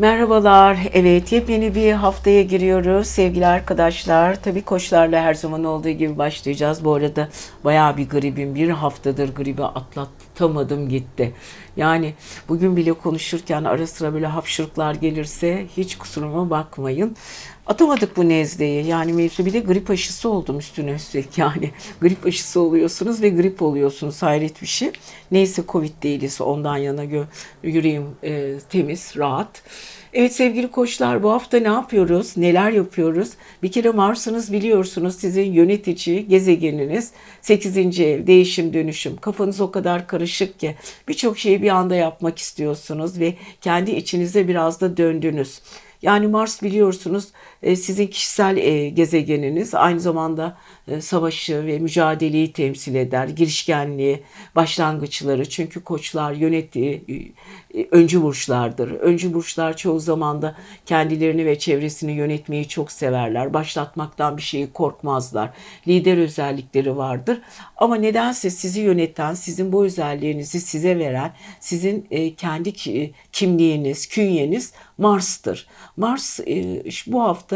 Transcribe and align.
Merhabalar. 0.00 0.78
Evet, 0.92 1.32
yepyeni 1.32 1.74
bir 1.74 1.92
haftaya 1.92 2.42
giriyoruz 2.42 3.06
sevgili 3.06 3.46
arkadaşlar. 3.46 4.42
Tabii 4.42 4.62
koçlarla 4.62 5.22
her 5.22 5.34
zaman 5.34 5.64
olduğu 5.64 5.88
gibi 5.88 6.18
başlayacağız. 6.18 6.84
Bu 6.84 6.94
arada 6.94 7.28
bayağı 7.64 7.96
bir 7.96 8.08
gribim. 8.08 8.54
Bir 8.54 8.68
haftadır 8.68 9.34
gribi 9.34 9.64
atlatamadım 9.64 10.88
gitti. 10.88 11.32
Yani 11.76 12.14
bugün 12.48 12.76
bile 12.76 12.92
konuşurken 12.92 13.64
ara 13.64 13.86
sıra 13.86 14.14
böyle 14.14 14.26
hapşırıklar 14.26 14.94
gelirse 14.94 15.66
hiç 15.76 15.98
kusuruma 15.98 16.50
bakmayın. 16.50 17.16
Atamadık 17.66 18.16
bu 18.16 18.28
nezleyi. 18.28 18.86
Yani 18.86 19.12
mevzu 19.12 19.46
bir 19.46 19.52
de 19.52 19.60
grip 19.60 19.90
aşısı 19.90 20.28
oldum 20.28 20.58
üstüne 20.58 20.90
üstlük 20.90 21.38
yani. 21.38 21.70
grip 22.00 22.26
aşısı 22.26 22.60
oluyorsunuz 22.60 23.22
ve 23.22 23.28
grip 23.28 23.62
oluyorsunuz. 23.62 24.22
Hayret 24.22 24.62
bir 24.62 24.66
şey. 24.66 24.92
Neyse 25.30 25.62
Covid 25.68 26.02
değiliz 26.02 26.40
ondan 26.40 26.76
yana 26.76 27.02
yüreğim 27.62 28.04
e, 28.24 28.58
temiz, 28.70 29.14
rahat. 29.16 29.62
Evet 30.14 30.32
sevgili 30.32 30.70
koçlar 30.70 31.22
bu 31.22 31.30
hafta 31.32 31.58
ne 31.58 31.68
yapıyoruz? 31.68 32.36
Neler 32.36 32.70
yapıyoruz? 32.70 33.30
Bir 33.62 33.72
kere 33.72 33.90
Mars'ınız 33.90 34.52
biliyorsunuz 34.52 35.16
sizin 35.16 35.52
yönetici 35.52 36.28
gezegeniniz. 36.28 37.12
8. 37.42 38.00
ev 38.00 38.26
değişim 38.26 38.74
dönüşüm. 38.74 39.16
Kafanız 39.16 39.60
o 39.60 39.70
kadar 39.70 40.06
karışık 40.06 40.60
ki 40.60 40.74
birçok 41.08 41.38
şeyi 41.38 41.62
bir 41.62 41.68
anda 41.68 41.94
yapmak 41.94 42.38
istiyorsunuz 42.38 43.20
ve 43.20 43.34
kendi 43.60 43.90
içinize 43.90 44.48
biraz 44.48 44.80
da 44.80 44.96
döndünüz. 44.96 45.60
Yani 46.02 46.26
Mars 46.26 46.62
biliyorsunuz 46.62 47.28
sizin 47.62 48.06
kişisel 48.06 48.56
e, 48.56 48.88
gezegeniniz 48.88 49.74
aynı 49.74 50.00
zamanda 50.00 50.56
e, 50.88 51.00
savaşı 51.00 51.66
ve 51.66 51.78
mücadeleyi 51.78 52.52
temsil 52.52 52.94
eder. 52.94 53.28
Girişkenliği, 53.28 54.22
başlangıçları 54.56 55.48
çünkü 55.48 55.84
koçlar 55.84 56.32
yönettiği 56.32 57.04
öncü 57.90 58.22
burçlardır. 58.22 58.90
Öncü 58.90 59.34
burçlar 59.34 59.76
çoğu 59.76 60.00
zaman 60.00 60.42
da 60.42 60.56
kendilerini 60.86 61.46
ve 61.46 61.58
çevresini 61.58 62.12
yönetmeyi 62.12 62.68
çok 62.68 62.92
severler. 62.92 63.54
Başlatmaktan 63.54 64.36
bir 64.36 64.42
şeyi 64.42 64.72
korkmazlar. 64.72 65.50
Lider 65.88 66.18
özellikleri 66.18 66.96
vardır. 66.96 67.40
Ama 67.76 67.96
nedense 67.96 68.50
sizi 68.50 68.80
yöneten, 68.80 69.34
sizin 69.34 69.72
bu 69.72 69.84
özelliğinizi 69.84 70.60
size 70.60 70.98
veren, 70.98 71.32
sizin 71.60 72.08
kendi 72.36 72.72
kimliğiniz, 73.32 74.08
künyeniz 74.08 74.72
Mars'tır. 74.98 75.66
Mars 75.96 76.40
bu 77.06 77.22
hafta 77.22 77.49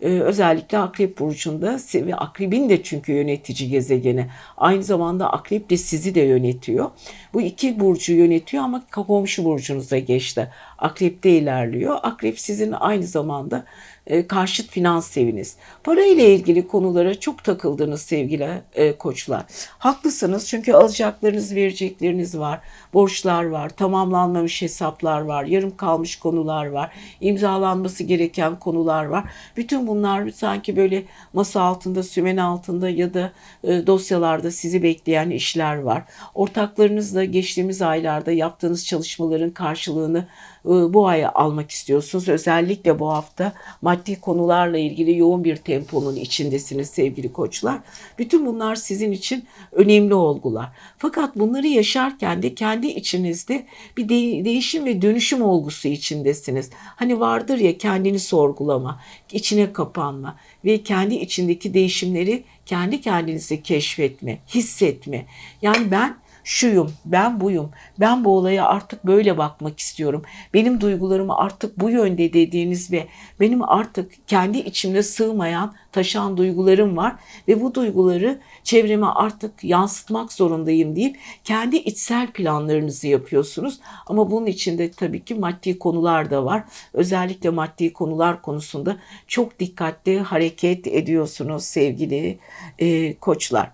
özellikle 0.00 0.78
Akrep 0.78 1.18
Burcu'nda 1.18 1.78
ve 1.94 2.14
Akrebin 2.14 2.68
de 2.68 2.82
çünkü 2.82 3.12
yönetici 3.12 3.70
gezegeni. 3.70 4.26
Aynı 4.56 4.82
zamanda 4.82 5.32
Akrep 5.32 5.70
de 5.70 5.76
sizi 5.76 6.14
de 6.14 6.20
yönetiyor. 6.20 6.90
Bu 7.34 7.40
iki 7.40 7.80
burcu 7.80 8.12
yönetiyor 8.12 8.64
ama 8.64 8.82
komşu 8.90 9.44
burcunuza 9.44 9.98
geçti. 9.98 10.50
Akrep'te 10.78 11.30
ilerliyor. 11.30 11.98
Akrep 12.02 12.40
sizin 12.40 12.72
aynı 12.72 13.04
zamanda 13.06 13.64
e, 14.06 14.26
karşıt 14.26 14.70
finans 14.70 15.16
eviniz. 15.16 15.56
Para 15.84 16.04
ile 16.04 16.34
ilgili 16.34 16.66
konulara 16.66 17.20
çok 17.20 17.44
takıldınız 17.44 18.02
sevgili 18.02 18.48
e, 18.74 18.92
koçlar. 18.92 19.44
Haklısınız 19.78 20.48
çünkü 20.48 20.72
alacaklarınız, 20.72 21.54
verecekleriniz 21.54 22.38
var. 22.38 22.60
Borçlar 22.94 23.44
var, 23.44 23.68
tamamlanmamış 23.68 24.62
hesaplar 24.62 25.20
var, 25.20 25.44
yarım 25.44 25.76
kalmış 25.76 26.16
konular 26.16 26.66
var, 26.66 26.92
imzalanması 27.20 28.04
gereken 28.04 28.58
konular 28.58 29.04
var. 29.04 29.24
Bütün 29.56 29.86
bunlar 29.86 30.30
sanki 30.30 30.76
böyle 30.76 31.04
masa 31.32 31.62
altında, 31.62 32.02
sümen 32.02 32.36
altında 32.36 32.88
ya 32.88 33.14
da 33.14 33.32
e, 33.64 33.86
dosyalarda 33.86 34.50
sizi 34.50 34.82
bekleyen 34.82 35.30
işler 35.30 35.78
var. 35.78 36.02
Ortaklarınızla 36.34 37.24
geçtiğimiz 37.24 37.82
aylarda 37.82 38.32
yaptığınız 38.32 38.86
çalışmaların 38.86 39.50
karşılığını 39.50 40.26
e, 40.64 40.68
bu 40.68 41.08
aya 41.08 41.32
almak 41.32 41.70
istiyorsunuz. 41.70 42.28
Özellikle 42.28 42.98
bu 42.98 43.08
hafta 43.08 43.52
maddi 43.82 44.20
konularla 44.20 44.78
ilgili 44.78 45.18
yoğun 45.18 45.44
bir 45.44 45.56
temponun 45.56 46.16
içindesiniz 46.16 46.90
sevgili 46.90 47.32
koçlar. 47.32 47.78
Bütün 48.18 48.46
bunlar 48.46 48.74
sizin 48.74 49.12
için 49.12 49.44
önemli 49.72 50.14
olgular. 50.14 50.68
Fakat 50.98 51.36
bunları 51.36 51.66
yaşarken 51.66 52.42
de 52.42 52.54
kendi 52.54 52.77
içinizde 52.86 53.66
bir 53.96 54.08
de- 54.08 54.44
değişim 54.44 54.84
ve 54.84 55.02
dönüşüm 55.02 55.42
olgusu 55.42 55.88
içindesiniz. 55.88 56.70
Hani 56.96 57.20
vardır 57.20 57.58
ya 57.58 57.78
kendini 57.78 58.18
sorgulama, 58.18 59.00
içine 59.32 59.72
kapanma 59.72 60.36
ve 60.64 60.82
kendi 60.82 61.14
içindeki 61.14 61.74
değişimleri 61.74 62.44
kendi 62.66 63.00
kendinize 63.00 63.62
keşfetme, 63.62 64.38
hissetme. 64.48 65.26
Yani 65.62 65.90
ben 65.90 66.16
şuyum, 66.48 66.92
ben 67.04 67.40
buyum, 67.40 67.70
ben 68.00 68.24
bu 68.24 68.36
olaya 68.36 68.66
artık 68.66 69.06
böyle 69.06 69.38
bakmak 69.38 69.80
istiyorum. 69.80 70.22
Benim 70.54 70.80
duygularımı 70.80 71.36
artık 71.36 71.80
bu 71.80 71.90
yönde 71.90 72.32
dediğiniz 72.32 72.92
ve 72.92 73.06
benim 73.40 73.70
artık 73.70 74.12
kendi 74.28 74.58
içimde 74.58 75.02
sığmayan, 75.02 75.74
taşan 75.92 76.36
duygularım 76.36 76.96
var 76.96 77.16
ve 77.48 77.60
bu 77.60 77.74
duyguları 77.74 78.40
çevreme 78.64 79.06
artık 79.06 79.64
yansıtmak 79.64 80.32
zorundayım 80.32 80.96
deyip 80.96 81.16
kendi 81.44 81.76
içsel 81.76 82.26
planlarınızı 82.26 83.08
yapıyorsunuz. 83.08 83.80
Ama 84.06 84.30
bunun 84.30 84.46
içinde 84.46 84.90
tabii 84.90 85.24
ki 85.24 85.34
maddi 85.34 85.78
konular 85.78 86.30
da 86.30 86.44
var. 86.44 86.64
Özellikle 86.92 87.50
maddi 87.50 87.92
konular 87.92 88.42
konusunda 88.42 88.96
çok 89.26 89.60
dikkatli 89.60 90.20
hareket 90.20 90.86
ediyorsunuz 90.86 91.64
sevgili 91.64 92.38
e, 92.78 93.14
koçlar. 93.14 93.70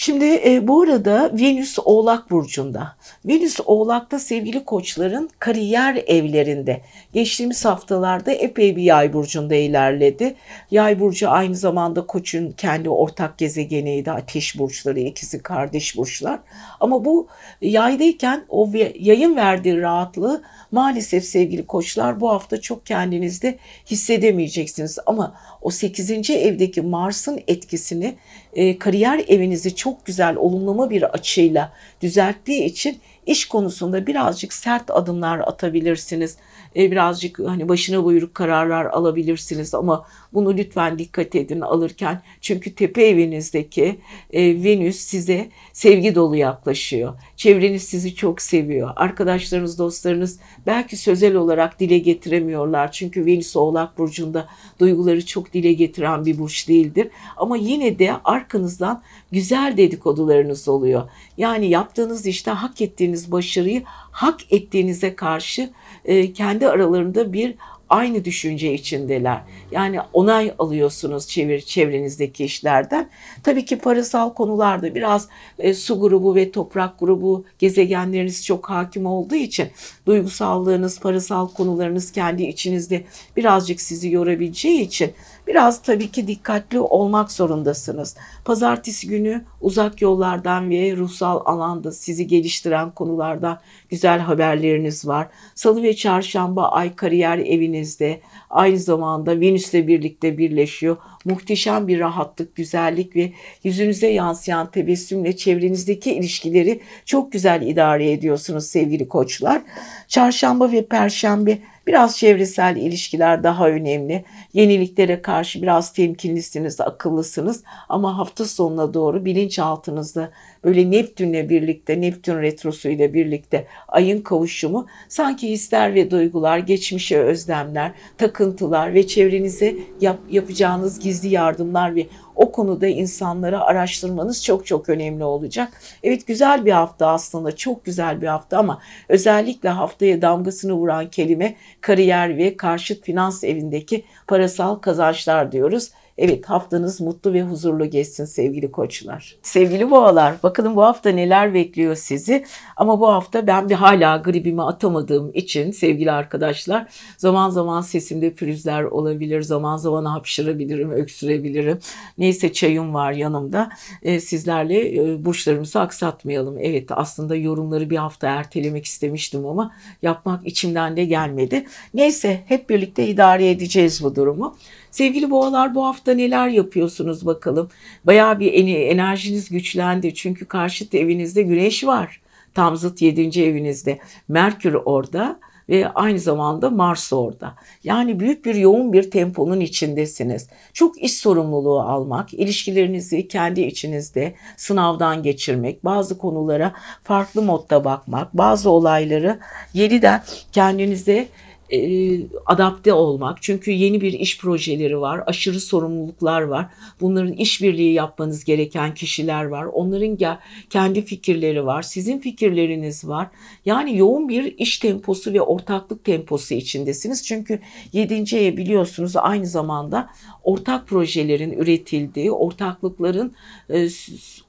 Şimdi 0.00 0.40
e, 0.44 0.68
bu 0.68 0.82
arada 0.82 1.30
Venüs 1.40 1.78
Oğlak 1.84 2.30
Burcu'nda. 2.30 2.96
Venüs 3.24 3.60
Oğlak'ta 3.66 4.18
sevgili 4.18 4.64
koçların 4.64 5.30
kariyer 5.38 6.02
evlerinde. 6.06 6.80
Geçtiğimiz 7.12 7.64
haftalarda 7.64 8.32
epey 8.32 8.76
bir 8.76 8.82
yay 8.82 9.12
burcunda 9.12 9.54
ilerledi. 9.54 10.34
Yay 10.70 11.00
burcu 11.00 11.30
aynı 11.30 11.54
zamanda 11.54 12.06
koçun 12.06 12.50
kendi 12.50 12.90
ortak 12.90 13.38
gezegeniydi. 13.38 14.10
Ateş 14.10 14.58
burçları 14.58 15.00
ikisi 15.00 15.42
kardeş 15.42 15.96
burçlar. 15.96 16.40
Ama 16.80 17.04
bu 17.04 17.28
yaydayken 17.60 18.44
o 18.48 18.70
yayın 18.98 19.36
verdiği 19.36 19.80
rahatlığı 19.80 20.42
maalesef 20.70 21.24
sevgili 21.24 21.66
koçlar 21.66 22.20
bu 22.20 22.30
hafta 22.30 22.60
çok 22.60 22.86
kendinizde 22.86 23.58
hissedemeyeceksiniz. 23.86 24.98
Ama 25.06 25.34
o 25.62 25.70
8. 25.70 26.30
evdeki 26.30 26.82
Mars'ın 26.82 27.40
etkisini 27.48 28.14
e, 28.54 28.78
kariyer 28.78 29.24
evinizi 29.28 29.76
çok 29.76 30.06
güzel 30.06 30.36
olumlama 30.36 30.90
bir 30.90 31.02
açıyla 31.02 31.72
düzelttiği 32.02 32.64
için 32.64 32.98
iş 33.26 33.48
konusunda 33.48 34.06
birazcık 34.06 34.52
sert 34.52 34.90
adımlar 34.90 35.38
atabilirsiniz. 35.38 36.36
E, 36.76 36.90
birazcık 36.90 37.38
hani 37.38 37.68
başına 37.68 38.04
buyruk 38.04 38.34
kararlar 38.34 38.84
alabilirsiniz 38.84 39.74
ama 39.74 40.06
bunu 40.32 40.56
lütfen 40.56 40.98
dikkat 40.98 41.34
edin 41.34 41.60
alırken. 41.60 42.22
Çünkü 42.40 42.74
tepe 42.74 43.06
evinizdeki 43.06 43.98
e, 44.32 44.62
Venüs 44.64 44.96
size 44.96 45.48
sevgi 45.72 46.14
dolu 46.14 46.36
yaklaşıyor. 46.36 47.14
Çevreniz 47.36 47.82
sizi 47.82 48.14
çok 48.14 48.42
seviyor. 48.42 48.90
Arkadaşlarınız, 48.96 49.78
dostlarınız 49.78 50.38
belki 50.66 50.96
sözel 50.96 51.34
olarak 51.34 51.80
dile 51.80 51.98
getiremiyorlar. 51.98 52.92
Çünkü 52.92 53.26
Venüs 53.26 53.56
Oğlak 53.56 53.98
Burcu'nda 53.98 54.48
duyguları 54.80 55.26
çok 55.26 55.52
dile 55.52 55.72
getiren 55.72 56.26
bir 56.26 56.38
burç 56.38 56.68
değildir. 56.68 57.08
Ama 57.36 57.56
yine 57.56 57.98
de 57.98 58.12
arkanızdan 58.24 59.02
güzel 59.32 59.76
dedikodularınız 59.76 60.68
oluyor. 60.68 61.08
Yani 61.36 61.68
yaptığınız 61.68 62.26
işte 62.26 62.50
hak 62.50 62.80
ettiğiniz 62.80 63.32
başarıyı 63.32 63.82
hak 64.10 64.52
ettiğinize 64.52 65.16
karşı 65.16 65.70
e, 66.08 66.32
kendi 66.32 66.68
aralarında 66.68 67.32
bir 67.32 67.54
aynı 67.88 68.24
düşünce 68.24 68.74
içindeler. 68.74 69.40
Yani 69.70 70.00
onay 70.12 70.54
alıyorsunuz 70.58 71.28
çevir 71.28 71.60
çevrenizdeki 71.60 72.44
işlerden. 72.44 73.10
Tabii 73.42 73.64
ki 73.64 73.78
parasal 73.78 74.34
konularda 74.34 74.94
biraz 74.94 75.28
e, 75.58 75.74
su 75.74 76.00
grubu 76.00 76.34
ve 76.34 76.50
toprak 76.50 77.00
grubu 77.00 77.44
gezegenleriniz 77.58 78.46
çok 78.46 78.70
hakim 78.70 79.06
olduğu 79.06 79.34
için 79.34 79.68
duygusallığınız, 80.06 81.00
parasal 81.00 81.48
konularınız 81.48 82.12
kendi 82.12 82.42
içinizde 82.42 83.04
birazcık 83.36 83.80
sizi 83.80 84.10
yorabileceği 84.10 84.80
için 84.80 85.12
biraz 85.48 85.82
tabii 85.82 86.10
ki 86.10 86.26
dikkatli 86.26 86.80
olmak 86.80 87.32
zorundasınız. 87.32 88.16
Pazartesi 88.44 89.08
günü 89.08 89.44
uzak 89.60 90.02
yollardan 90.02 90.70
ve 90.70 90.96
ruhsal 90.96 91.40
alanda 91.44 91.92
sizi 91.92 92.26
geliştiren 92.26 92.90
konulardan 92.90 93.60
güzel 93.88 94.18
haberleriniz 94.18 95.06
var. 95.06 95.28
Salı 95.54 95.82
ve 95.82 95.96
çarşamba 95.96 96.68
ay 96.68 96.96
kariyer 96.96 97.38
evinizde 97.38 98.20
aynı 98.50 98.78
zamanda 98.78 99.40
Venüs'le 99.40 99.74
birlikte 99.74 100.38
birleşiyor. 100.38 100.96
Muhteşem 101.24 101.88
bir 101.88 102.00
rahatlık, 102.00 102.56
güzellik 102.56 103.16
ve 103.16 103.32
yüzünüze 103.64 104.08
yansıyan 104.08 104.70
tebessümle 104.70 105.36
çevrenizdeki 105.36 106.12
ilişkileri 106.14 106.80
çok 107.04 107.32
güzel 107.32 107.62
idare 107.62 108.12
ediyorsunuz 108.12 108.66
sevgili 108.66 109.08
koçlar. 109.08 109.62
Çarşamba 110.08 110.72
ve 110.72 110.86
perşembe 110.86 111.58
Biraz 111.88 112.18
çevresel 112.18 112.76
ilişkiler 112.76 113.42
daha 113.42 113.68
önemli. 113.68 114.24
Yeniliklere 114.52 115.22
karşı 115.22 115.62
biraz 115.62 115.92
temkinlisiniz, 115.92 116.80
akıllısınız 116.80 117.64
ama 117.88 118.18
hafta 118.18 118.44
sonuna 118.44 118.94
doğru 118.94 119.24
bilinçaltınızda 119.24 120.30
böyle 120.64 120.90
Neptün'le 120.90 121.48
birlikte, 121.48 122.00
Neptün 122.00 122.42
retrosu 122.42 122.88
ile 122.88 123.14
birlikte 123.14 123.66
ayın 123.88 124.20
kavuşumu 124.22 124.86
sanki 125.08 125.48
hisler 125.50 125.94
ve 125.94 126.10
duygular, 126.10 126.58
geçmişe 126.58 127.18
özlemler, 127.18 127.92
takıntılar 128.18 128.94
ve 128.94 129.06
çevrenize 129.06 129.76
yap, 130.00 130.18
yapacağınız 130.30 131.00
gizli 131.00 131.28
yardımlar 131.28 131.94
ve 131.94 132.06
o 132.36 132.52
konuda 132.52 132.86
insanlara 132.86 133.60
araştırmanız 133.60 134.44
çok 134.44 134.66
çok 134.66 134.88
önemli 134.88 135.24
olacak. 135.24 135.68
Evet 136.02 136.26
güzel 136.26 136.66
bir 136.66 136.72
hafta 136.72 137.06
aslında 137.06 137.56
çok 137.56 137.84
güzel 137.84 138.22
bir 138.22 138.26
hafta 138.26 138.58
ama 138.58 138.80
özellikle 139.08 139.68
haftaya 139.68 140.22
damgasını 140.22 140.72
vuran 140.72 141.10
kelime 141.10 141.54
kariyer 141.80 142.36
ve 142.36 142.56
karşıt 142.56 143.04
finans 143.04 143.44
evindeki 143.44 144.04
parasal 144.26 144.74
kazançlar 144.74 145.52
diyoruz. 145.52 145.90
Evet 146.18 146.46
haftanız 146.46 147.00
mutlu 147.00 147.32
ve 147.32 147.42
huzurlu 147.42 147.90
geçsin 147.90 148.24
sevgili 148.24 148.70
koçlar. 148.70 149.36
Sevgili 149.42 149.90
boğalar 149.90 150.34
bakalım 150.42 150.76
bu 150.76 150.82
hafta 150.82 151.10
neler 151.10 151.54
bekliyor 151.54 151.94
sizi. 151.94 152.44
Ama 152.76 153.00
bu 153.00 153.08
hafta 153.08 153.46
ben 153.46 153.68
bir 153.68 153.74
hala 153.74 154.16
gribimi 154.16 154.62
atamadığım 154.62 155.30
için 155.34 155.70
sevgili 155.70 156.12
arkadaşlar 156.12 156.86
zaman 157.16 157.50
zaman 157.50 157.80
sesimde 157.80 158.34
pürüzler 158.34 158.82
olabilir. 158.82 159.42
Zaman 159.42 159.76
zaman 159.76 160.04
hapşırabilirim, 160.04 160.90
öksürebilirim. 160.90 161.78
Neyse 162.18 162.52
çayım 162.52 162.94
var 162.94 163.12
yanımda. 163.12 163.70
Ee, 164.02 164.20
sizlerle 164.20 164.94
e, 164.94 165.24
burçlarımızı 165.24 165.80
aksatmayalım. 165.80 166.58
Evet 166.58 166.86
aslında 166.90 167.36
yorumları 167.36 167.90
bir 167.90 167.96
hafta 167.96 168.28
ertelemek 168.28 168.84
istemiştim 168.84 169.46
ama 169.46 169.74
yapmak 170.02 170.46
içimden 170.46 170.96
de 170.96 171.04
gelmedi. 171.04 171.66
Neyse 171.94 172.40
hep 172.46 172.70
birlikte 172.70 173.06
idare 173.06 173.50
edeceğiz 173.50 174.04
bu 174.04 174.16
durumu. 174.16 174.56
Sevgili 174.90 175.30
boğalar 175.30 175.74
bu 175.74 175.86
hafta 175.86 176.14
neler 176.14 176.48
yapıyorsunuz 176.48 177.26
bakalım. 177.26 177.68
Bayağı 178.04 178.40
bir 178.40 178.52
enerjiniz 178.90 179.48
güçlendi 179.48 180.14
çünkü 180.14 180.46
karşıt 180.46 180.94
evinizde 180.94 181.42
güneş 181.42 181.86
var. 181.86 182.20
Tam 182.54 182.76
zıt 182.76 183.02
7. 183.02 183.42
evinizde. 183.42 183.98
Merkür 184.28 184.74
orada 184.74 185.40
ve 185.68 185.88
aynı 185.88 186.18
zamanda 186.18 186.70
Mars 186.70 187.12
orada. 187.12 187.54
Yani 187.84 188.20
büyük 188.20 188.44
bir 188.44 188.54
yoğun 188.54 188.92
bir 188.92 189.10
temponun 189.10 189.60
içindesiniz. 189.60 190.48
Çok 190.72 191.02
iş 191.02 191.16
sorumluluğu 191.16 191.80
almak, 191.80 192.34
ilişkilerinizi 192.34 193.28
kendi 193.28 193.60
içinizde 193.60 194.34
sınavdan 194.56 195.22
geçirmek, 195.22 195.84
bazı 195.84 196.18
konulara 196.18 196.72
farklı 197.02 197.42
modda 197.42 197.84
bakmak, 197.84 198.36
bazı 198.36 198.70
olayları 198.70 199.38
yeniden 199.74 200.22
kendinize 200.52 201.28
e, 201.72 202.20
adapte 202.46 202.92
olmak. 202.92 203.42
Çünkü 203.42 203.70
yeni 203.70 204.00
bir 204.00 204.12
iş 204.12 204.38
projeleri 204.38 205.00
var, 205.00 205.22
aşırı 205.26 205.60
sorumluluklar 205.60 206.42
var. 206.42 206.66
Bunların 207.00 207.32
işbirliği 207.32 207.92
yapmanız 207.92 208.44
gereken 208.44 208.94
kişiler 208.94 209.44
var. 209.44 209.64
Onların 209.64 210.38
kendi 210.70 211.02
fikirleri 211.04 211.66
var, 211.66 211.82
sizin 211.82 212.18
fikirleriniz 212.18 213.08
var. 213.08 213.26
Yani 213.64 213.96
yoğun 213.98 214.28
bir 214.28 214.58
iş 214.58 214.78
temposu 214.78 215.32
ve 215.32 215.40
ortaklık 215.40 216.04
temposu 216.04 216.54
içindesiniz. 216.54 217.26
Çünkü 217.26 217.60
7. 217.92 218.36
ev 218.36 218.56
biliyorsunuz 218.56 219.16
aynı 219.16 219.46
zamanda 219.46 220.10
ortak 220.44 220.86
projelerin 220.86 221.52
üretildiği, 221.52 222.30
ortaklıkların 222.30 223.34
e, 223.70 223.88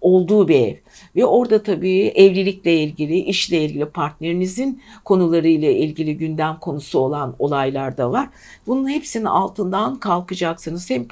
olduğu 0.01 0.47
bir 0.47 0.59
ev. 0.59 0.75
Ve 1.15 1.25
orada 1.25 1.63
tabii 1.63 2.01
evlilikle 2.15 2.83
ilgili, 2.83 3.17
işle 3.17 3.63
ilgili 3.63 3.85
partnerinizin 3.85 4.81
konularıyla 5.05 5.69
ilgili 5.69 6.17
gündem 6.17 6.57
konusu 6.61 6.99
olan 6.99 7.35
olaylar 7.39 7.97
da 7.97 8.11
var. 8.11 8.29
Bunun 8.67 8.89
hepsinin 8.89 9.25
altından 9.25 9.99
kalkacaksınız. 9.99 10.89
Hem 10.89 11.05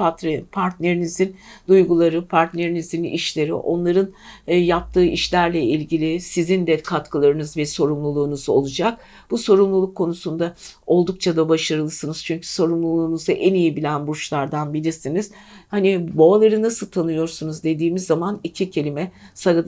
partnerinizin 0.51 1.35
duyguları, 1.67 2.25
partnerinizin 2.25 3.03
işleri, 3.03 3.53
onların 3.53 4.09
e, 4.47 4.55
yaptığı 4.55 5.05
işlerle 5.05 5.61
ilgili 5.61 6.21
sizin 6.21 6.67
de 6.67 6.81
katkılarınız 6.81 7.57
ve 7.57 7.65
sorumluluğunuz 7.65 8.49
olacak. 8.49 8.99
Bu 9.31 9.37
sorumluluk 9.37 9.95
konusunda 9.95 10.55
oldukça 10.87 11.35
da 11.35 11.49
başarılısınız. 11.49 12.23
Çünkü 12.23 12.47
sorumluluğunuzu 12.47 13.31
en 13.31 13.53
iyi 13.53 13.75
bilen 13.75 14.07
burçlardan 14.07 14.73
birisiniz. 14.73 15.31
Hani 15.67 16.17
boğaları 16.17 16.61
nasıl 16.61 16.87
tanıyorsunuz 16.87 17.63
dediğimiz 17.63 18.05
zaman 18.05 18.39
iki 18.43 18.69
kelime 18.69 19.11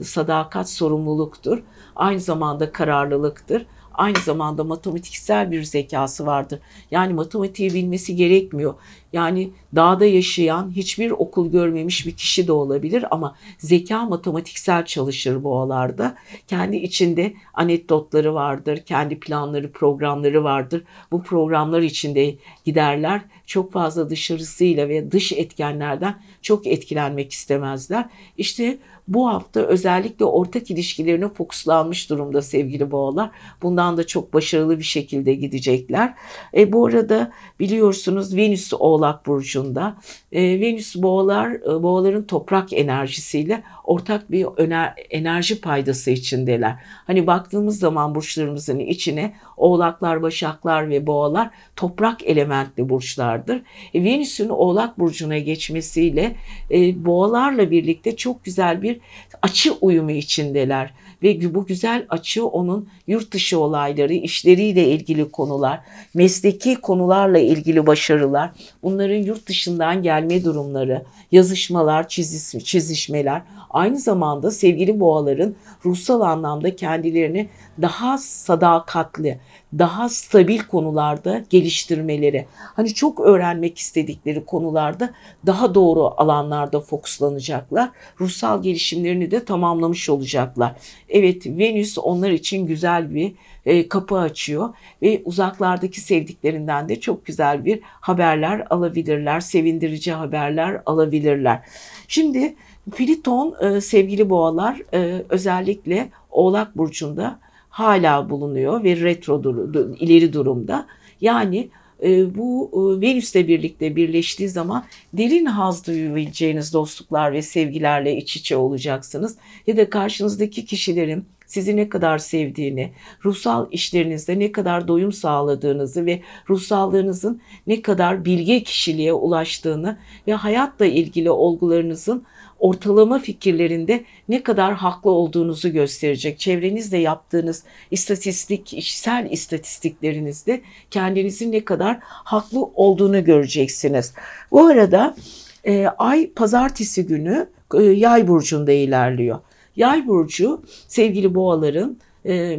sadakat 0.02 0.70
sorumluluktur. 0.70 1.62
Aynı 1.96 2.20
zamanda 2.20 2.72
kararlılıktır 2.72 3.66
aynı 4.00 4.18
zamanda 4.18 4.64
matematiksel 4.64 5.50
bir 5.50 5.62
zekası 5.62 6.26
vardır. 6.26 6.58
Yani 6.90 7.14
matematiği 7.14 7.74
bilmesi 7.74 8.16
gerekmiyor. 8.16 8.74
Yani 9.12 9.50
dağda 9.76 10.06
yaşayan 10.06 10.70
hiçbir 10.70 11.10
okul 11.10 11.50
görmemiş 11.50 12.06
bir 12.06 12.12
kişi 12.12 12.46
de 12.46 12.52
olabilir 12.52 13.04
ama 13.10 13.36
zeka 13.58 14.04
matematiksel 14.04 14.84
çalışır 14.84 15.44
boğalarda. 15.44 16.16
Kendi 16.48 16.76
içinde 16.76 17.34
anekdotları 17.54 18.34
vardır, 18.34 18.76
kendi 18.86 19.20
planları, 19.20 19.72
programları 19.72 20.44
vardır. 20.44 20.82
Bu 21.12 21.22
programlar 21.22 21.82
içinde 21.82 22.34
giderler. 22.64 23.20
Çok 23.46 23.72
fazla 23.72 24.10
dışarısıyla 24.10 24.88
ve 24.88 25.12
dış 25.12 25.32
etkenlerden 25.32 26.14
çok 26.42 26.66
etkilenmek 26.66 27.32
istemezler. 27.32 28.08
İşte 28.36 28.78
bu 29.08 29.28
hafta 29.28 29.60
özellikle 29.60 30.24
ortak 30.24 30.70
ilişkilerine 30.70 31.28
fokuslanmış 31.28 32.10
durumda 32.10 32.42
sevgili 32.42 32.90
boğalar. 32.90 33.30
Bundan 33.62 33.96
da 33.96 34.06
çok 34.06 34.34
başarılı 34.34 34.78
bir 34.78 34.84
şekilde 34.84 35.34
gidecekler. 35.34 36.14
E, 36.56 36.72
bu 36.72 36.86
arada 36.86 37.32
biliyorsunuz 37.60 38.36
Venüs 38.36 38.72
Oğlak 39.00 39.26
Burcu'nda. 39.26 39.96
E, 40.32 40.60
Venüs 40.60 40.96
boğalar, 40.96 41.50
e, 41.50 41.82
boğaların 41.82 42.22
toprak 42.22 42.72
enerjisiyle 42.72 43.62
ortak 43.84 44.30
bir 44.30 44.46
öner, 44.56 44.94
enerji 45.10 45.60
paydası 45.60 46.10
içindeler. 46.10 46.74
Hani 47.06 47.26
baktığımız 47.26 47.78
zaman 47.78 48.14
burçlarımızın 48.14 48.78
içine 48.78 49.34
oğlaklar, 49.56 50.22
başaklar 50.22 50.88
ve 50.90 51.06
boğalar 51.06 51.50
toprak 51.76 52.22
elementli 52.22 52.88
burçlardır. 52.88 53.62
E, 53.94 54.04
Venüs'ün 54.04 54.48
oğlak 54.48 54.98
burcuna 54.98 55.38
geçmesiyle 55.38 56.36
e, 56.70 57.04
boğalarla 57.04 57.70
birlikte 57.70 58.16
çok 58.16 58.44
güzel 58.44 58.82
bir 58.82 59.00
açı 59.42 59.72
uyumu 59.80 60.10
içindeler 60.10 60.94
ve 61.22 61.54
bu 61.54 61.66
güzel 61.66 62.06
açı 62.08 62.46
onun 62.46 62.88
yurt 63.06 63.32
dışı 63.32 63.60
olayları, 63.60 64.14
işleriyle 64.14 64.88
ilgili 64.88 65.30
konular, 65.30 65.80
mesleki 66.14 66.74
konularla 66.74 67.38
ilgili 67.38 67.86
başarılar, 67.86 68.50
bunların 68.82 69.22
yurt 69.22 69.46
dışından 69.46 70.02
gelme 70.02 70.44
durumları, 70.44 71.04
yazışmalar, 71.32 72.08
çiziş, 72.08 72.64
çizişmeler, 72.64 73.42
aynı 73.70 73.98
zamanda 73.98 74.50
sevgili 74.50 75.00
boğaların 75.00 75.54
ruhsal 75.84 76.20
anlamda 76.20 76.76
kendilerini 76.76 77.48
daha 77.82 78.18
sadakatli, 78.18 79.40
daha 79.78 80.08
stabil 80.08 80.58
konularda 80.58 81.44
geliştirmeleri, 81.50 82.46
hani 82.56 82.94
çok 82.94 83.20
öğrenmek 83.20 83.78
istedikleri 83.78 84.44
konularda 84.44 85.10
daha 85.46 85.74
doğru 85.74 86.14
alanlarda 86.16 86.80
fokuslanacaklar. 86.80 87.90
Ruhsal 88.20 88.62
gelişimlerini 88.62 89.30
de 89.30 89.44
tamamlamış 89.44 90.08
olacaklar. 90.08 90.74
Evet 91.08 91.46
Venüs 91.46 91.98
onlar 91.98 92.30
için 92.30 92.66
güzel 92.66 93.14
bir 93.14 93.32
e, 93.66 93.88
kapı 93.88 94.18
açıyor 94.18 94.74
ve 95.02 95.22
uzaklardaki 95.24 96.00
sevdiklerinden 96.00 96.88
de 96.88 97.00
çok 97.00 97.26
güzel 97.26 97.64
bir 97.64 97.80
haberler 97.82 98.66
alabilirler, 98.70 99.40
sevindirici 99.40 100.12
haberler 100.12 100.82
alabilirler. 100.86 101.62
Şimdi 102.08 102.54
Pliton 102.96 103.54
e, 103.60 103.80
sevgili 103.80 104.30
boğalar 104.30 104.82
e, 104.94 105.22
özellikle 105.28 106.08
Oğlak 106.30 106.76
Burcu'nda 106.76 107.40
hala 107.70 108.30
bulunuyor 108.30 108.84
ve 108.84 108.96
retro 108.96 109.42
dur, 109.42 109.96
ileri 110.00 110.32
durumda. 110.32 110.86
Yani 111.20 111.70
e, 112.02 112.34
bu 112.34 112.70
e, 112.72 113.00
Venüs'le 113.00 113.34
birlikte 113.34 113.96
birleştiği 113.96 114.48
zaman 114.48 114.84
derin 115.12 115.46
haz 115.46 115.86
duyabileceğiniz 115.86 116.72
dostluklar 116.72 117.32
ve 117.32 117.42
sevgilerle 117.42 118.16
iç 118.16 118.36
içe 118.36 118.56
olacaksınız. 118.56 119.36
Ya 119.66 119.76
da 119.76 119.90
karşınızdaki 119.90 120.64
kişilerin 120.64 121.24
sizi 121.46 121.76
ne 121.76 121.88
kadar 121.88 122.18
sevdiğini, 122.18 122.92
ruhsal 123.24 123.66
işlerinizde 123.70 124.38
ne 124.38 124.52
kadar 124.52 124.88
doyum 124.88 125.12
sağladığınızı 125.12 126.06
ve 126.06 126.20
ruhsallığınızın 126.50 127.40
ne 127.66 127.82
kadar 127.82 128.24
bilge 128.24 128.62
kişiliğe 128.62 129.12
ulaştığını 129.12 129.98
ve 130.26 130.32
hayatla 130.32 130.86
ilgili 130.86 131.30
olgularınızın 131.30 132.24
ortalama 132.60 133.18
fikirlerinde 133.18 134.04
ne 134.28 134.42
kadar 134.42 134.74
haklı 134.74 135.10
olduğunuzu 135.10 135.72
gösterecek. 135.72 136.38
Çevrenizde 136.38 136.96
yaptığınız 136.96 137.64
istatistik, 137.90 138.66
kişisel 138.66 139.28
istatistiklerinizde 139.30 140.60
kendinizin 140.90 141.52
ne 141.52 141.64
kadar 141.64 141.98
haklı 142.02 142.64
olduğunu 142.64 143.24
göreceksiniz. 143.24 144.14
Bu 144.50 144.66
arada 144.66 145.16
e, 145.64 145.86
ay 145.86 146.30
pazartesi 146.30 147.06
günü 147.06 147.48
e, 147.74 147.82
yay 147.82 148.28
burcunda 148.28 148.72
ilerliyor. 148.72 149.38
Yay 149.76 150.06
burcu 150.08 150.62
sevgili 150.88 151.34
boğaların 151.34 151.96
e, 152.26 152.58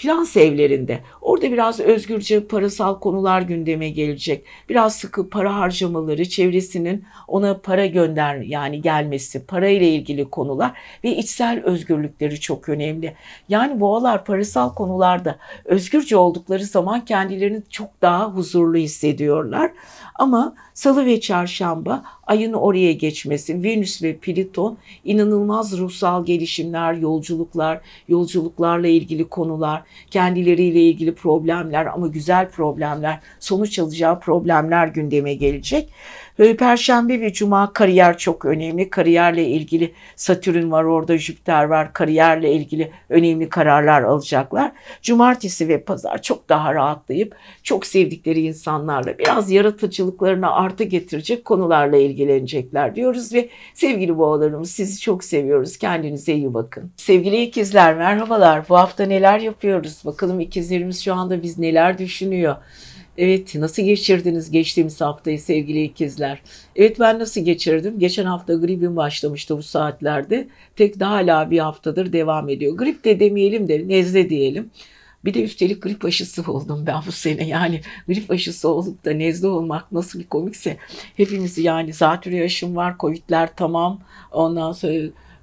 finans 0.00 0.36
evlerinde. 0.36 1.00
Orada 1.20 1.52
biraz 1.52 1.80
özgürce 1.80 2.46
parasal 2.46 3.00
konular 3.00 3.42
gündeme 3.42 3.90
gelecek. 3.90 4.44
Biraz 4.68 4.96
sıkı 4.96 5.30
para 5.30 5.56
harcamaları, 5.56 6.28
çevresinin 6.28 7.04
ona 7.28 7.58
para 7.58 7.86
gönder 7.86 8.36
yani 8.36 8.82
gelmesi, 8.82 9.46
parayla 9.46 9.86
ilgili 9.86 10.30
konular 10.30 10.72
ve 11.04 11.16
içsel 11.16 11.62
özgürlükleri 11.64 12.40
çok 12.40 12.68
önemli. 12.68 13.14
Yani 13.48 13.80
boğalar 13.80 14.24
parasal 14.24 14.74
konularda 14.74 15.38
özgürce 15.64 16.16
oldukları 16.16 16.64
zaman 16.64 17.04
kendilerini 17.04 17.62
çok 17.70 18.02
daha 18.02 18.24
huzurlu 18.30 18.76
hissediyorlar. 18.76 19.70
Ama 20.20 20.54
salı 20.74 21.06
ve 21.06 21.20
çarşamba 21.20 22.04
ayın 22.26 22.52
oraya 22.52 22.92
geçmesi, 22.92 23.62
Venüs 23.62 24.02
ve 24.02 24.16
Plüton 24.16 24.78
inanılmaz 25.04 25.78
ruhsal 25.78 26.24
gelişimler, 26.26 26.94
yolculuklar, 26.94 27.80
yolculuklarla 28.08 28.88
ilgili 28.88 29.28
konular, 29.28 29.82
kendileriyle 30.10 30.80
ilgili 30.80 31.14
problemler 31.14 31.86
ama 31.86 32.06
güzel 32.06 32.50
problemler, 32.50 33.20
sonuç 33.38 33.78
alacağı 33.78 34.20
problemler 34.20 34.88
gündeme 34.88 35.34
gelecek. 35.34 35.92
Perşembe 36.40 37.20
ve 37.20 37.32
Cuma 37.32 37.72
kariyer 37.72 38.18
çok 38.18 38.44
önemli. 38.44 38.90
Kariyerle 38.90 39.44
ilgili 39.44 39.92
Satürn 40.16 40.70
var 40.70 40.84
orada, 40.84 41.18
Jüpiter 41.18 41.64
var. 41.64 41.92
Kariyerle 41.92 42.52
ilgili 42.52 42.90
önemli 43.08 43.48
kararlar 43.48 44.02
alacaklar. 44.02 44.72
Cumartesi 45.02 45.68
ve 45.68 45.82
Pazar 45.82 46.22
çok 46.22 46.48
daha 46.48 46.74
rahatlayıp 46.74 47.36
çok 47.62 47.86
sevdikleri 47.86 48.40
insanlarla 48.40 49.18
biraz 49.18 49.50
yaratıcılıklarına 49.50 50.52
artı 50.52 50.84
getirecek 50.84 51.44
konularla 51.44 51.96
ilgilenecekler 51.96 52.94
diyoruz 52.94 53.34
ve 53.34 53.48
sevgili 53.74 54.18
boğalarımız 54.18 54.70
sizi 54.70 55.00
çok 55.00 55.24
seviyoruz. 55.24 55.76
Kendinize 55.76 56.34
iyi 56.34 56.54
bakın. 56.54 56.90
Sevgili 56.96 57.42
ikizler 57.42 57.94
merhabalar. 57.94 58.68
Bu 58.68 58.76
hafta 58.76 59.06
neler 59.06 59.40
yapıyoruz? 59.40 60.02
Bakalım 60.04 60.40
ikizlerimiz 60.40 61.04
şu 61.04 61.14
anda 61.14 61.42
biz 61.42 61.58
neler 61.58 61.98
düşünüyor? 61.98 62.56
Evet 63.20 63.54
nasıl 63.54 63.82
geçirdiniz 63.82 64.50
geçtiğimiz 64.50 65.00
haftayı 65.00 65.40
sevgili 65.40 65.82
ikizler? 65.82 66.42
Evet 66.76 67.00
ben 67.00 67.18
nasıl 67.18 67.40
geçirdim? 67.40 67.98
Geçen 67.98 68.24
hafta 68.24 68.54
gripim 68.54 68.96
başlamıştı 68.96 69.58
bu 69.58 69.62
saatlerde. 69.62 70.48
Tek 70.76 71.00
daha 71.00 71.12
hala 71.12 71.50
bir 71.50 71.58
haftadır 71.58 72.12
devam 72.12 72.48
ediyor. 72.48 72.76
Grip 72.76 73.04
de 73.04 73.20
demeyelim 73.20 73.68
de 73.68 73.88
nezle 73.88 74.30
diyelim. 74.30 74.70
Bir 75.24 75.34
de 75.34 75.42
üstelik 75.42 75.82
grip 75.82 76.04
aşısı 76.04 76.52
oldum 76.52 76.84
ben 76.86 77.00
bu 77.06 77.12
sene. 77.12 77.48
Yani 77.48 77.80
grip 78.08 78.30
aşısı 78.30 78.68
olup 78.68 79.04
da 79.04 79.12
nezle 79.12 79.46
olmak 79.46 79.92
nasıl 79.92 80.18
bir 80.18 80.26
komikse. 80.26 80.76
Hepimiz 81.16 81.58
yani 81.58 81.92
zatürre 81.92 82.44
aşım 82.44 82.76
var, 82.76 82.94
covidler 83.00 83.50
tamam. 83.56 84.00
Ondan 84.32 84.72
sonra 84.72 84.94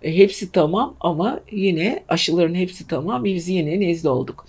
e, 0.01 0.17
hepsi 0.17 0.51
tamam 0.51 0.95
ama 0.99 1.39
yine 1.51 2.03
aşıların 2.07 2.55
hepsi 2.55 2.87
tamam. 2.87 3.23
Biz 3.23 3.49
yine 3.49 3.79
nezle 3.79 4.09
olduk. 4.09 4.45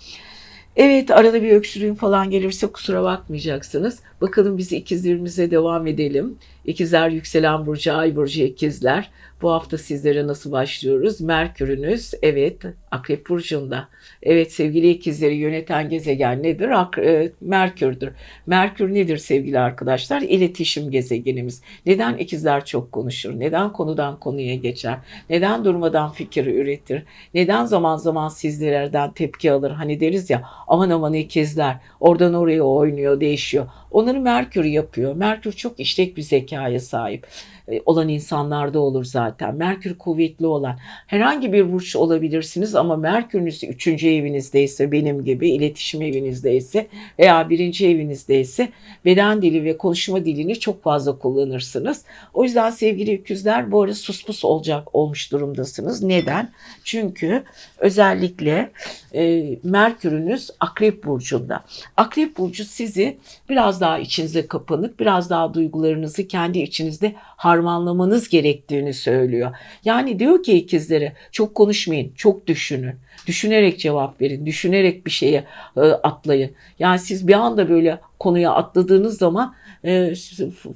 Evet 0.79 1.11
arada 1.11 1.43
bir 1.43 1.51
öksürüğüm 1.51 1.95
falan 1.95 2.29
gelirse 2.29 2.67
kusura 2.67 3.03
bakmayacaksınız. 3.03 3.99
Bakalım 4.21 4.57
biz 4.57 4.71
ikizlerimize 4.71 5.51
devam 5.51 5.87
edelim. 5.87 6.37
İkizler 6.65 7.09
yükselen 7.09 7.65
burcu, 7.65 7.93
ay 7.93 8.15
burcu 8.15 8.41
ikizler. 8.41 9.09
Bu 9.41 9.51
hafta 9.51 9.77
sizlere 9.77 10.27
nasıl 10.27 10.51
başlıyoruz? 10.51 11.21
Merkürünüz 11.21 12.13
evet 12.21 12.61
Akrep 12.91 13.29
Burcu'nda. 13.29 13.89
Evet 14.23 14.51
sevgili 14.51 14.89
ikizleri 14.89 15.35
yöneten 15.35 15.89
gezegen 15.89 16.43
nedir? 16.43 16.69
Ak 16.69 16.97
e, 16.97 17.31
Merkür'dür. 17.41 18.09
Merkür 18.45 18.93
nedir 18.93 19.17
sevgili 19.17 19.59
arkadaşlar? 19.59 20.21
İletişim 20.21 20.91
gezegenimiz. 20.91 21.61
Neden 21.85 22.17
ikizler 22.17 22.65
çok 22.65 22.91
konuşur? 22.91 23.39
Neden 23.39 23.73
konudan 23.73 24.19
konuya 24.19 24.55
geçer? 24.55 24.97
Neden 25.29 25.65
durmadan 25.65 26.11
fikir 26.11 26.45
üretir? 26.45 27.03
Neden 27.33 27.65
zaman 27.65 27.97
zaman 27.97 28.29
sizlerden 28.29 29.11
tepki 29.11 29.51
alır? 29.51 29.71
Hani 29.71 29.99
deriz 29.99 30.29
ya 30.29 30.43
aman 30.67 30.89
aman 30.89 31.13
ikizler 31.13 31.77
oradan 31.99 32.33
oraya 32.33 32.63
oynuyor, 32.63 33.19
değişiyor. 33.19 33.67
Onları 34.09 34.21
Merkür 34.21 34.63
yapıyor. 34.63 35.15
Merkür 35.15 35.51
çok 35.51 35.79
işlek 35.79 36.17
bir 36.17 36.21
zekaya 36.21 36.79
sahip. 36.79 37.27
E, 37.71 37.81
olan 37.85 38.09
insanlarda 38.09 38.79
olur 38.79 39.03
zaten. 39.03 39.55
Merkür 39.55 39.97
kuvvetli 39.97 40.45
olan 40.45 40.77
herhangi 41.07 41.53
bir 41.53 41.71
burç 41.71 41.95
olabilirsiniz 41.95 42.75
ama 42.75 42.95
Merkür'ünüz 42.95 43.63
3. 43.63 43.87
evinizdeyse 43.87 44.91
benim 44.91 45.25
gibi 45.25 45.49
iletişim 45.49 46.01
evinizdeyse 46.01 46.87
veya 47.19 47.49
1. 47.49 47.81
evinizdeyse 47.81 48.69
beden 49.05 49.41
dili 49.41 49.63
ve 49.63 49.77
konuşma 49.77 50.25
dilini 50.25 50.59
çok 50.59 50.83
fazla 50.83 51.19
kullanırsınız. 51.19 52.05
O 52.33 52.43
yüzden 52.43 52.69
sevgili 52.69 53.13
ikizler 53.13 53.71
bu 53.71 53.81
arada 53.81 53.95
suspus 53.95 54.45
olacak 54.45 54.95
olmuş 54.95 55.31
durumdasınız. 55.31 56.03
Neden? 56.03 56.51
Çünkü 56.83 57.43
özellikle 57.77 58.71
e, 59.13 59.45
Merkür'ünüz 59.63 60.49
Akrep 60.59 61.03
Burcu'nda. 61.03 61.63
Akrep 61.97 62.37
Burcu 62.37 62.65
sizi 62.65 63.17
biraz 63.49 63.81
daha 63.81 63.99
içinize 63.99 64.47
kapanık, 64.47 64.99
biraz 64.99 65.29
daha 65.29 65.53
duygularınızı 65.53 66.27
kendi 66.27 66.59
içinizde 66.59 67.15
harmanlamanız 67.59 68.29
gerektiğini 68.29 68.93
söylüyor. 68.93 69.51
Yani 69.85 70.19
diyor 70.19 70.43
ki 70.43 70.53
ikizlere 70.53 71.13
çok 71.31 71.55
konuşmayın, 71.55 72.13
çok 72.15 72.47
düşünün. 72.47 72.95
Düşünerek 73.27 73.79
cevap 73.79 74.21
verin, 74.21 74.45
düşünerek 74.45 75.05
bir 75.05 75.11
şeye 75.11 75.43
e, 75.77 75.81
atlayın. 75.81 76.51
Yani 76.79 76.99
siz 76.99 77.27
bir 77.27 77.33
anda 77.33 77.69
böyle 77.69 77.99
konuya 78.19 78.51
atladığınız 78.51 79.17
zaman 79.17 79.55
e, 79.85 80.13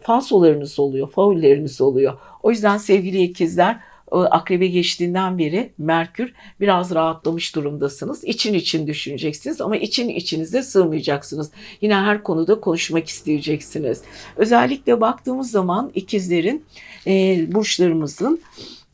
falsolarınız 0.02 0.80
oluyor, 0.80 1.12
faulleriniz 1.12 1.82
oluyor. 1.82 2.18
O 2.44 2.52
yüzden 2.52 2.78
sevgili 2.78 3.22
ikizler 3.22 3.80
akrebe 4.20 4.68
geçtiğinden 4.68 5.38
beri 5.38 5.72
Merkür 5.78 6.34
biraz 6.60 6.92
rahatlamış 6.96 7.56
durumdasınız. 7.56 8.24
İçin 8.24 8.54
için 8.54 8.88
düşüneceksiniz 8.88 9.62
ama 9.62 9.78
için 9.78 10.10
içinize 10.10 10.64
sığmayacaksınız. 10.64 11.52
Yine 11.82 11.96
her 11.96 12.24
konuda 12.24 12.60
konuşmak 12.60 13.08
isteyeceksiniz. 13.08 14.02
Özellikle 14.38 15.02
baktığımız 15.02 15.52
zaman 15.52 15.92
ikizlerin, 15.96 16.66
e, 17.08 17.46
burçlarımızın 17.54 18.42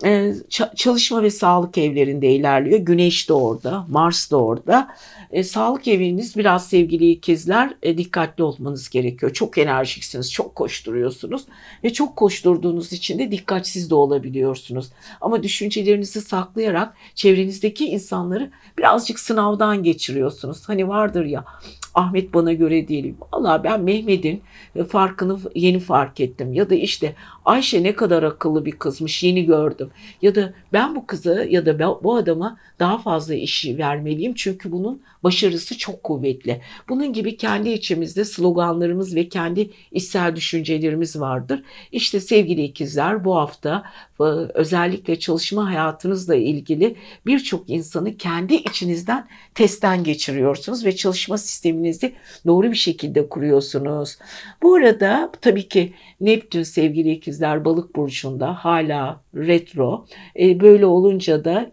e, 0.04 0.34
çalışma 0.76 1.24
ve 1.24 1.30
sağlık 1.30 1.78
evlerinde 1.78 2.32
ilerliyor. 2.32 2.80
Güneş 2.80 3.30
de 3.30 3.34
orada, 3.34 3.86
Mars 3.90 4.32
da 4.32 4.38
orada. 4.38 4.96
E, 5.32 5.44
sağlık 5.44 5.88
eviniz 5.88 6.38
biraz 6.38 6.68
sevgili 6.68 7.12
ikizler 7.12 7.74
e, 7.84 7.98
dikkatli 7.98 8.44
olmanız 8.44 8.90
gerekiyor. 8.90 9.34
Çok 9.34 9.58
enerjiksiniz, 9.58 10.32
çok 10.32 10.56
koşturuyorsunuz 10.56 11.46
ve 11.84 11.94
çok 11.94 12.16
koşturduğunuz 12.16 12.94
için 12.94 13.20
de 13.20 13.32
dikkatsiz 13.32 13.90
de 13.90 13.96
olabiliyorsunuz. 13.96 14.90
Ama 15.22 15.44
düşüncelerinizi 15.44 16.22
saklayarak 16.22 16.94
çevrenizdeki 17.16 17.86
insanları 17.86 18.52
birazcık 18.78 19.20
sınavdan 19.20 19.84
geçiriyorsunuz. 19.84 20.70
Hani 20.70 20.88
vardır 20.88 21.26
ya 21.26 21.46
Ahmet 21.94 22.34
bana 22.34 22.54
göre 22.54 22.88
değil. 22.88 23.14
Valla 23.34 23.64
ben 23.64 23.82
Mehmet'in 23.82 24.42
farkını 24.90 25.40
yeni 25.56 25.80
fark 25.80 26.20
ettim. 26.20 26.54
Ya 26.54 26.70
da 26.70 26.76
işte 26.76 27.16
Ayşe 27.50 27.84
ne 27.84 27.96
kadar 27.96 28.24
akıllı 28.24 28.66
bir 28.66 28.72
kızmış 28.72 29.24
yeni 29.24 29.46
gördüm. 29.46 29.92
Ya 30.22 30.36
da 30.36 30.54
ben 30.74 30.96
bu 30.96 31.08
kıza 31.08 31.44
ya 31.44 31.66
da 31.66 32.04
bu 32.04 32.16
adama 32.16 32.58
daha 32.80 32.98
fazla 32.98 33.36
işi 33.36 33.78
vermeliyim. 33.78 34.34
Çünkü 34.34 34.72
bunun 34.72 35.02
başarısı 35.24 35.78
çok 35.78 36.04
kuvvetli. 36.04 36.62
Bunun 36.90 37.14
gibi 37.14 37.38
kendi 37.38 37.70
içimizde 37.70 38.26
sloganlarımız 38.26 39.16
ve 39.16 39.30
kendi 39.30 39.70
içsel 39.92 40.36
düşüncelerimiz 40.36 41.20
vardır. 41.20 41.64
İşte 41.92 42.20
sevgili 42.20 42.64
ikizler 42.64 43.26
bu 43.26 43.36
hafta 43.36 43.84
e, 44.20 44.24
özellikle 44.54 45.20
çalışma 45.20 45.70
hayatınızla 45.70 46.36
ilgili 46.36 46.96
birçok 47.26 47.70
insanı 47.70 48.18
kendi 48.18 48.54
içinizden 48.54 49.28
testten 49.56 50.04
geçiriyorsunuz 50.04 50.86
ve 50.86 50.96
çalışma 50.96 51.38
sisteminizi 51.38 52.14
doğru 52.46 52.72
bir 52.72 52.78
şekilde 52.78 53.30
kuruyorsunuz. 53.30 54.18
Bu 54.62 54.76
arada 54.76 55.32
tabii 55.42 55.68
ki 55.68 55.94
Neptün 56.22 56.64
sevgili 56.64 57.12
ikizler 57.12 57.39
balık 57.66 57.96
burcunda 57.96 58.54
hala 58.54 59.22
retro. 59.36 60.06
E, 60.40 60.60
böyle 60.60 60.86
olunca 60.86 61.46
da 61.46 61.72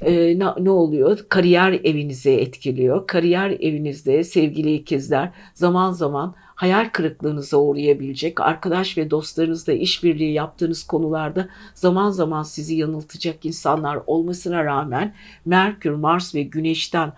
e, 0.00 0.38
ne, 0.38 0.46
ne 0.58 0.70
oluyor? 0.70 1.18
Kariyer 1.28 1.72
evinizi 1.72 2.30
etkiliyor. 2.30 3.06
Kariyer 3.06 3.50
evinizde 3.50 4.24
sevgili 4.24 4.74
ikizler 4.74 5.30
zaman 5.54 5.92
zaman 5.92 6.34
hayal 6.54 6.88
kırıklığınıza 6.92 7.56
uğrayabilecek, 7.56 8.40
arkadaş 8.40 8.98
ve 8.98 9.10
dostlarınızla 9.10 9.72
işbirliği 9.72 10.32
yaptığınız 10.32 10.84
konularda 10.84 11.48
zaman 11.74 12.10
zaman 12.10 12.42
sizi 12.42 12.74
yanıltacak 12.74 13.44
insanlar 13.44 13.98
olmasına 14.06 14.64
rağmen 14.64 15.14
Merkür, 15.44 15.90
Mars 15.90 16.34
ve 16.34 16.42
Güneş'ten 16.42 17.12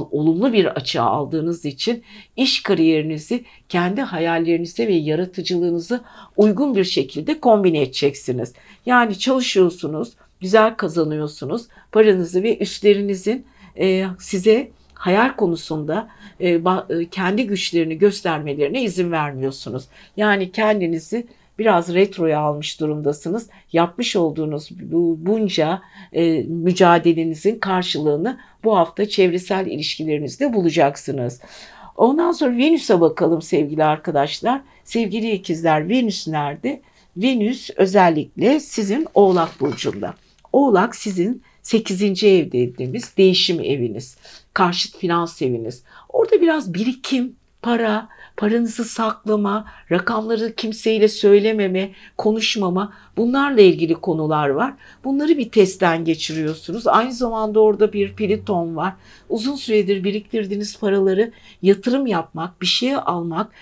olumlu 0.00 0.52
bir 0.52 0.66
açığa 0.66 1.04
aldığınız 1.04 1.64
için 1.64 2.02
iş 2.36 2.62
kariyerinizi 2.62 3.44
kendi 3.68 4.00
hayallerinize 4.00 4.88
ve 4.88 4.92
yaratıcılığınızı 4.92 6.00
uygun 6.36 6.74
bir 6.74 6.84
şekilde 6.84 7.40
kombine 7.40 7.82
edeceksiniz. 7.82 8.52
Yani 8.86 9.18
çalışıyorsunuz, 9.18 10.12
güzel 10.40 10.76
kazanıyorsunuz. 10.76 11.66
Paranızı 11.92 12.42
ve 12.42 12.58
üstlerinizin 12.58 13.46
e, 13.78 14.06
size 14.18 14.70
hayal 14.94 15.36
konusunda 15.36 16.08
e, 16.40 16.48
e, 16.50 16.60
kendi 17.10 17.46
güçlerini 17.46 17.98
göstermelerine 17.98 18.82
izin 18.82 19.12
vermiyorsunuz. 19.12 19.84
Yani 20.16 20.52
kendinizi 20.52 21.26
biraz 21.58 21.94
retroya 21.94 22.40
almış 22.40 22.80
durumdasınız. 22.80 23.48
Yapmış 23.72 24.16
olduğunuz 24.16 24.68
bu 24.80 25.18
bunca 25.20 25.80
e, 26.12 26.42
mücadelenizin 26.42 27.58
karşılığını 27.58 28.38
bu 28.64 28.76
hafta 28.76 29.08
çevresel 29.08 29.66
ilişkilerinizde 29.66 30.52
bulacaksınız. 30.52 31.40
Ondan 31.96 32.32
sonra 32.32 32.56
Venüs'e 32.56 33.00
bakalım 33.00 33.42
sevgili 33.42 33.84
arkadaşlar. 33.84 34.60
Sevgili 34.84 35.30
ikizler 35.30 35.88
Venüs 35.88 36.28
nerede? 36.28 36.80
Venüs 37.16 37.70
özellikle 37.76 38.60
sizin 38.60 39.06
Oğlak 39.14 39.60
Burcu'nda. 39.60 40.14
Oğlak 40.52 40.96
sizin 40.96 41.42
8. 41.62 42.24
ev 42.24 42.52
dediğimiz 42.52 43.16
değişim 43.16 43.60
eviniz. 43.60 44.16
Karşıt 44.54 44.96
finans 44.96 45.42
eviniz. 45.42 45.82
Orada 46.08 46.40
biraz 46.40 46.74
birikim, 46.74 47.36
para, 47.62 48.08
paranızı 48.42 48.84
saklama, 48.84 49.64
rakamları 49.90 50.54
kimseyle 50.54 51.08
söylememe, 51.08 51.90
konuşmama 52.16 52.92
bunlarla 53.16 53.60
ilgili 53.60 53.94
konular 53.94 54.48
var. 54.48 54.74
Bunları 55.04 55.38
bir 55.38 55.50
testten 55.50 56.04
geçiriyorsunuz. 56.04 56.86
Aynı 56.86 57.12
zamanda 57.12 57.60
orada 57.60 57.92
bir 57.92 58.12
Pliton 58.12 58.76
var. 58.76 58.92
Uzun 59.28 59.56
süredir 59.56 60.04
biriktirdiğiniz 60.04 60.78
paraları 60.78 61.32
yatırım 61.62 62.06
yapmak, 62.06 62.60
bir 62.60 62.66
şeye 62.66 62.98
almak, 62.98 63.52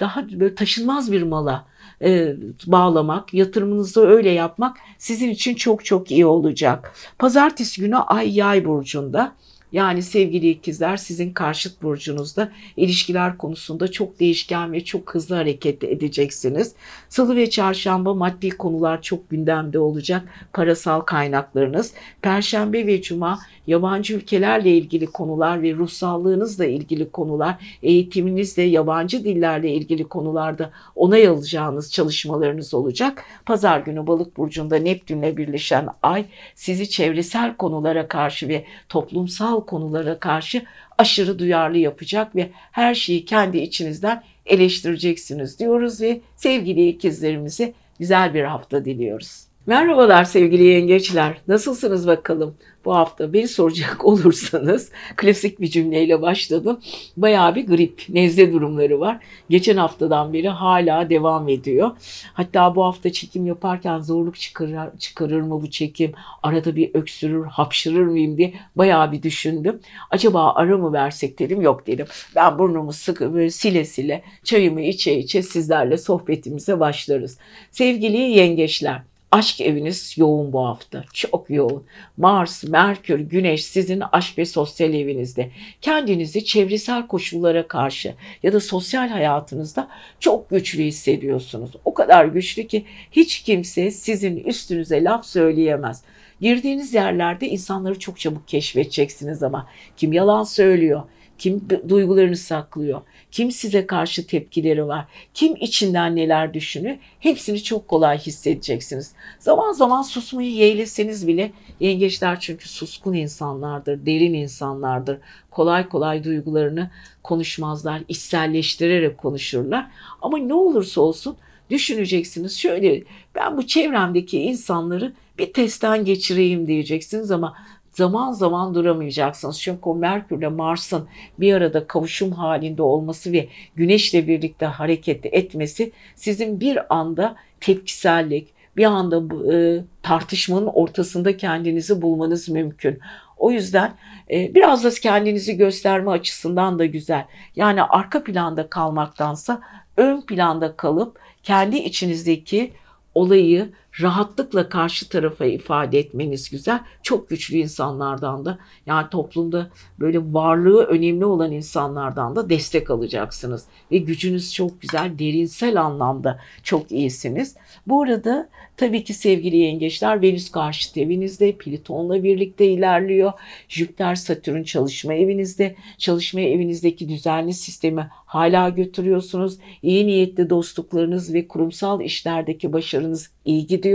daha 0.00 0.30
böyle 0.30 0.54
taşınmaz 0.54 1.12
bir 1.12 1.22
mala 1.22 1.66
e, 2.02 2.36
bağlamak, 2.66 3.34
yatırımınızı 3.34 4.06
öyle 4.06 4.30
yapmak 4.30 4.76
sizin 4.98 5.30
için 5.30 5.54
çok 5.54 5.84
çok 5.84 6.10
iyi 6.10 6.26
olacak. 6.26 6.92
Pazartesi 7.18 7.80
günü 7.80 7.96
Ay 7.96 8.36
Yay 8.36 8.64
burcunda 8.64 9.34
yani 9.72 10.02
sevgili 10.02 10.50
ikizler 10.50 10.96
sizin 10.96 11.32
karşıt 11.32 11.82
burcunuzda 11.82 12.52
ilişkiler 12.76 13.38
konusunda 13.38 13.90
çok 13.90 14.20
değişken 14.20 14.72
ve 14.72 14.84
çok 14.84 15.14
hızlı 15.14 15.34
hareket 15.34 15.84
edeceksiniz. 15.84 16.74
Salı 17.08 17.36
ve 17.36 17.50
çarşamba 17.50 18.14
maddi 18.14 18.50
konular 18.50 19.02
çok 19.02 19.30
gündemde 19.30 19.78
olacak. 19.78 20.28
Parasal 20.52 21.00
kaynaklarınız. 21.00 21.92
Perşembe 22.22 22.86
ve 22.86 23.02
cuma 23.02 23.38
yabancı 23.66 24.14
ülkelerle 24.14 24.76
ilgili 24.76 25.06
konular 25.06 25.62
ve 25.62 25.74
ruhsallığınızla 25.74 26.66
ilgili 26.66 27.10
konular, 27.10 27.78
eğitiminizle, 27.82 28.62
yabancı 28.62 29.24
dillerle 29.24 29.72
ilgili 29.72 30.04
konularda 30.04 30.70
onay 30.96 31.28
alacağınız 31.28 31.92
çalışmalarınız 31.92 32.74
olacak. 32.74 33.24
Pazar 33.46 33.80
günü 33.80 34.06
balık 34.06 34.36
burcunda 34.36 34.76
Neptünle 34.76 35.36
birleşen 35.36 35.88
ay 36.02 36.24
sizi 36.54 36.90
çevresel 36.90 37.56
konulara 37.56 38.08
karşı 38.08 38.48
ve 38.48 38.64
toplumsal 38.88 39.57
konulara 39.66 40.18
karşı 40.18 40.62
aşırı 40.98 41.38
duyarlı 41.38 41.78
yapacak 41.78 42.36
ve 42.36 42.50
her 42.72 42.94
şeyi 42.94 43.24
kendi 43.24 43.58
içinizden 43.58 44.22
eleştireceksiniz 44.46 45.58
diyoruz 45.58 46.00
ve 46.00 46.20
sevgili 46.36 46.88
ikizlerimize 46.88 47.72
güzel 47.98 48.34
bir 48.34 48.44
hafta 48.44 48.84
diliyoruz. 48.84 49.48
Merhabalar 49.66 50.24
sevgili 50.24 50.64
yengeçler. 50.64 51.36
Nasılsınız 51.48 52.06
bakalım? 52.06 52.56
Bu 52.88 52.94
hafta 52.94 53.32
beni 53.32 53.48
soracak 53.48 54.04
olursanız 54.04 54.90
klasik 55.16 55.60
bir 55.60 55.66
cümleyle 55.66 56.22
başladım. 56.22 56.80
Bayağı 57.16 57.54
bir 57.54 57.66
grip, 57.66 58.02
nezle 58.08 58.52
durumları 58.52 59.00
var. 59.00 59.20
Geçen 59.50 59.76
haftadan 59.76 60.32
beri 60.32 60.48
hala 60.48 61.10
devam 61.10 61.48
ediyor. 61.48 61.90
Hatta 62.34 62.74
bu 62.74 62.84
hafta 62.84 63.12
çekim 63.12 63.46
yaparken 63.46 63.98
zorluk 63.98 64.36
çıkarır, 64.36 64.98
çıkarır 64.98 65.40
mı 65.40 65.62
bu 65.62 65.70
çekim? 65.70 66.12
Arada 66.42 66.76
bir 66.76 66.94
öksürür, 66.94 67.44
hapşırır 67.44 68.06
mıyım 68.06 68.38
diye 68.38 68.54
bayağı 68.76 69.12
bir 69.12 69.22
düşündüm. 69.22 69.80
Acaba 70.10 70.52
ara 70.54 70.78
mı 70.78 70.92
versek 70.92 71.38
dedim. 71.38 71.60
Yok 71.60 71.86
dedim. 71.86 72.06
Ben 72.36 72.58
burnumu 72.58 72.92
sıkı 72.92 73.34
böyle 73.34 73.50
sile 73.50 73.84
sile 73.84 74.22
çayımı 74.44 74.80
içe 74.80 75.18
içe 75.18 75.42
sizlerle 75.42 75.98
sohbetimize 75.98 76.80
başlarız. 76.80 77.38
Sevgili 77.70 78.16
yengeçler 78.16 79.02
Aşk 79.32 79.60
eviniz 79.60 80.14
yoğun 80.16 80.52
bu 80.52 80.66
hafta. 80.66 81.04
Çok 81.12 81.50
yoğun. 81.50 81.84
Mars, 82.16 82.64
Merkür, 82.64 83.20
Güneş 83.20 83.64
sizin 83.64 84.02
aşk 84.12 84.38
ve 84.38 84.44
sosyal 84.44 84.94
evinizde. 84.94 85.50
Kendinizi 85.80 86.44
çevresel 86.44 87.06
koşullara 87.06 87.68
karşı 87.68 88.14
ya 88.42 88.52
da 88.52 88.60
sosyal 88.60 89.08
hayatınızda 89.08 89.88
çok 90.20 90.50
güçlü 90.50 90.82
hissediyorsunuz. 90.82 91.70
O 91.84 91.94
kadar 91.94 92.24
güçlü 92.24 92.66
ki 92.66 92.84
hiç 93.12 93.42
kimse 93.42 93.90
sizin 93.90 94.36
üstünüze 94.36 95.04
laf 95.04 95.26
söyleyemez. 95.26 96.02
Girdiğiniz 96.40 96.94
yerlerde 96.94 97.48
insanları 97.48 97.98
çok 97.98 98.20
çabuk 98.20 98.48
keşfedeceksiniz 98.48 99.42
ama 99.42 99.66
kim 99.96 100.12
yalan 100.12 100.44
söylüyor, 100.44 101.02
kim 101.38 101.68
duygularını 101.88 102.36
saklıyor, 102.36 103.00
kim 103.30 103.50
size 103.52 103.86
karşı 103.86 104.26
tepkileri 104.26 104.86
var, 104.86 105.04
kim 105.34 105.56
içinden 105.56 106.16
neler 106.16 106.54
düşünüyor 106.54 106.96
hepsini 107.20 107.62
çok 107.62 107.88
kolay 107.88 108.18
hissedeceksiniz. 108.18 109.12
Zaman 109.38 109.72
zaman 109.72 110.02
susmayı 110.02 110.50
yeğleseniz 110.50 111.28
bile 111.28 111.52
yengeçler 111.80 112.40
çünkü 112.40 112.68
suskun 112.68 113.12
insanlardır, 113.12 114.06
derin 114.06 114.34
insanlardır. 114.34 115.18
Kolay 115.50 115.88
kolay 115.88 116.24
duygularını 116.24 116.90
konuşmazlar, 117.22 118.02
içselleştirerek 118.08 119.18
konuşurlar. 119.18 119.86
Ama 120.22 120.38
ne 120.38 120.54
olursa 120.54 121.00
olsun 121.00 121.36
düşüneceksiniz. 121.70 122.58
Şöyle 122.58 123.02
ben 123.34 123.56
bu 123.56 123.66
çevremdeki 123.66 124.40
insanları 124.40 125.12
bir 125.38 125.52
testten 125.52 126.04
geçireyim 126.04 126.66
diyeceksiniz 126.66 127.30
ama 127.30 127.56
zaman 127.98 128.32
zaman 128.32 128.74
duramayacaksınız. 128.74 129.60
Çünkü 129.60 129.80
o 129.82 129.94
Merkür 129.94 130.38
ile 130.38 130.48
Mars'ın 130.48 131.08
bir 131.38 131.54
arada 131.54 131.86
kavuşum 131.86 132.32
halinde 132.32 132.82
olması 132.82 133.32
ve 133.32 133.48
Güneşle 133.76 134.28
birlikte 134.28 134.66
hareket 134.66 135.26
etmesi 135.26 135.92
sizin 136.14 136.60
bir 136.60 136.94
anda 136.94 137.36
tepkisellik, 137.60 138.48
bir 138.76 138.84
anda 138.84 139.22
e, 139.54 139.84
tartışmanın 140.02 140.66
ortasında 140.66 141.36
kendinizi 141.36 142.02
bulmanız 142.02 142.48
mümkün. 142.48 142.98
O 143.36 143.50
yüzden 143.50 143.92
e, 144.30 144.54
biraz 144.54 144.84
da 144.84 144.90
kendinizi 144.90 145.56
gösterme 145.56 146.10
açısından 146.10 146.78
da 146.78 146.86
güzel. 146.86 147.24
Yani 147.56 147.82
arka 147.82 148.24
planda 148.24 148.68
kalmaktansa 148.70 149.60
ön 149.96 150.20
planda 150.20 150.76
kalıp 150.76 151.18
kendi 151.42 151.76
içinizdeki 151.76 152.72
olayı 153.14 153.72
rahatlıkla 154.00 154.68
karşı 154.68 155.08
tarafa 155.08 155.44
ifade 155.44 155.98
etmeniz 155.98 156.50
güzel. 156.50 156.80
Çok 157.02 157.28
güçlü 157.28 157.56
insanlardan 157.56 158.44
da 158.44 158.58
yani 158.86 159.10
toplumda 159.10 159.70
böyle 160.00 160.32
varlığı 160.32 160.84
önemli 160.84 161.24
olan 161.24 161.52
insanlardan 161.52 162.36
da 162.36 162.50
destek 162.50 162.90
alacaksınız. 162.90 163.64
Ve 163.92 163.98
gücünüz 163.98 164.54
çok 164.54 164.80
güzel, 164.80 165.18
derinsel 165.18 165.82
anlamda 165.82 166.38
çok 166.62 166.92
iyisiniz. 166.92 167.56
Bu 167.86 168.02
arada 168.02 168.48
tabii 168.76 169.04
ki 169.04 169.14
sevgili 169.14 169.56
yengeçler 169.56 170.22
Venüs 170.22 170.50
karşıt 170.50 170.96
evinizde, 170.96 171.52
Plüton'la 171.52 172.22
birlikte 172.22 172.66
ilerliyor. 172.66 173.32
Jüpiter, 173.68 174.14
Satürn 174.14 174.62
çalışma 174.62 175.14
evinizde. 175.14 175.76
Çalışma 175.98 176.40
evinizdeki 176.40 177.08
düzenli 177.08 177.54
sistemi 177.54 178.10
hala 178.10 178.68
götürüyorsunuz. 178.68 179.58
İyi 179.82 180.06
niyetli 180.06 180.50
dostluklarınız 180.50 181.34
ve 181.34 181.48
kurumsal 181.48 182.00
işlerdeki 182.00 182.72
başarınız 182.72 183.30
iyi 183.44 183.66
gidiyor. 183.66 183.87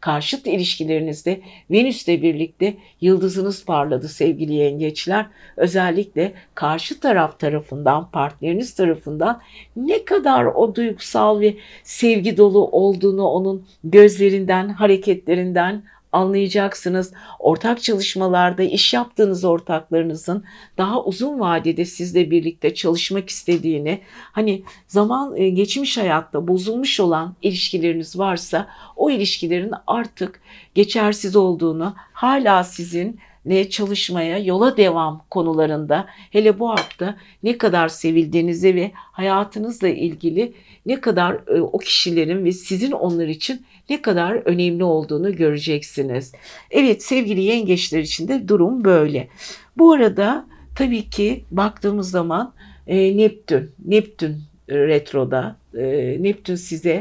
Karşıt 0.00 0.46
ilişkilerinizde 0.46 1.40
Venüs'le 1.70 2.08
birlikte 2.08 2.74
yıldızınız 3.00 3.64
parladı 3.64 4.08
sevgili 4.08 4.54
yengeçler. 4.54 5.26
Özellikle 5.56 6.32
karşı 6.54 7.00
taraf 7.00 7.38
tarafından, 7.38 8.10
partneriniz 8.10 8.74
tarafından 8.74 9.40
ne 9.76 10.04
kadar 10.04 10.44
o 10.44 10.74
duygusal 10.74 11.40
ve 11.40 11.54
sevgi 11.82 12.36
dolu 12.36 12.68
olduğunu 12.68 13.24
onun 13.24 13.66
gözlerinden, 13.84 14.68
hareketlerinden 14.68 15.82
anlayacaksınız. 16.12 17.12
Ortak 17.38 17.82
çalışmalarda 17.82 18.62
iş 18.62 18.94
yaptığınız 18.94 19.44
ortaklarınızın 19.44 20.44
daha 20.78 21.04
uzun 21.04 21.40
vadede 21.40 21.84
sizle 21.84 22.30
birlikte 22.30 22.74
çalışmak 22.74 23.28
istediğini, 23.28 24.00
hani 24.32 24.62
zaman 24.86 25.36
e, 25.36 25.50
geçmiş 25.50 25.98
hayatta 25.98 26.48
bozulmuş 26.48 27.00
olan 27.00 27.34
ilişkileriniz 27.42 28.18
varsa 28.18 28.68
o 28.96 29.10
ilişkilerin 29.10 29.72
artık 29.86 30.40
geçersiz 30.74 31.36
olduğunu, 31.36 31.94
hala 32.12 32.64
sizin 32.64 33.20
ne 33.44 33.70
çalışmaya, 33.70 34.38
yola 34.38 34.76
devam 34.76 35.24
konularında 35.30 36.06
hele 36.30 36.58
bu 36.58 36.70
hafta 36.70 37.16
ne 37.42 37.58
kadar 37.58 37.88
sevildiğinizi 37.88 38.74
ve 38.74 38.90
hayatınızla 38.94 39.88
ilgili 39.88 40.52
ne 40.86 41.00
kadar 41.00 41.34
e, 41.56 41.60
o 41.60 41.78
kişilerin 41.78 42.44
ve 42.44 42.52
sizin 42.52 42.92
onlar 42.92 43.26
için 43.26 43.66
ne 43.90 44.02
kadar 44.02 44.32
önemli 44.32 44.84
olduğunu 44.84 45.36
göreceksiniz. 45.36 46.32
Evet 46.70 47.02
sevgili 47.02 47.42
yengeçler 47.42 48.00
için 48.00 48.28
de 48.28 48.48
durum 48.48 48.84
böyle. 48.84 49.28
Bu 49.76 49.92
arada 49.92 50.46
tabii 50.74 51.10
ki 51.10 51.44
baktığımız 51.50 52.10
zaman 52.10 52.54
e, 52.86 53.16
Neptün, 53.16 53.70
Neptün 53.84 54.36
retroda, 54.68 55.56
e, 55.74 56.16
Neptün 56.22 56.54
size 56.54 57.00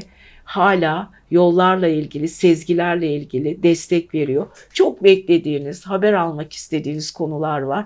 hala 0.52 1.10
yollarla 1.32 1.88
ilgili, 1.88 2.28
sezgilerle 2.28 3.16
ilgili 3.16 3.64
destek 3.64 4.14
veriyor. 4.14 4.48
Çok 4.74 5.04
beklediğiniz, 5.04 5.86
haber 5.86 6.14
almak 6.14 6.54
istediğiniz 6.54 7.12
konular 7.12 7.62
var. 7.62 7.86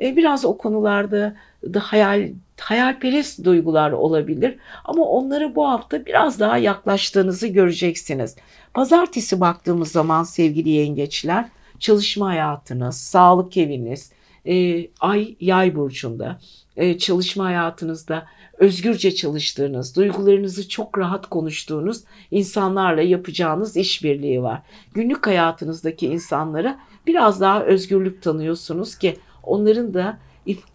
E, 0.00 0.16
biraz 0.16 0.44
o 0.44 0.58
konularda 0.58 1.34
da 1.64 1.80
hayal 1.80 2.28
hayalperest 2.60 3.44
duygular 3.44 3.92
olabilir 3.92 4.56
ama 4.84 5.04
onları 5.04 5.54
bu 5.54 5.68
hafta 5.68 6.06
biraz 6.06 6.40
daha 6.40 6.58
yaklaştığınızı 6.58 7.46
göreceksiniz. 7.46 8.36
Pazartesi 8.74 9.40
baktığımız 9.40 9.92
zaman 9.92 10.22
sevgili 10.22 10.68
yengeçler 10.68 11.44
çalışma 11.78 12.28
hayatınız, 12.28 12.96
sağlık 12.96 13.56
eviniz, 13.56 14.12
e, 14.46 14.86
ay 15.00 15.36
yay 15.40 15.76
burcunda, 15.76 16.40
e, 16.76 16.98
çalışma 16.98 17.44
hayatınızda 17.44 18.26
özgürce 18.58 19.14
çalıştığınız, 19.14 19.96
duygularınızı 19.96 20.68
çok 20.68 20.98
rahat 20.98 21.26
konuştuğunuz 21.26 22.00
insanlarla 22.30 23.02
yapacağınız 23.02 23.76
işbirliği 23.76 24.42
var. 24.42 24.62
Günlük 24.94 25.26
hayatınızdaki 25.26 26.06
insanlara 26.06 26.78
biraz 27.06 27.40
daha 27.40 27.64
özgürlük 27.64 28.22
tanıyorsunuz 28.22 28.98
ki 28.98 29.16
onların 29.42 29.94
da 29.94 30.18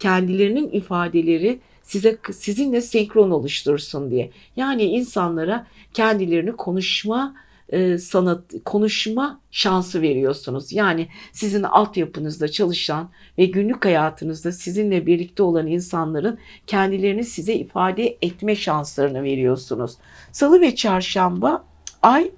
kendilerinin 0.00 0.70
ifadeleri 0.70 1.60
size 1.82 2.18
sizinle 2.32 2.80
senkron 2.80 3.30
oluştursun 3.30 4.10
diye. 4.10 4.30
Yani 4.56 4.82
insanlara 4.82 5.66
kendilerini 5.94 6.52
konuşma 6.52 7.34
e, 7.68 7.98
sanat 7.98 8.42
konuşma 8.64 9.40
şansı 9.50 10.02
veriyorsunuz. 10.02 10.72
Yani 10.72 11.08
sizin 11.32 11.62
altyapınızda 11.62 12.48
çalışan 12.48 13.10
ve 13.38 13.44
günlük 13.44 13.84
hayatınızda 13.84 14.52
sizinle 14.52 15.06
birlikte 15.06 15.42
olan 15.42 15.66
insanların 15.66 16.38
kendilerini 16.66 17.24
size 17.24 17.54
ifade 17.54 18.18
etme 18.22 18.56
şanslarını 18.56 19.22
veriyorsunuz. 19.22 19.96
Salı 20.32 20.60
ve 20.60 20.74
çarşamba 20.74 21.64
ay 22.02 22.30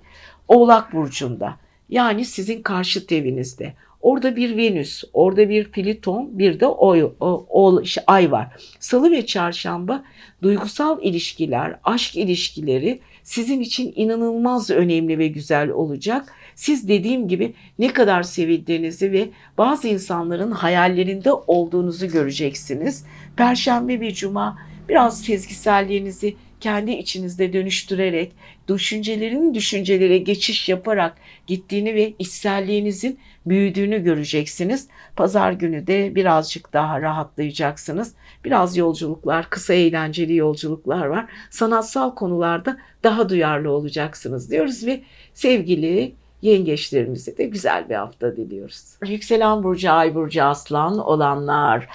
Oğlak 0.50 0.92
burcunda. 0.92 1.56
Yani 1.88 2.24
sizin 2.24 2.62
karşıt 2.62 3.12
evinizde. 3.12 3.74
Orada 4.00 4.36
bir 4.36 4.56
Venüs, 4.56 5.04
orada 5.12 5.48
bir 5.48 5.64
Pliton, 5.70 6.38
bir 6.38 6.60
de 6.60 6.66
oy, 6.66 7.02
o, 7.02 7.46
o, 7.48 7.82
ay 8.06 8.30
var. 8.30 8.48
Salı 8.80 9.10
ve 9.10 9.26
çarşamba 9.26 10.04
duygusal 10.42 11.02
ilişkiler, 11.02 11.76
aşk 11.84 12.16
ilişkileri 12.16 13.00
sizin 13.22 13.61
için 13.61 13.92
inanılmaz 13.96 14.70
önemli 14.70 15.18
ve 15.18 15.28
güzel 15.28 15.70
olacak. 15.70 16.35
Siz 16.54 16.88
dediğim 16.88 17.28
gibi 17.28 17.54
ne 17.78 17.92
kadar 17.92 18.22
sevildiğinizi 18.22 19.12
ve 19.12 19.28
bazı 19.59 19.88
insanların 19.88 20.50
hayallerinde 20.50 21.33
olduğunuzu 21.33 22.09
göreceksiniz. 22.09 23.04
Perşembe 23.37 24.00
ve 24.00 24.14
cuma 24.14 24.59
biraz 24.88 25.22
sezgiselliğinizi 25.22 26.37
kendi 26.61 26.90
içinizde 26.90 27.52
dönüştürerek, 27.52 28.33
düşüncelerin 28.78 29.54
düşüncelere 29.54 30.18
geçiş 30.18 30.68
yaparak 30.68 31.16
gittiğini 31.46 31.94
ve 31.94 32.14
içselliğinizin 32.18 33.18
büyüdüğünü 33.46 34.04
göreceksiniz. 34.04 34.88
Pazar 35.16 35.52
günü 35.52 35.87
de 35.87 36.14
birazcık 36.14 36.72
daha 36.72 37.00
rahatlayacaksınız. 37.02 38.14
Biraz 38.44 38.76
yolculuklar, 38.76 39.50
kısa 39.50 39.74
eğlenceli 39.74 40.37
yolculuklar 40.37 41.06
var. 41.06 41.26
Sanatsal 41.50 42.14
konularda 42.14 42.76
daha 43.04 43.28
duyarlı 43.28 43.70
olacaksınız 43.70 44.50
diyoruz 44.50 44.87
ve 44.87 45.00
sevgili 45.35 46.14
yengeçlerimize 46.42 47.37
de 47.37 47.44
güzel 47.44 47.88
bir 47.88 47.94
hafta 47.94 48.37
diliyoruz. 48.37 48.85
Yükselen 49.06 49.62
burcu, 49.62 49.92
ay 49.92 50.14
burcu, 50.14 50.44
aslan 50.44 50.98
olanlar. 50.98 51.88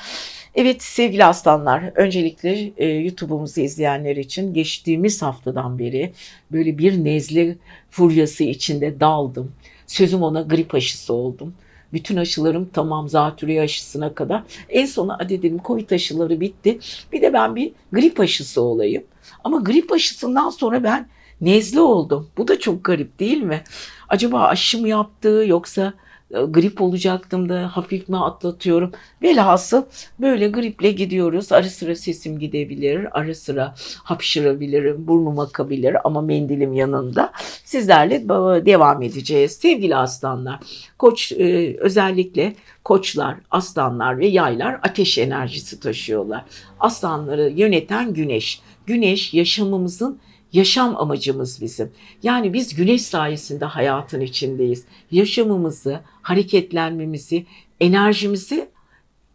Evet 0.55 0.83
sevgili 0.83 1.25
aslanlar, 1.25 1.91
öncelikle 1.95 2.73
e, 2.77 2.85
YouTube'umuzu 2.87 3.61
izleyenler 3.61 4.15
için 4.15 4.53
geçtiğimiz 4.53 5.21
haftadan 5.21 5.79
beri 5.79 6.13
böyle 6.51 6.77
bir 6.77 7.03
nezle 7.03 7.57
furyası 7.89 8.43
içinde 8.43 8.99
daldım. 8.99 9.51
Sözüm 9.87 10.23
ona 10.23 10.41
grip 10.41 10.75
aşısı 10.75 11.13
oldum. 11.13 11.53
Bütün 11.93 12.15
aşılarım 12.15 12.69
tamam 12.73 13.09
zatürre 13.09 13.61
aşısına 13.61 14.13
kadar. 14.13 14.43
En 14.69 14.85
sona 14.85 15.17
hadi 15.19 15.41
dedim 15.41 15.59
Covid 15.65 15.89
aşıları 15.89 16.39
bitti. 16.39 16.79
Bir 17.13 17.21
de 17.21 17.33
ben 17.33 17.55
bir 17.55 17.71
grip 17.91 18.19
aşısı 18.19 18.61
olayım. 18.61 19.03
Ama 19.43 19.59
grip 19.59 19.91
aşısından 19.91 20.49
sonra 20.49 20.83
ben 20.83 21.07
nezle 21.41 21.79
oldum. 21.79 22.29
Bu 22.37 22.47
da 22.47 22.59
çok 22.59 22.83
garip 22.83 23.19
değil 23.19 23.41
mi? 23.41 23.63
Acaba 24.09 24.41
aşı 24.41 24.81
mı 24.81 24.87
yaptı 24.87 25.43
yoksa 25.47 25.93
grip 26.31 26.81
olacaktım 26.81 27.49
da 27.49 27.77
hafif 27.77 28.09
mi 28.09 28.17
atlatıyorum. 28.17 28.91
Velhasıl 29.21 29.83
böyle 30.19 30.47
griple 30.47 30.91
gidiyoruz. 30.91 31.51
Ara 31.51 31.69
sıra 31.69 31.95
sesim 31.95 32.39
gidebilir, 32.39 33.19
ara 33.19 33.35
sıra 33.35 33.75
hapşırabilirim, 34.03 35.07
burnum 35.07 35.39
akabilir 35.39 35.97
ama 36.03 36.21
mendilim 36.21 36.73
yanında. 36.73 37.31
Sizlerle 37.63 38.29
devam 38.65 39.01
edeceğiz. 39.01 39.51
Sevgili 39.51 39.95
aslanlar, 39.95 40.59
koç 40.97 41.31
e, 41.31 41.77
özellikle 41.79 42.55
koçlar, 42.83 43.35
aslanlar 43.51 44.19
ve 44.19 44.27
yaylar 44.27 44.79
ateş 44.83 45.17
enerjisi 45.17 45.79
taşıyorlar. 45.79 46.45
Aslanları 46.79 47.49
yöneten 47.49 48.13
güneş. 48.13 48.61
Güneş 48.85 49.33
yaşamımızın 49.33 50.19
yaşam 50.55 50.97
amacımız 50.97 51.61
bizim. 51.61 51.91
Yani 52.23 52.53
biz 52.53 52.75
güneş 52.75 53.01
sayesinde 53.01 53.65
hayatın 53.65 54.21
içindeyiz. 54.21 54.85
Yaşamımızı, 55.11 55.99
hareketlenmemizi, 56.21 57.45
enerjimizi 57.79 58.69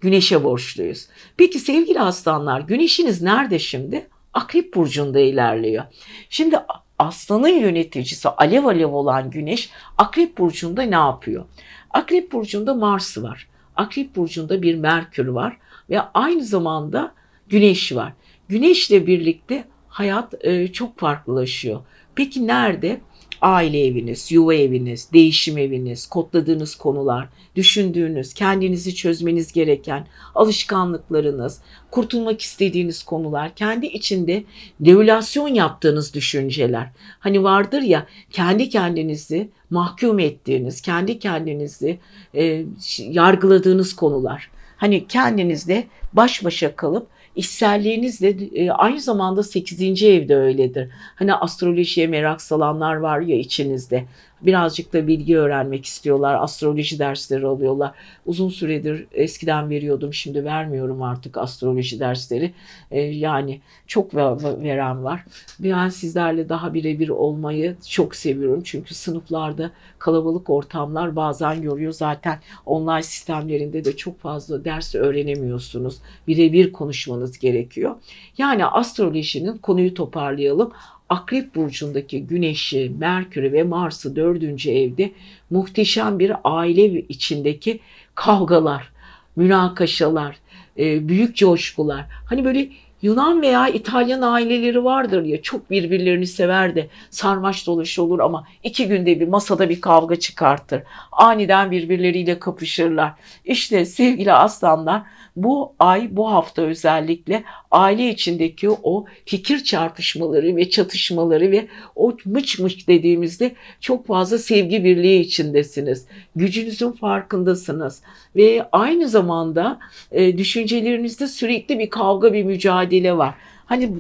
güneşe 0.00 0.44
borçluyuz. 0.44 1.09
Peki 1.37 1.59
sevgili 1.59 2.00
aslanlar 2.00 2.61
güneşiniz 2.61 3.22
nerede 3.22 3.59
şimdi? 3.59 4.09
Akrep 4.35 4.74
burcunda 4.74 5.20
ilerliyor. 5.20 5.85
Şimdi 6.30 6.56
aslanın 6.98 7.48
yöneticisi 7.48 8.28
alev 8.28 8.64
alev 8.64 8.88
olan 8.88 9.30
güneş 9.30 9.70
akrep 9.98 10.38
burcunda 10.38 10.83
ne 10.83 10.94
yapıyor? 10.94 11.44
Akrep 11.90 12.33
burcunda 12.33 12.74
Mars 12.74 13.18
var. 13.18 13.48
Akrep 13.76 14.16
burcunda 14.16 14.62
bir 14.62 14.74
Merkür 14.74 15.26
var 15.26 15.56
ve 15.90 16.00
aynı 16.00 16.44
zamanda 16.44 17.14
Güneş 17.50 17.94
var. 17.94 18.12
Güneşle 18.48 19.06
birlikte 19.06 19.64
hayat 19.90 20.35
e, 20.44 20.72
çok 20.72 20.98
farklılaşıyor. 20.98 21.81
Peki 22.14 22.46
nerede? 22.46 23.00
Aile 23.40 23.87
eviniz, 23.87 24.33
yuva 24.33 24.55
eviniz, 24.55 25.09
değişim 25.12 25.59
eviniz, 25.59 26.07
kodladığınız 26.07 26.74
konular, 26.74 27.29
düşündüğünüz, 27.57 28.35
kendinizi 28.35 28.94
çözmeniz 28.94 29.53
gereken 29.53 30.07
alışkanlıklarınız, 30.35 31.61
kurtulmak 31.90 32.40
istediğiniz 32.40 33.03
konular, 33.03 33.55
kendi 33.55 33.87
içinde 33.87 34.44
devülasyon 34.81 35.48
yaptığınız 35.48 36.14
düşünceler. 36.14 36.88
Hani 37.18 37.42
vardır 37.42 37.83
ya 37.83 38.07
kendi 38.31 38.68
kendinizi 38.68 39.48
mahkum 39.70 40.18
ettiğiniz, 40.18 40.81
kendi 40.81 41.18
kendinizi 41.18 41.98
e, 42.35 42.64
yargıladığınız 42.98 43.96
konular. 43.96 44.50
Hani 44.76 45.07
kendinizle 45.07 45.87
baş 46.12 46.44
başa 46.44 46.76
kalıp 46.76 47.07
içselliğinizle 47.40 48.29
e, 48.55 48.70
aynı 48.70 49.00
zamanda 49.00 49.42
8. 49.42 50.03
evde 50.03 50.37
öyledir. 50.37 50.88
Hani 51.14 51.35
astrolojiye 51.35 52.07
merak 52.07 52.42
salanlar 52.42 52.96
var 52.96 53.20
ya 53.20 53.37
içinizde 53.37 54.05
birazcık 54.42 54.92
da 54.92 55.07
bilgi 55.07 55.38
öğrenmek 55.38 55.85
istiyorlar. 55.85 56.42
Astroloji 56.42 56.98
dersleri 56.98 57.46
alıyorlar. 57.46 57.92
Uzun 58.26 58.48
süredir 58.48 59.07
eskiden 59.12 59.70
veriyordum. 59.70 60.14
Şimdi 60.14 60.44
vermiyorum 60.44 61.03
artık 61.03 61.38
astroloji 61.38 62.00
dersleri. 62.00 62.53
Ee, 62.90 63.00
yani 63.00 63.61
çok 63.87 64.14
veren 64.14 65.05
var. 65.05 65.24
Ben 65.59 65.88
sizlerle 65.88 66.48
daha 66.48 66.74
birebir 66.74 67.09
olmayı 67.09 67.76
çok 67.88 68.14
seviyorum. 68.16 68.62
Çünkü 68.64 68.94
sınıflarda 68.94 69.70
kalabalık 69.98 70.50
ortamlar 70.50 71.16
bazen 71.16 71.62
yoruyor. 71.62 71.92
Zaten 71.92 72.38
online 72.66 73.03
sistemlerinde 73.03 73.85
de 73.85 73.96
çok 73.96 74.20
fazla 74.20 74.64
ders 74.64 74.94
öğrenemiyorsunuz. 74.94 75.98
Birebir 76.29 76.72
konuşmanız 76.72 77.38
gerekiyor. 77.38 77.94
Yani 78.38 78.66
astrolojinin 78.66 79.59
konuyu 79.59 79.94
toparlayalım 79.94 80.72
Akrep 81.11 81.55
burcundaki 81.55 82.27
Güneş'i, 82.27 82.92
Merkür'ü 82.99 83.53
ve 83.53 83.62
Mars'ı 83.62 84.16
dördüncü 84.16 84.70
evde 84.70 85.12
muhteşem 85.51 86.18
bir 86.18 86.33
aile 86.44 87.01
içindeki 87.01 87.81
kavgalar, 88.14 88.92
münakaşalar, 89.37 90.37
e, 90.79 91.09
büyük 91.09 91.37
coşkular. 91.37 92.07
Hani 92.27 92.44
böyle 92.44 92.68
Yunan 93.02 93.42
veya 93.42 93.68
İtalyan 93.68 94.22
aileleri 94.22 94.84
vardır 94.84 95.24
ya 95.24 95.42
çok 95.42 95.70
birbirlerini 95.70 96.26
sever 96.26 96.74
de 96.74 96.88
sarmaş 97.10 97.66
dolaş 97.66 97.98
olur 97.98 98.18
ama 98.18 98.46
iki 98.62 98.88
günde 98.88 99.20
bir 99.20 99.28
masada 99.28 99.68
bir 99.68 99.80
kavga 99.80 100.16
çıkartır. 100.16 100.82
Aniden 101.12 101.70
birbirleriyle 101.70 102.38
kapışırlar. 102.38 103.12
İşte 103.44 103.84
sevgili 103.84 104.32
aslanlar 104.32 105.02
bu 105.36 105.72
ay 105.78 106.08
bu 106.10 106.32
hafta 106.32 106.62
özellikle 106.62 107.44
aile 107.70 108.08
içindeki 108.08 108.70
o 108.70 109.04
fikir 109.24 109.64
çarpışmaları 109.64 110.56
ve 110.56 110.70
çatışmaları 110.70 111.50
ve 111.50 111.68
o 111.96 112.16
mıç 112.24 112.58
mıç 112.58 112.88
dediğimizde 112.88 113.52
çok 113.80 114.06
fazla 114.06 114.38
sevgi 114.38 114.84
birliği 114.84 115.20
içindesiniz. 115.20 116.06
Gücünüzün 116.36 116.92
farkındasınız 116.92 118.02
ve 118.36 118.68
aynı 118.72 119.08
zamanda 119.08 119.78
e, 120.12 120.38
düşüncelerinizde 120.38 121.26
sürekli 121.26 121.78
bir 121.78 121.90
kavga 121.90 122.32
bir 122.32 122.44
mücadele 122.44 122.89
var. 123.18 123.35
Hani 123.66 123.90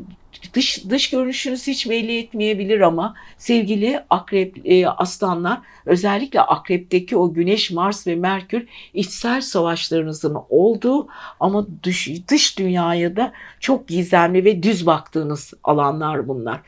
dış 0.54 0.84
dış 0.90 1.10
görünüşünüz 1.10 1.66
hiç 1.66 1.90
belli 1.90 2.18
etmeyebilir 2.18 2.80
ama 2.80 3.14
sevgili 3.38 4.00
akrep 4.10 4.60
e, 4.64 4.88
aslanlar 4.88 5.58
özellikle 5.86 6.40
akrepteki 6.40 7.16
o 7.16 7.32
güneş, 7.32 7.70
Mars 7.70 8.06
ve 8.06 8.16
Merkür 8.16 8.66
içsel 8.94 9.40
savaşlarınızın 9.40 10.36
olduğu 10.48 11.08
ama 11.40 11.66
dış, 11.82 12.08
dış 12.28 12.58
dünyaya 12.58 13.16
da 13.16 13.32
çok 13.60 13.88
gizemli 13.88 14.44
ve 14.44 14.62
düz 14.62 14.86
baktığınız 14.86 15.54
alanlar 15.64 16.28
bunlar. 16.28 16.60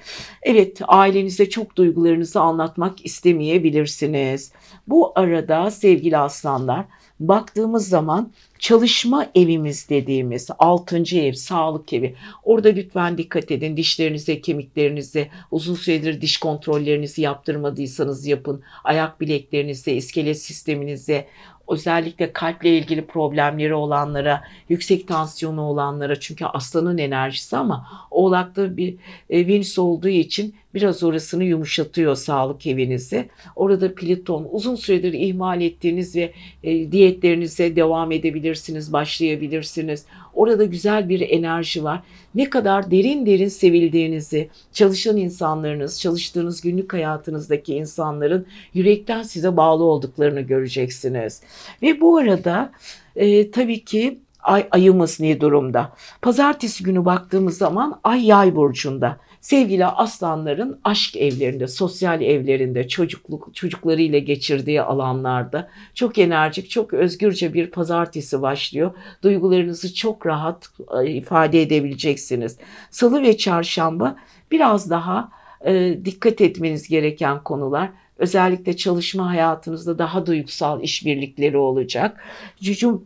Evet 0.42 0.80
ailenize 0.88 1.50
çok 1.50 1.76
duygularınızı 1.76 2.40
anlatmak 2.40 3.06
istemeyebilirsiniz. 3.06 4.52
Bu 4.88 5.12
arada 5.14 5.70
sevgili 5.70 6.18
aslanlar 6.18 6.84
baktığımız 7.28 7.88
zaman 7.88 8.32
çalışma 8.58 9.26
evimiz 9.34 9.88
dediğimiz 9.88 10.48
6. 10.58 11.16
ev, 11.16 11.32
sağlık 11.32 11.92
evi. 11.92 12.14
Orada 12.44 12.68
lütfen 12.68 13.18
dikkat 13.18 13.50
edin. 13.50 13.76
Dişlerinize, 13.76 14.40
kemiklerinize, 14.40 15.28
uzun 15.50 15.74
süredir 15.74 16.20
diş 16.20 16.38
kontrollerinizi 16.38 17.22
yaptırmadıysanız 17.22 18.26
yapın. 18.26 18.62
Ayak 18.84 19.20
bileklerinize, 19.20 19.92
iskelet 19.92 20.42
sisteminize, 20.42 21.26
özellikle 21.68 22.32
kalple 22.32 22.78
ilgili 22.78 23.06
problemleri 23.06 23.74
olanlara, 23.74 24.44
yüksek 24.68 25.08
tansiyonu 25.08 25.62
olanlara 25.62 26.20
çünkü 26.20 26.44
aslanın 26.44 26.98
enerjisi 26.98 27.56
ama 27.56 27.86
oğlakta 28.10 28.76
bir 28.76 28.96
e, 29.30 29.46
Venüs 29.46 29.78
olduğu 29.78 30.08
için 30.08 30.54
biraz 30.74 31.02
orasını 31.02 31.44
yumuşatıyor 31.44 32.14
sağlık 32.14 32.66
evinizi. 32.66 33.28
Orada 33.56 33.94
Pliton 33.94 34.48
uzun 34.50 34.74
süredir 34.74 35.12
ihmal 35.12 35.60
ettiğiniz 35.60 36.16
ve 36.16 36.32
e, 36.62 36.92
diyetlerinize 36.92 37.76
devam 37.76 38.12
edebilirsiniz, 38.12 38.92
başlayabilirsiniz. 38.92 40.04
Orada 40.34 40.64
güzel 40.64 41.08
bir 41.08 41.20
enerji 41.20 41.84
var. 41.84 42.02
Ne 42.34 42.50
kadar 42.50 42.90
derin 42.90 43.26
derin 43.26 43.48
sevildiğinizi, 43.48 44.48
çalışan 44.72 45.16
insanlarınız, 45.16 46.00
çalıştığınız 46.00 46.60
günlük 46.60 46.92
hayatınızdaki 46.92 47.74
insanların 47.74 48.46
yürekten 48.74 49.22
size 49.22 49.56
bağlı 49.56 49.84
olduklarını 49.84 50.40
göreceksiniz. 50.40 51.42
Ve 51.82 52.00
bu 52.00 52.16
arada 52.16 52.72
e, 53.16 53.50
tabii 53.50 53.84
ki 53.84 54.18
ay, 54.42 54.68
ayımız 54.70 55.20
ne 55.20 55.40
durumda? 55.40 55.92
Pazartesi 56.22 56.84
günü 56.84 57.04
baktığımız 57.04 57.58
zaman 57.58 58.00
ay 58.04 58.26
yay 58.26 58.56
burcunda. 58.56 59.16
Sevgili 59.40 59.86
aslanların 59.86 60.80
aşk 60.84 61.16
evlerinde, 61.16 61.68
sosyal 61.68 62.22
evlerinde, 62.22 62.88
çocukluk 62.88 63.54
çocuklarıyla 63.54 64.18
geçirdiği 64.18 64.82
alanlarda 64.82 65.68
çok 65.94 66.18
enerjik, 66.18 66.70
çok 66.70 66.94
özgürce 66.94 67.54
bir 67.54 67.70
pazartesi 67.70 68.42
başlıyor. 68.42 68.90
Duygularınızı 69.22 69.94
çok 69.94 70.26
rahat 70.26 70.68
e, 71.02 71.10
ifade 71.10 71.62
edebileceksiniz. 71.62 72.58
Salı 72.90 73.22
ve 73.22 73.36
çarşamba 73.36 74.16
biraz 74.50 74.90
daha 74.90 75.30
e, 75.66 75.98
dikkat 76.04 76.40
etmeniz 76.40 76.88
gereken 76.88 77.42
konular. 77.42 77.90
Özellikle 78.18 78.76
çalışma 78.76 79.30
hayatınızda 79.30 79.98
daha 79.98 80.26
duygusal 80.26 80.82
işbirlikleri 80.82 81.56
olacak. 81.56 82.24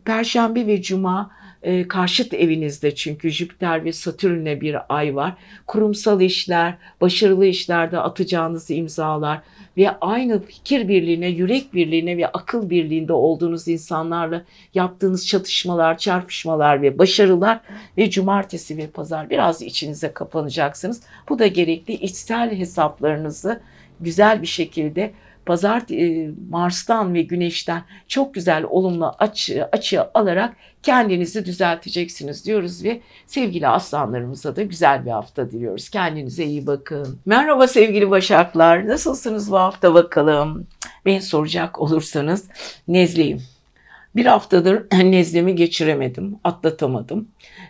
Perşembe 0.05 0.67
ve 0.67 0.81
Cuma 0.81 1.37
e, 1.63 1.87
karşıt 1.87 2.33
evinizde 2.33 2.95
çünkü 2.95 3.29
Jüpiter 3.29 3.85
ve 3.85 3.93
Satürn'le 3.93 4.61
bir 4.61 4.95
ay 4.95 5.15
var. 5.15 5.33
Kurumsal 5.67 6.21
işler, 6.21 6.77
başarılı 7.01 7.45
işlerde 7.45 7.99
atacağınız 7.99 8.71
imzalar 8.71 9.41
ve 9.77 9.99
aynı 9.99 10.43
fikir 10.43 10.87
birliğine, 10.87 11.27
yürek 11.27 11.73
birliğine 11.73 12.17
ve 12.17 12.27
akıl 12.27 12.69
birliğinde 12.69 13.13
olduğunuz 13.13 13.67
insanlarla 13.67 14.43
yaptığınız 14.73 15.27
çatışmalar, 15.27 15.97
çarpışmalar 15.97 16.81
ve 16.81 16.97
başarılar 16.97 17.59
ve 17.97 18.09
cumartesi 18.09 18.77
ve 18.77 18.87
pazar 18.87 19.29
biraz 19.29 19.61
içinize 19.61 20.13
kapanacaksınız. 20.13 21.01
Bu 21.29 21.39
da 21.39 21.47
gerekli 21.47 21.93
içsel 21.93 22.55
hesaplarınızı 22.55 23.61
güzel 23.99 24.41
bir 24.41 24.47
şekilde 24.47 25.13
pazar 25.45 25.81
e, 25.91 26.31
Mars'tan 26.49 27.13
ve 27.13 27.21
Güneş'ten 27.21 27.83
çok 28.07 28.33
güzel 28.33 28.63
olumlu 28.63 29.15
açı, 29.19 29.65
açı 29.71 30.03
alarak 30.13 30.55
kendinizi 30.83 31.45
düzelteceksiniz 31.45 32.45
diyoruz 32.45 32.83
ve 32.83 33.01
sevgili 33.25 33.67
aslanlarımıza 33.67 34.55
da 34.55 34.63
güzel 34.63 35.05
bir 35.05 35.11
hafta 35.11 35.51
diliyoruz. 35.51 35.89
Kendinize 35.89 36.43
iyi 36.43 36.67
bakın. 36.67 37.19
Merhaba 37.25 37.67
sevgili 37.67 38.09
Başaklar. 38.09 38.87
Nasılsınız 38.87 39.51
bu 39.51 39.57
hafta 39.57 39.93
bakalım? 39.93 40.67
Beni 41.05 41.21
soracak 41.21 41.79
olursanız 41.79 42.49
nezleyim. 42.87 43.56
Bir 44.17 44.25
haftadır 44.25 44.83
nezlemi 45.03 45.55
geçiremedim, 45.55 46.35
atlatamadım. 46.43 47.27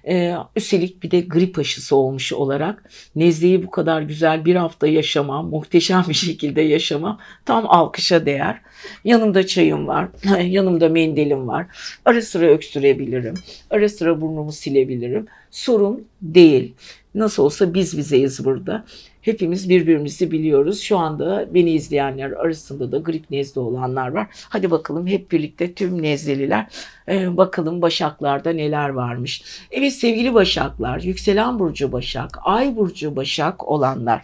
Ee, 0.07 0.35
üstelik 0.55 1.03
bir 1.03 1.11
de 1.11 1.19
grip 1.21 1.59
aşısı 1.59 1.95
olmuş 1.95 2.33
olarak 2.33 2.89
nezleyi 3.15 3.63
bu 3.63 3.71
kadar 3.71 4.01
güzel 4.01 4.45
bir 4.45 4.55
hafta 4.55 4.87
yaşamam, 4.87 5.49
muhteşem 5.49 6.05
bir 6.09 6.13
şekilde 6.13 6.61
yaşamam 6.61 7.19
tam 7.45 7.65
alkışa 7.67 8.25
değer. 8.25 8.61
Yanımda 9.03 9.47
çayım 9.47 9.87
var, 9.87 10.07
yanımda 10.41 10.89
mendilim 10.89 11.47
var. 11.47 11.65
Ara 12.05 12.21
sıra 12.21 12.45
öksürebilirim, 12.45 13.33
ara 13.69 13.89
sıra 13.89 14.21
burnumu 14.21 14.51
silebilirim. 14.51 15.25
Sorun 15.51 16.07
değil. 16.21 16.73
Nasıl 17.17 17.43
olsa 17.43 17.73
biz 17.73 17.97
bizeyiz 17.97 18.45
burada. 18.45 18.85
Hepimiz 19.21 19.69
birbirimizi 19.69 20.31
biliyoruz. 20.31 20.81
Şu 20.81 20.97
anda 20.97 21.53
beni 21.53 21.71
izleyenler 21.71 22.31
arasında 22.31 22.91
da 22.91 22.97
grip 22.97 23.31
nezle 23.31 23.61
olanlar 23.61 24.07
var. 24.07 24.27
Hadi 24.49 24.71
bakalım 24.71 25.07
hep 25.07 25.31
birlikte 25.31 25.73
tüm 25.73 26.01
nezleliler 26.01 26.67
ee, 27.09 27.37
bakalım 27.37 27.81
Başaklarda 27.81 28.49
neler 28.49 28.89
varmış. 28.89 29.43
Evet 29.71 29.93
sevgili 29.93 30.33
Başaklar, 30.33 30.99
yükselen 30.99 31.59
burcu 31.59 31.91
Başak, 31.91 32.39
ay 32.43 32.75
burcu 32.75 33.15
Başak 33.15 33.67
olanlar. 33.67 34.21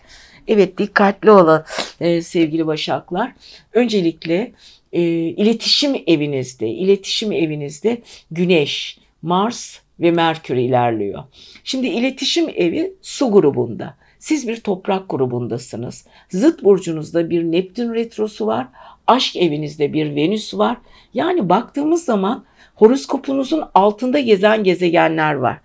Evet 0.48 0.78
dikkatli 0.78 1.32
olun 1.32 1.64
e, 2.00 2.22
sevgili 2.22 2.68
Başaklar. 2.68 3.32
Öncelikle 3.74 4.54
e, 4.94 5.02
iletişim 5.12 5.96
evinizde, 6.08 6.68
iletişim 6.68 7.32
evinizde 7.32 8.02
Güneş, 8.32 9.00
Mars 9.22 9.83
ve 10.00 10.12
Merkür 10.12 10.56
ilerliyor. 10.56 11.24
Şimdi 11.64 11.88
iletişim 11.88 12.50
evi 12.56 12.94
su 13.02 13.32
grubunda. 13.32 13.96
Siz 14.20 14.48
bir 14.48 14.62
toprak 14.62 15.10
grubundasınız. 15.10 16.08
Zıt 16.30 16.64
burcunuzda 16.64 17.30
bir 17.30 17.44
Neptün 17.44 17.94
retrosu 17.94 18.48
var. 18.48 18.68
Aşk 19.08 19.36
evinizde 19.36 19.94
bir 19.94 20.16
Venüs 20.16 20.54
var. 20.54 20.78
Yani 21.14 21.50
baktığımız 21.50 22.06
zaman 22.06 22.46
horoskopunuzun 22.76 23.64
altında 23.74 24.20
gezen 24.20 24.64
gezegenler 24.64 25.34
var. 25.34 25.58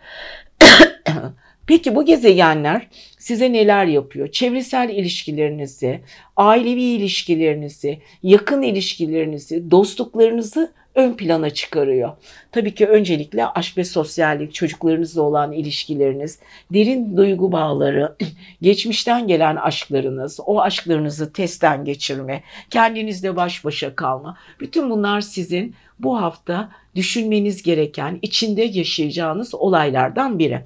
Peki 1.67 1.95
bu 1.95 2.05
gezegenler 2.05 2.88
size 3.19 3.53
neler 3.53 3.87
yapıyor? 3.87 4.29
Çevresel 4.33 4.88
ilişkilerinizi, 4.88 6.01
ailevi 6.37 6.83
ilişkilerinizi, 6.83 7.99
yakın 8.23 8.62
ilişkilerinizi, 8.62 9.71
dostluklarınızı 9.71 10.73
ön 10.99 11.15
plana 11.15 11.51
çıkarıyor. 11.51 12.13
Tabii 12.53 12.75
ki 12.75 12.87
öncelikle 12.87 13.47
aşk 13.47 13.79
ve 13.79 13.85
sosyallik, 13.85 14.55
çocuklarınızla 14.55 15.23
olan 15.23 15.53
ilişkileriniz, 15.53 16.39
derin 16.73 17.17
duygu 17.17 17.53
bağları, 17.53 18.17
geçmişten 18.63 19.27
gelen 19.27 19.57
aşklarınız, 19.57 20.41
o 20.47 20.61
aşklarınızı 20.61 21.33
testten 21.33 21.85
geçirme, 21.85 22.43
kendinizle 22.71 23.37
baş 23.37 23.65
başa 23.65 23.95
kalma. 23.95 24.37
Bütün 24.61 24.91
bunlar 24.91 25.21
sizin 25.21 25.75
bu 25.99 26.21
hafta 26.21 26.69
düşünmeniz 26.95 27.63
gereken, 27.63 28.19
içinde 28.23 28.63
yaşayacağınız 28.63 29.55
olaylardan 29.55 30.39
biri. 30.39 30.61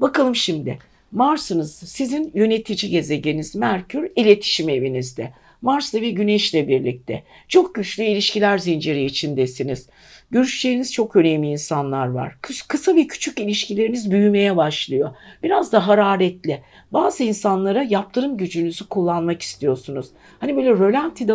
Bakalım 0.00 0.36
şimdi 0.36 0.78
Mars'ınız 1.12 1.74
sizin 1.74 2.32
yönetici 2.34 2.90
gezegeniniz 2.90 3.54
Merkür 3.54 4.10
iletişim 4.16 4.68
evinizde. 4.68 5.32
Mars'la 5.62 6.00
ve 6.00 6.10
Güneş'le 6.10 6.54
birlikte. 6.54 7.22
Çok 7.48 7.74
güçlü 7.74 8.02
ilişkiler 8.02 8.58
zinciri 8.58 9.04
içindesiniz. 9.04 9.88
Görüşeceğiniz 10.30 10.92
çok 10.92 11.16
önemli 11.16 11.48
insanlar 11.48 12.06
var. 12.06 12.36
Kısa 12.68 12.96
ve 12.96 13.06
küçük 13.06 13.40
ilişkileriniz 13.40 14.10
büyümeye 14.10 14.56
başlıyor. 14.56 15.10
Biraz 15.42 15.72
da 15.72 15.88
hararetli. 15.88 16.62
Bazı 16.92 17.24
insanlara 17.24 17.82
yaptırım 17.82 18.36
gücünüzü 18.36 18.88
kullanmak 18.88 19.42
istiyorsunuz. 19.42 20.06
Hani 20.38 20.56
böyle 20.56 20.70
rölantide 20.70 21.34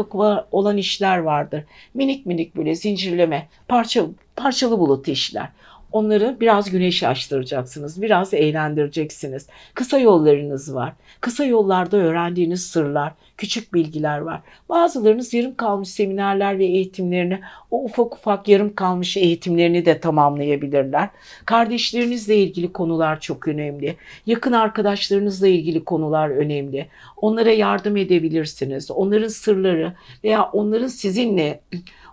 olan 0.51 0.77
işler 0.77 1.17
vardır. 1.17 1.63
Minik 1.93 2.25
minik 2.25 2.55
böyle 2.55 2.75
zincirleme, 2.75 3.47
parça, 3.67 4.05
parçalı 4.35 4.79
bulut 4.79 5.07
işler. 5.07 5.49
Onları 5.95 6.37
biraz 6.39 6.69
güneşe 6.71 7.07
açtıracaksınız. 7.07 8.01
Biraz 8.01 8.33
eğlendireceksiniz. 8.33 9.47
Kısa 9.73 9.99
yollarınız 9.99 10.75
var. 10.75 10.93
Kısa 11.21 11.45
yollarda 11.45 11.97
öğrendiğiniz 11.97 12.67
sırlar, 12.67 13.13
küçük 13.37 13.73
bilgiler 13.73 14.17
var. 14.17 14.41
Bazılarınız 14.69 15.33
yarım 15.33 15.55
kalmış 15.55 15.89
seminerler 15.89 16.59
ve 16.59 16.65
eğitimlerini, 16.65 17.39
o 17.71 17.83
ufak 17.83 18.15
ufak 18.15 18.47
yarım 18.47 18.75
kalmış 18.75 19.17
eğitimlerini 19.17 19.85
de 19.85 19.99
tamamlayabilirler. 19.99 21.09
Kardeşlerinizle 21.45 22.37
ilgili 22.37 22.73
konular 22.73 23.19
çok 23.19 23.47
önemli. 23.47 23.95
Yakın 24.25 24.51
arkadaşlarınızla 24.51 25.47
ilgili 25.47 25.83
konular 25.85 26.29
önemli. 26.29 26.87
Onlara 27.17 27.51
yardım 27.51 27.97
edebilirsiniz. 27.97 28.91
Onların 28.91 29.27
sırları 29.27 29.93
veya 30.23 30.43
onların 30.43 30.87
sizinle 30.87 31.61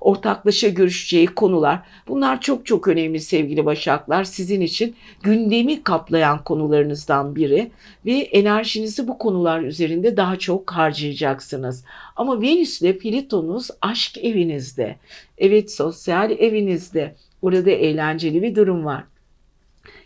ortaklaşa 0.02 0.68
görüşeceği 0.68 1.26
konular. 1.26 1.80
Bunlar 2.08 2.40
çok 2.40 2.66
çok 2.66 2.88
önemli 2.88 3.20
sevgili 3.20 3.64
Başaklar. 3.64 4.24
Sizin 4.24 4.60
için 4.60 4.94
gündemi 5.22 5.82
kaplayan 5.82 6.44
konularınızdan 6.44 7.36
biri 7.36 7.70
ve 8.06 8.12
enerjinizi 8.12 9.08
bu 9.08 9.18
konular 9.18 9.60
üzerinde 9.60 10.16
daha 10.16 10.38
çok 10.38 10.72
harcayacaksınız. 10.72 11.84
Ama 12.16 12.42
Venüs 12.42 12.82
ile 12.82 12.98
Plüton'uz 12.98 13.68
aşk 13.80 14.18
evinizde. 14.18 14.96
Evet 15.38 15.72
sosyal 15.72 16.30
evinizde. 16.30 17.14
Orada 17.42 17.70
eğlenceli 17.70 18.42
bir 18.42 18.54
durum 18.54 18.84
var 18.84 19.04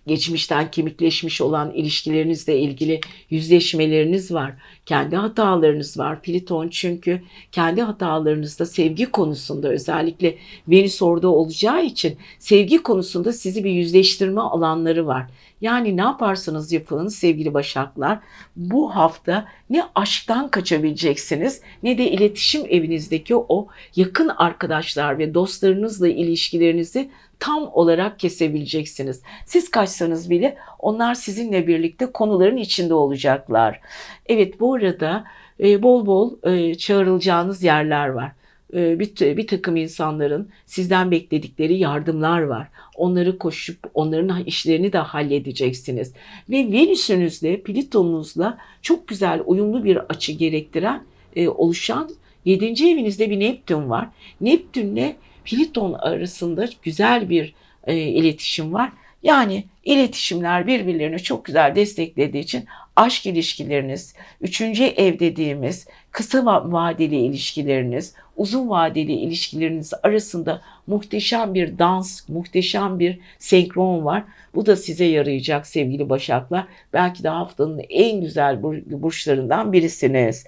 geçmişten 0.07 0.71
kemikleşmiş 0.71 1.41
olan 1.41 1.73
ilişkilerinizle 1.73 2.59
ilgili 2.59 3.01
yüzleşmeleriniz 3.31 4.33
var. 4.33 4.53
Kendi 4.87 5.17
hatalarınız 5.17 5.99
var. 5.99 6.23
Pliton 6.23 6.69
çünkü 6.69 7.23
kendi 7.53 7.83
hatalarınızda 7.83 8.67
sevgi 8.67 9.07
konusunda 9.07 9.69
özellikle 9.69 10.37
Venüs 10.69 11.03
orada 11.03 11.29
olacağı 11.29 11.85
için 11.85 12.17
sevgi 12.39 12.83
konusunda 12.83 13.33
sizi 13.33 13.65
bir 13.65 13.71
yüzleştirme 13.71 14.41
alanları 14.41 15.07
var. 15.07 15.27
Yani 15.61 15.97
ne 15.97 16.01
yaparsanız 16.01 16.73
yapın 16.73 17.09
sevgili 17.09 17.55
başaklar 17.55 18.19
bu 18.57 18.97
hafta 18.97 19.49
ne 19.71 19.83
aşktan 19.95 20.49
kaçabileceksiniz 20.49 21.61
ne 21.83 21.99
de 21.99 22.11
iletişim 22.11 22.67
evinizdeki 22.69 23.37
o 23.37 23.69
yakın 23.97 24.29
arkadaşlar 24.29 25.19
ve 25.19 25.35
dostlarınızla 25.35 26.09
ilişkilerinizi 26.09 27.11
tam 27.39 27.71
olarak 27.73 28.19
kesebileceksiniz. 28.19 29.23
Siz 29.47 29.71
kaçsanız 29.71 30.31
bile 30.31 30.57
onlar 30.79 31.15
sizinle 31.15 31.67
birlikte 31.67 32.07
konuların 32.07 32.57
içinde 32.57 32.95
olacaklar. 32.95 33.81
Evet 34.27 34.61
bu 34.61 34.75
arada 34.75 35.25
e, 35.61 35.83
bol 35.83 36.07
bol 36.07 36.53
e, 36.53 36.75
çağrılacağınız 36.75 37.63
yerler 37.63 38.09
var. 38.09 38.33
E, 38.75 38.99
bir, 38.99 39.37
bir 39.37 39.47
takım 39.47 39.77
insanların 39.77 40.49
sizden 40.67 41.11
bekledikleri 41.11 41.79
yardımlar 41.79 42.43
var. 42.43 42.69
Onları 42.97 43.39
koşup 43.39 43.79
onların 43.95 44.45
işlerini 44.45 44.93
de 44.93 44.99
halledeceksiniz. 44.99 46.13
Ve 46.51 46.73
Venüs'ünüzle, 46.73 47.61
Plüton'unuzla 47.61 48.59
çok 48.83 49.09
güzel 49.09 49.43
uyumlu 49.47 49.85
bir 49.85 49.99
açı 50.09 50.33
gerektiren, 50.33 51.03
e, 51.37 51.49
oluşan 51.49 52.11
7. 52.45 52.89
evinizde 52.89 53.31
bir 53.31 53.41
Neptün 53.41 53.91
var. 53.91 54.09
Neptün'le 54.41 55.15
Pliton 55.47 55.93
arasında 55.93 56.69
güzel 56.83 57.31
bir 57.31 57.55
e, 57.87 57.97
iletişim 57.97 58.73
var. 58.73 58.93
Yani 59.23 59.65
iletişimler 59.85 60.67
birbirlerini 60.67 61.19
çok 61.19 61.45
güzel 61.45 61.75
desteklediği 61.75 62.43
için 62.43 62.65
aşk 62.97 63.27
ilişkileriniz, 63.27 64.15
üçüncü 64.41 64.85
ev 64.85 65.19
dediğimiz 65.19 65.87
kısa 66.11 66.47
vadeli 66.73 67.17
ilişkileriniz, 67.17 68.15
uzun 68.37 68.69
vadeli 68.69 69.13
ilişkileriniz 69.13 69.93
arasında 70.03 70.61
muhteşem 70.87 71.55
bir 71.55 71.79
dans, 71.79 72.29
muhteşem 72.29 72.99
bir 72.99 73.19
senkron 73.39 74.05
var. 74.05 74.25
Bu 74.55 74.67
da 74.67 74.77
size 74.77 75.05
yarayacak 75.05 75.67
sevgili 75.67 76.09
Başaklar. 76.09 76.65
Belki 76.93 77.25
de 77.25 77.29
haftanın 77.29 77.83
en 77.89 78.21
güzel 78.21 78.63
burçlarından 78.87 79.73
birisiniz. 79.73 80.47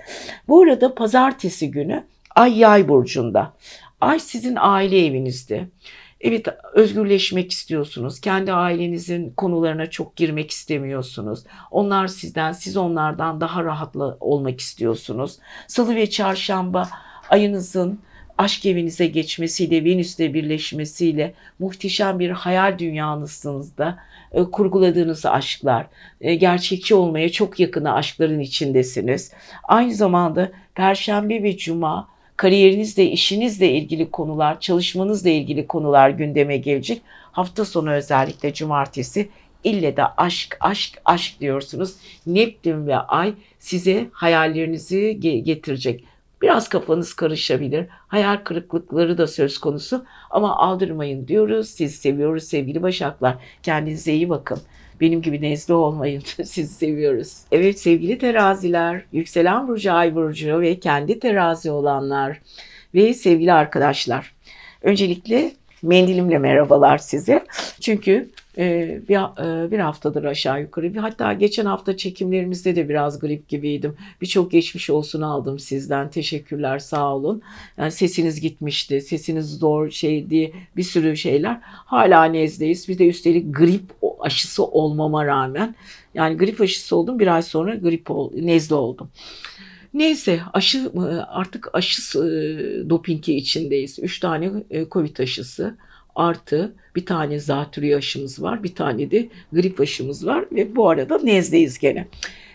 Bu 0.49 0.63
arada 0.63 0.95
pazartesi 0.95 1.71
günü 1.71 2.05
Ay 2.35 2.59
Yay 2.59 2.89
burcunda. 2.89 3.53
Ay 4.01 4.21
sizin 4.21 4.57
aile 4.61 5.07
evinizde. 5.07 5.69
Evet 6.21 6.47
özgürleşmek 6.75 7.53
istiyorsunuz. 7.53 8.21
Kendi 8.21 8.53
ailenizin 8.53 9.31
konularına 9.31 9.91
çok 9.91 10.17
girmek 10.17 10.51
istemiyorsunuz. 10.51 11.45
Onlar 11.71 12.07
sizden, 12.07 12.53
siz 12.53 12.77
onlardan 12.77 13.41
daha 13.41 13.65
rahatla 13.65 14.17
olmak 14.21 14.61
istiyorsunuz. 14.61 15.39
Salı 15.67 15.97
ve 15.97 16.11
çarşamba 16.11 16.89
ayınızın 17.31 18.01
aşk 18.39 18.67
evinize 18.67 19.07
geçmesiyle, 19.07 19.85
Venüs'le 19.85 20.19
birleşmesiyle 20.19 21.35
muhteşem 21.59 22.19
bir 22.19 22.31
hayal 22.31 22.79
dünyanızda 22.79 23.99
e, 24.33 24.43
kurguladığınız 24.43 25.27
aşklar, 25.27 25.87
e, 26.21 26.35
gerçekçi 26.35 26.95
olmaya 26.95 27.33
çok 27.33 27.61
yakını 27.61 27.95
aşkların 27.95 28.41
içindesiniz. 28.41 29.33
Aynı 29.65 29.95
zamanda 29.95 30.53
Perşembe 30.75 31.43
ve 31.43 31.57
Cuma 31.57 32.09
kariyerinizle, 32.39 33.05
işinizle 33.05 33.73
ilgili 33.73 34.11
konular, 34.11 34.61
çalışmanızla 34.61 35.31
ilgili 35.31 35.67
konular 35.67 36.11
gündeme 36.11 36.57
gelecek. 36.57 37.03
Hafta 37.33 37.65
sonu 37.65 37.91
özellikle 37.91 38.55
cumartesi 38.55 39.29
ille 39.65 39.97
de 39.97 40.05
aşk, 40.05 40.57
aşk, 40.61 41.01
aşk 41.05 41.41
diyorsunuz. 41.41 41.95
Neptün 42.27 42.87
ve 42.87 42.97
Ay 42.97 43.35
size 43.59 44.07
hayallerinizi 44.13 45.21
getirecek. 45.21 46.05
Biraz 46.43 46.69
kafanız 46.69 47.15
karışabilir. 47.15 47.87
Hayal 47.91 48.37
kırıklıkları 48.37 49.19
da 49.19 49.27
söz 49.27 49.59
konusu 49.59 50.05
ama 50.31 50.57
aldırmayın 50.57 51.29
diyoruz. 51.29 51.69
Sizi 51.69 51.97
seviyoruz 51.97 52.45
sevgili 52.45 52.83
Başaklar. 52.83 53.37
Kendinize 53.63 54.13
iyi 54.13 54.29
bakın. 54.29 54.59
Benim 55.01 55.23
gibi 55.23 55.43
nezle 55.43 55.75
olmayın. 55.75 56.23
Sizi 56.45 56.75
seviyoruz. 56.75 57.37
Evet 57.53 57.81
sevgili 57.81 58.19
teraziler, 58.19 59.03
yükselen 59.13 59.69
burcu, 59.69 59.93
ay 59.93 60.15
burcu 60.15 60.61
ve 60.61 60.81
kendi 60.81 61.19
terazi 61.19 61.71
olanlar 61.71 62.41
ve 62.95 63.15
sevgili 63.15 63.53
arkadaşlar. 63.53 64.35
Öncelikle 64.83 65.53
mendilimle 65.83 66.39
merhabalar 66.39 66.99
size. 66.99 67.45
Çünkü 67.81 68.31
bir, 68.59 69.45
e, 69.65 69.71
bir 69.71 69.79
haftadır 69.79 70.25
aşağı 70.25 70.61
yukarı. 70.61 70.99
Hatta 70.99 71.33
geçen 71.33 71.67
hafta 71.67 71.97
çekimlerimizde 71.97 72.77
de 72.77 72.89
biraz 72.89 73.19
grip 73.19 73.49
gibiydim. 73.49 73.97
Birçok 74.21 74.51
geçmiş 74.51 74.91
olsun 74.91 75.23
aldım 75.23 75.59
sizden. 75.59 76.11
Teşekkürler 76.11 76.79
sağ 76.79 77.15
olun. 77.15 77.43
Yani 77.79 77.93
sesiniz 77.93 78.41
gitmişti. 78.41 79.01
Sesiniz 79.01 79.59
zor 79.59 79.91
şeydi. 79.91 80.53
Bir 80.77 80.83
sürü 80.83 81.17
şeyler. 81.17 81.59
Hala 81.63 82.25
nezdeyiz. 82.25 82.89
Bir 82.89 82.99
de 82.99 83.09
üstelik 83.09 83.57
grip 83.57 83.83
aşısı 84.21 84.65
olmama 84.65 85.27
rağmen. 85.27 85.75
Yani 86.15 86.37
grip 86.37 86.61
aşısı 86.61 86.97
oldum. 86.97 87.19
Bir 87.19 87.27
ay 87.27 87.43
sonra 87.43 87.75
grip 87.75 88.11
ol, 88.11 88.33
nezle 88.35 88.75
oldum. 88.75 89.09
Neyse 89.95 90.41
aşı 90.53 90.91
artık 91.29 91.69
aşı 91.73 92.19
e, 92.19 92.91
dopingi 92.91 93.37
içindeyiz. 93.37 93.99
Üç 93.99 94.21
tane 94.21 94.51
e, 94.71 94.89
Covid 94.89 95.17
aşısı 95.19 95.77
artı 96.15 96.75
bir 96.97 97.07
tane 97.07 97.39
zatürre 97.39 97.97
aşımız 97.97 98.43
var. 98.43 98.63
Bir 98.63 98.75
tane 98.75 99.11
de 99.11 99.29
grip 99.53 99.81
aşımız 99.81 100.27
var 100.27 100.45
ve 100.53 100.77
bu 100.77 100.89
arada 100.89 101.19
nezdeyiz 101.19 101.79
gene. 101.79 102.09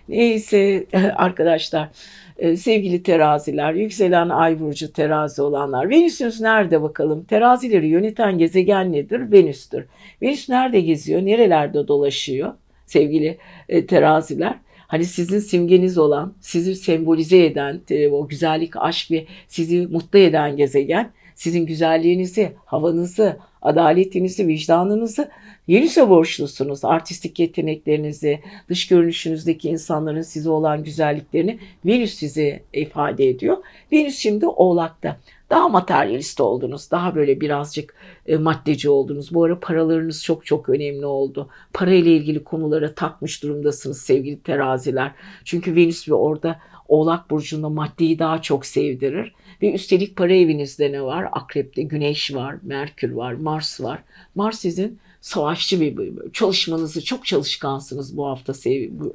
Neyse 0.10 0.86
arkadaşlar 1.16 1.90
e, 2.38 2.58
sevgili 2.58 3.04
teraziler, 3.04 3.74
yükselen 3.74 4.30
ay 4.30 4.60
burcu 4.60 4.94
terazi 4.94 5.42
olanlar. 5.42 5.90
Venüsünüz 5.90 6.42
nerede 6.42 6.82
bakalım? 6.82 7.24
Terazileri 7.24 7.88
yöneten 7.88 8.38
gezegen 8.38 8.92
nedir? 8.92 9.32
Venüs'tür. 9.32 9.86
Venüs 10.22 10.50
nerede 10.50 10.82
geziyor? 10.82 11.26
Nerelerde 11.26 11.88
dolaşıyor? 11.88 12.54
Sevgili 12.86 13.38
e, 13.70 13.86
teraziler. 13.86 14.56
Hani 14.88 15.06
sizin 15.06 15.40
simgeniz 15.40 15.98
olan, 15.98 16.34
sizi 16.40 16.76
sembolize 16.76 17.46
eden, 17.46 17.82
e, 17.90 18.10
o 18.10 18.28
güzellik, 18.28 18.78
aşk 18.78 19.12
ve 19.12 19.26
sizi 19.48 19.88
mutlu 19.88 20.20
eden 20.20 20.58
gezegen 20.58 21.12
sizin 21.36 21.66
güzelliğinizi, 21.66 22.52
havanızı, 22.66 23.38
adaletinizi, 23.62 24.48
vicdanınızı 24.48 25.30
Venüs'e 25.70 26.10
borçlusunuz. 26.10 26.86
Artistik 26.86 27.40
yeteneklerinizi, 27.40 28.40
dış 28.70 28.88
görünüşünüzdeki 28.88 29.70
insanların 29.70 30.22
size 30.22 30.50
olan 30.50 30.84
güzelliklerini 30.84 31.60
Venüs 31.86 32.14
size 32.14 32.64
ifade 32.74 33.30
ediyor. 33.30 33.58
Venüs 33.92 34.18
şimdi 34.18 34.48
Oğlak'ta. 34.48 35.18
Daha 35.54 35.70
materyalist 35.70 36.42
oldunuz. 36.42 36.92
Daha 36.92 37.16
böyle 37.16 37.42
birazcık 37.42 37.96
e, 38.26 38.38
maddeci 38.38 38.90
oldunuz. 38.90 39.34
Bu 39.34 39.44
ara 39.44 39.60
paralarınız 39.60 40.24
çok 40.24 40.46
çok 40.46 40.70
önemli 40.70 41.06
oldu. 41.06 41.50
Para 41.74 41.94
ile 41.94 42.12
ilgili 42.16 42.44
konulara 42.44 42.96
takmış 42.96 43.44
durumdasınız 43.44 44.02
sevgili 44.02 44.42
teraziler. 44.42 45.12
Çünkü 45.46 45.76
Venüs 45.76 46.10
ve 46.10 46.14
orada 46.14 46.60
Oğlak 46.88 47.30
Burcu'nda 47.30 47.70
maddeyi 47.70 48.20
daha 48.20 48.42
çok 48.42 48.66
sevdirir. 48.66 49.34
Ve 49.62 49.74
üstelik 49.74 50.16
para 50.16 50.34
evinizde 50.34 50.92
ne 50.92 51.02
var? 51.02 51.28
Akrep'te 51.32 51.84
Güneş 51.84 52.34
var, 52.36 52.56
Merkür 52.62 53.12
var, 53.12 53.34
Mars 53.34 53.82
var. 53.82 54.04
Mars 54.36 54.60
sizin 54.60 55.00
savaşçı 55.22 55.82
bir 55.82 56.00
çalışmanızı 56.34 57.04
çok 57.06 57.26
çalışkansınız 57.26 58.18
bu 58.18 58.28
hafta 58.28 58.54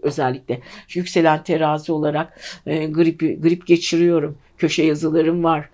özellikle. 0.03 0.61
Yükselen 0.95 1.43
terazi 1.43 1.93
olarak 1.93 2.41
e, 2.67 2.87
grip 2.87 3.21
grip 3.21 3.67
geçiriyorum. 3.67 4.39
Köşe 4.59 4.83
yazılarım 4.83 5.45
var 5.45 5.69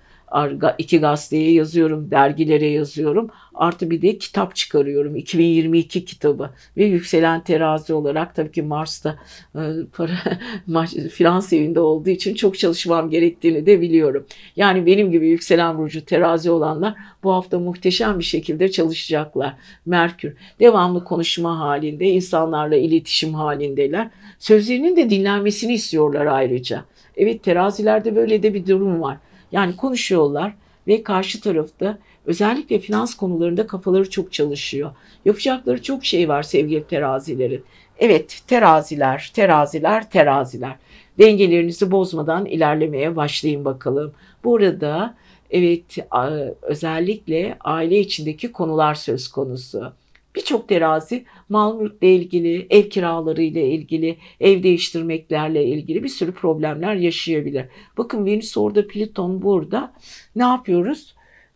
iki 0.78 1.00
gazeteye 1.00 1.52
yazıyorum, 1.52 2.10
dergilere 2.10 2.66
yazıyorum. 2.66 3.30
Artı 3.54 3.90
bir 3.90 4.02
de 4.02 4.18
kitap 4.18 4.56
çıkarıyorum. 4.56 5.16
2022 5.16 6.04
kitabı 6.04 6.50
ve 6.76 6.84
yükselen 6.84 7.44
terazi 7.44 7.94
olarak 7.94 8.34
tabii 8.34 8.52
ki 8.52 8.62
Mars'ta 8.62 9.18
e, 9.54 9.60
para 9.92 10.12
finans 11.12 11.52
evinde 11.52 11.80
olduğu 11.80 12.10
için 12.10 12.34
çok 12.34 12.58
çalışmam 12.58 13.10
gerektiğini 13.10 13.66
de 13.66 13.80
biliyorum. 13.80 14.26
Yani 14.56 14.86
benim 14.86 15.10
gibi 15.10 15.28
yükselen 15.28 15.78
burcu 15.78 16.04
terazi 16.04 16.50
olanlar 16.50 16.94
bu 17.22 17.32
hafta 17.32 17.58
muhteşem 17.58 18.18
bir 18.18 18.24
şekilde 18.24 18.70
çalışacaklar. 18.70 19.56
Merkür 19.86 20.34
devamlı 20.60 21.04
konuşma 21.04 21.58
halinde, 21.58 22.06
insanlarla 22.06 22.76
iletişim 22.76 23.34
halindeler. 23.34 24.08
Sözlerinin 24.38 24.96
de 24.96 25.10
dinlenmesini 25.10 25.72
istiyorlar 25.74 26.26
ayrıca. 26.26 26.84
Evet 27.16 27.42
terazilerde 27.42 28.16
böyle 28.16 28.42
de 28.42 28.54
bir 28.54 28.66
durum 28.66 29.02
var. 29.02 29.18
Yani 29.54 29.76
konuşuyorlar 29.76 30.54
ve 30.86 31.02
karşı 31.02 31.40
tarafta 31.40 31.98
özellikle 32.26 32.78
finans 32.78 33.14
konularında 33.14 33.66
kafaları 33.66 34.10
çok 34.10 34.32
çalışıyor. 34.32 34.90
Yapacakları 35.24 35.82
çok 35.82 36.04
şey 36.04 36.28
var 36.28 36.42
sevgili 36.42 36.84
terazilerin. 36.84 37.64
Evet 37.98 38.42
teraziler, 38.46 39.30
teraziler, 39.34 40.10
teraziler. 40.10 40.76
Dengelerinizi 41.18 41.90
bozmadan 41.90 42.46
ilerlemeye 42.46 43.16
başlayın 43.16 43.64
bakalım. 43.64 44.12
Burada 44.44 45.14
evet 45.50 45.96
özellikle 46.62 47.56
aile 47.60 47.98
içindeki 47.98 48.52
konular 48.52 48.94
söz 48.94 49.28
konusu. 49.28 49.92
Birçok 50.34 50.68
terazi 50.68 51.24
mal 51.54 51.80
mülkle 51.80 52.14
ilgili, 52.14 52.66
ev 52.70 52.88
kiraları 52.88 53.42
ile 53.42 53.68
ilgili, 53.68 54.16
ev 54.40 54.62
değiştirmeklerle 54.62 55.64
ilgili 55.64 56.04
bir 56.04 56.08
sürü 56.08 56.32
problemler 56.32 56.94
yaşayabilir. 56.94 57.64
Bakın 57.98 58.26
Venüs 58.26 58.56
orada, 58.56 58.86
Plüton 58.86 59.42
burada. 59.42 59.92
Ne 60.36 60.42
yapıyoruz? 60.42 61.14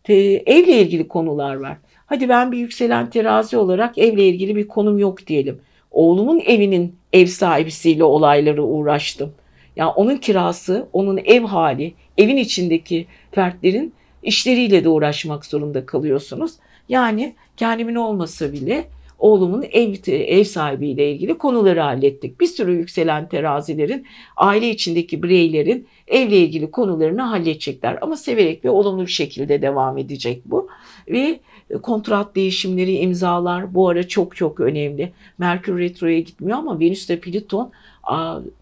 Ee, 0.09 0.13
evle 0.45 0.81
ilgili 0.81 1.07
konular 1.07 1.55
var. 1.55 1.77
Hadi 2.05 2.29
ben 2.29 2.51
bir 2.51 2.57
yükselen 2.57 3.09
terazi 3.09 3.57
olarak 3.57 3.97
evle 3.97 4.27
ilgili 4.27 4.55
bir 4.55 4.67
konum 4.67 4.99
yok 4.99 5.27
diyelim. 5.27 5.61
Oğlumun 5.91 6.39
evinin 6.39 6.95
ev 7.13 7.25
sahibisiyle 7.25 8.03
olayları 8.03 8.63
uğraştım. 8.63 9.33
Yani 9.75 9.91
onun 9.91 10.17
kirası, 10.17 10.87
onun 10.93 11.17
ev 11.17 11.43
hali, 11.43 11.93
evin 12.17 12.37
içindeki 12.37 13.05
fertlerin 13.31 13.93
işleriyle 14.23 14.83
de 14.83 14.89
uğraşmak 14.89 15.45
zorunda 15.45 15.85
kalıyorsunuz. 15.85 16.51
Yani 16.89 17.35
kendimin 17.57 17.95
olmasa 17.95 18.53
bile 18.53 18.87
oğlumun 19.19 19.65
ev, 19.71 19.93
ev 20.07 20.43
sahibiyle 20.43 21.11
ilgili 21.11 21.37
konuları 21.37 21.79
hallettik. 21.79 22.39
Bir 22.39 22.47
sürü 22.47 22.71
yükselen 22.71 23.29
terazilerin 23.29 24.05
aile 24.37 24.69
içindeki 24.69 25.23
bireylerin 25.23 25.87
evle 26.07 26.37
ilgili 26.37 26.71
konularını 26.71 27.21
halledecekler. 27.21 27.97
Ama 28.01 28.15
severek 28.15 28.65
ve 28.65 28.69
olumlu 28.69 29.01
bir 29.01 29.11
şekilde 29.11 29.61
devam 29.61 29.97
edecek 29.97 30.41
bu. 30.45 30.67
Ve 31.07 31.39
kontrat 31.81 32.35
değişimleri, 32.35 32.95
imzalar 32.95 33.75
bu 33.75 33.89
ara 33.89 34.07
çok 34.07 34.35
çok 34.35 34.59
önemli. 34.59 35.11
Merkür 35.37 35.79
Retro'ya 35.79 36.19
gitmiyor 36.19 36.57
ama 36.57 36.79
Venüs 36.79 37.09
ve 37.09 37.19
Plüton 37.19 37.71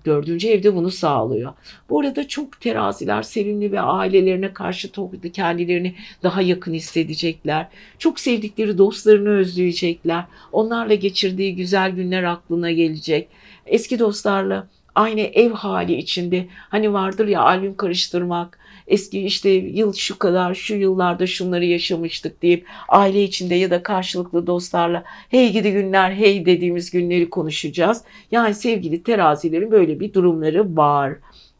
dördüncü 0.05 0.47
evde 0.47 0.75
bunu 0.75 0.91
sağlıyor. 0.91 1.53
Bu 1.89 1.99
arada 1.99 2.27
çok 2.27 2.61
teraziler 2.61 3.23
sevimli 3.23 3.71
ve 3.71 3.81
ailelerine 3.81 4.53
karşı 4.53 4.91
kendilerini 5.33 5.95
daha 6.23 6.41
yakın 6.41 6.73
hissedecekler. 6.73 7.67
Çok 7.99 8.19
sevdikleri 8.19 8.77
dostlarını 8.77 9.29
özleyecekler. 9.29 10.23
Onlarla 10.51 10.93
geçirdiği 10.93 11.55
güzel 11.55 11.91
günler 11.91 12.23
aklına 12.23 12.71
gelecek. 12.71 13.27
Eski 13.65 13.99
dostlarla 13.99 14.67
aynı 14.95 15.21
ev 15.21 15.51
hali 15.51 15.95
içinde 15.95 16.47
hani 16.51 16.93
vardır 16.93 17.27
ya 17.27 17.41
albüm 17.41 17.77
karıştırmak, 17.77 18.59
eski 18.87 19.21
işte 19.21 19.49
yıl 19.49 19.93
şu 19.93 20.19
kadar 20.19 20.53
şu 20.53 20.75
yıllarda 20.75 21.27
şunları 21.27 21.65
yaşamıştık 21.65 22.41
deyip 22.41 22.67
aile 22.89 23.23
içinde 23.23 23.55
ya 23.55 23.71
da 23.71 23.83
karşılıklı 23.83 24.47
dostlarla 24.47 25.03
hey 25.29 25.51
gidi 25.51 25.71
günler 25.71 26.11
hey 26.11 26.45
dediğimiz 26.45 26.91
günleri 26.91 27.29
konuşacağız. 27.29 28.03
Yani 28.31 28.53
sevgili 28.53 29.03
terazilerin 29.03 29.71
böyle 29.71 29.99
bir 29.99 30.13
durumları 30.13 30.77
var. 30.77 31.13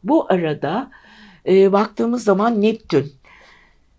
Bu 0.04 0.32
arada 0.32 0.90
e, 1.48 1.72
baktığımız 1.72 2.24
zaman 2.24 2.62
Neptün 2.62 3.12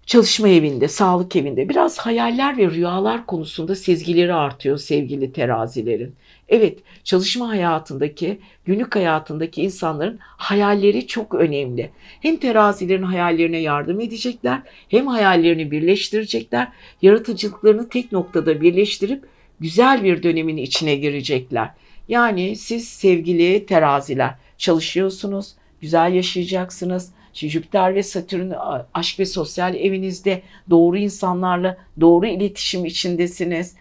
çalışma 0.05 0.49
evinde, 0.49 0.87
sağlık 0.87 1.35
evinde 1.35 1.69
biraz 1.69 1.97
hayaller 1.97 2.57
ve 2.57 2.71
rüyalar 2.71 3.25
konusunda 3.25 3.75
sezgileri 3.75 4.33
artıyor 4.33 4.77
sevgili 4.77 5.31
terazilerin. 5.33 6.15
Evet, 6.49 6.79
çalışma 7.03 7.49
hayatındaki, 7.49 8.39
günlük 8.65 8.95
hayatındaki 8.95 9.61
insanların 9.61 10.19
hayalleri 10.21 11.07
çok 11.07 11.33
önemli. 11.33 11.89
Hem 12.21 12.37
terazilerin 12.37 13.03
hayallerine 13.03 13.57
yardım 13.57 13.99
edecekler, 13.99 14.61
hem 14.89 15.07
hayallerini 15.07 15.71
birleştirecekler, 15.71 16.67
yaratıcılıklarını 17.01 17.89
tek 17.89 18.11
noktada 18.11 18.61
birleştirip 18.61 19.23
güzel 19.59 20.03
bir 20.03 20.23
dönemin 20.23 20.57
içine 20.57 20.95
girecekler. 20.95 21.69
Yani 22.07 22.55
siz 22.55 22.87
sevgili 22.87 23.65
teraziler 23.65 24.35
çalışıyorsunuz, 24.57 25.55
güzel 25.81 26.13
yaşayacaksınız, 26.13 27.11
Jüpiter 27.33 27.95
ve 27.95 28.03
Satürn 28.03 28.51
aşk 28.93 29.19
ve 29.19 29.25
sosyal 29.25 29.75
evinizde 29.75 30.41
doğru 30.69 30.97
insanlarla 30.97 31.77
doğru 32.01 32.25
iletişim 32.25 32.85
içindesiniz. 32.85 33.75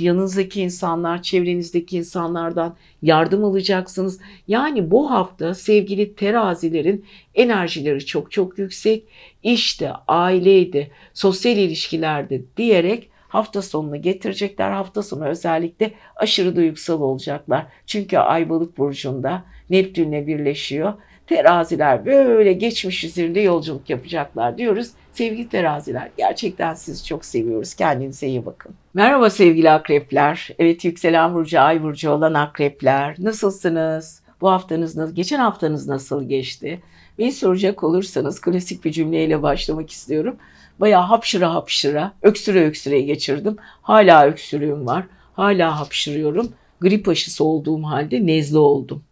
Yanınızdaki 0.00 0.60
insanlar, 0.60 1.22
çevrenizdeki 1.22 1.96
insanlardan 1.96 2.76
yardım 3.02 3.44
alacaksınız. 3.44 4.20
Yani 4.48 4.90
bu 4.90 5.10
hafta 5.10 5.54
sevgili 5.54 6.14
terazilerin 6.14 7.04
enerjileri 7.34 8.06
çok 8.06 8.32
çok 8.32 8.58
yüksek. 8.58 9.04
İşte, 9.42 9.92
aileydi, 10.08 10.90
sosyal 11.14 11.56
ilişkilerde 11.56 12.42
diyerek 12.56 13.10
hafta 13.28 13.62
sonunu 13.62 14.02
getirecekler. 14.02 14.70
Hafta 14.70 15.02
sonu 15.02 15.24
özellikle 15.26 15.92
aşırı 16.16 16.56
duygusal 16.56 17.00
olacaklar. 17.00 17.66
Çünkü 17.86 18.18
Ay 18.18 18.48
Balık 18.48 18.78
burcunda 18.78 19.44
Neptünle 19.70 20.26
birleşiyor 20.26 20.94
teraziler 21.30 22.06
böyle 22.06 22.52
geçmiş 22.52 23.04
üzerinde 23.04 23.40
yolculuk 23.40 23.90
yapacaklar 23.90 24.58
diyoruz. 24.58 24.90
Sevgili 25.20 25.48
teraziler 25.48 26.10
gerçekten 26.16 26.74
sizi 26.74 27.04
çok 27.04 27.24
seviyoruz. 27.24 27.74
Kendinize 27.74 28.26
iyi 28.26 28.46
bakın. 28.46 28.74
Merhaba 28.94 29.30
sevgili 29.30 29.70
akrepler. 29.70 30.48
Evet 30.58 30.84
yükselen 30.84 31.34
burcu 31.34 31.60
ay 31.60 31.82
burcu 31.82 32.10
olan 32.10 32.34
akrepler. 32.34 33.16
Nasılsınız? 33.18 34.22
Bu 34.40 34.50
haftanız 34.50 34.96
nasıl? 34.96 35.14
Geçen 35.14 35.38
haftanız 35.38 35.88
nasıl 35.88 36.28
geçti? 36.28 36.80
Beni 37.18 37.32
soracak 37.32 37.84
olursanız 37.84 38.40
klasik 38.40 38.84
bir 38.84 38.92
cümleyle 38.92 39.42
başlamak 39.42 39.90
istiyorum. 39.90 40.36
Bayağı 40.80 41.02
hapşıra 41.02 41.54
hapşıra, 41.54 42.12
öksüre 42.22 42.66
öksüre 42.66 43.00
geçirdim. 43.00 43.56
Hala 43.82 44.26
öksürüğüm 44.26 44.86
var. 44.86 45.04
Hala 45.32 45.80
hapşırıyorum. 45.80 46.52
Grip 46.80 47.08
aşısı 47.08 47.44
olduğum 47.44 47.82
halde 47.82 48.26
nezle 48.26 48.58
oldum. 48.58 49.02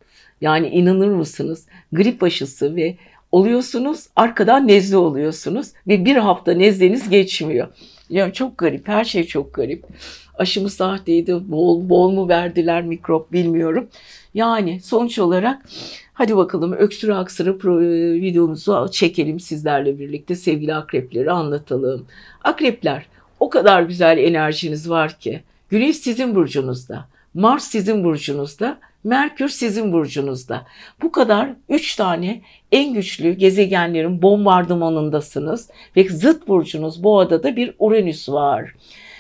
Yani 0.40 0.68
inanır 0.68 1.08
mısınız? 1.08 1.66
Grip 1.92 2.22
aşısı 2.22 2.76
ve 2.76 2.96
oluyorsunuz 3.32 4.06
arkadan 4.16 4.68
nezle 4.68 4.96
oluyorsunuz 4.96 5.68
ve 5.88 6.04
bir 6.04 6.16
hafta 6.16 6.52
nezleniz 6.52 7.08
geçmiyor. 7.08 7.68
Yani 8.10 8.32
çok 8.32 8.58
garip 8.58 8.88
her 8.88 9.04
şey 9.04 9.24
çok 9.24 9.54
garip. 9.54 9.84
Aşımı 10.34 10.70
sahteydi 10.70 11.50
bol, 11.50 11.88
bol 11.88 12.10
mu 12.10 12.28
verdiler 12.28 12.82
mikrop 12.82 13.32
bilmiyorum. 13.32 13.88
Yani 14.34 14.80
sonuç 14.80 15.18
olarak 15.18 15.62
hadi 16.12 16.36
bakalım 16.36 16.72
öksürü 16.72 17.12
aksırı 17.12 17.58
videomuzu 18.22 18.88
çekelim 18.92 19.40
sizlerle 19.40 19.98
birlikte 19.98 20.34
sevgili 20.34 20.74
akrepleri 20.74 21.30
anlatalım. 21.30 22.06
Akrepler 22.44 23.06
o 23.40 23.50
kadar 23.50 23.82
güzel 23.82 24.18
enerjiniz 24.18 24.90
var 24.90 25.18
ki 25.18 25.40
Güneş 25.70 25.96
sizin 25.96 26.34
burcunuzda, 26.34 27.08
Mars 27.34 27.64
sizin 27.64 28.04
burcunuzda 28.04 28.78
Merkür 29.04 29.48
sizin 29.48 29.92
burcunuzda. 29.92 30.66
Bu 31.02 31.12
kadar 31.12 31.50
3 31.68 31.96
tane 31.96 32.42
en 32.72 32.94
güçlü 32.94 33.32
gezegenlerin 33.32 34.22
bombardımanındasınız 34.22 35.70
ve 35.96 36.08
zıt 36.08 36.48
burcunuz 36.48 37.02
bu 37.02 37.20
adada 37.20 37.56
bir 37.56 37.74
Uranüs 37.78 38.28
var. 38.28 38.74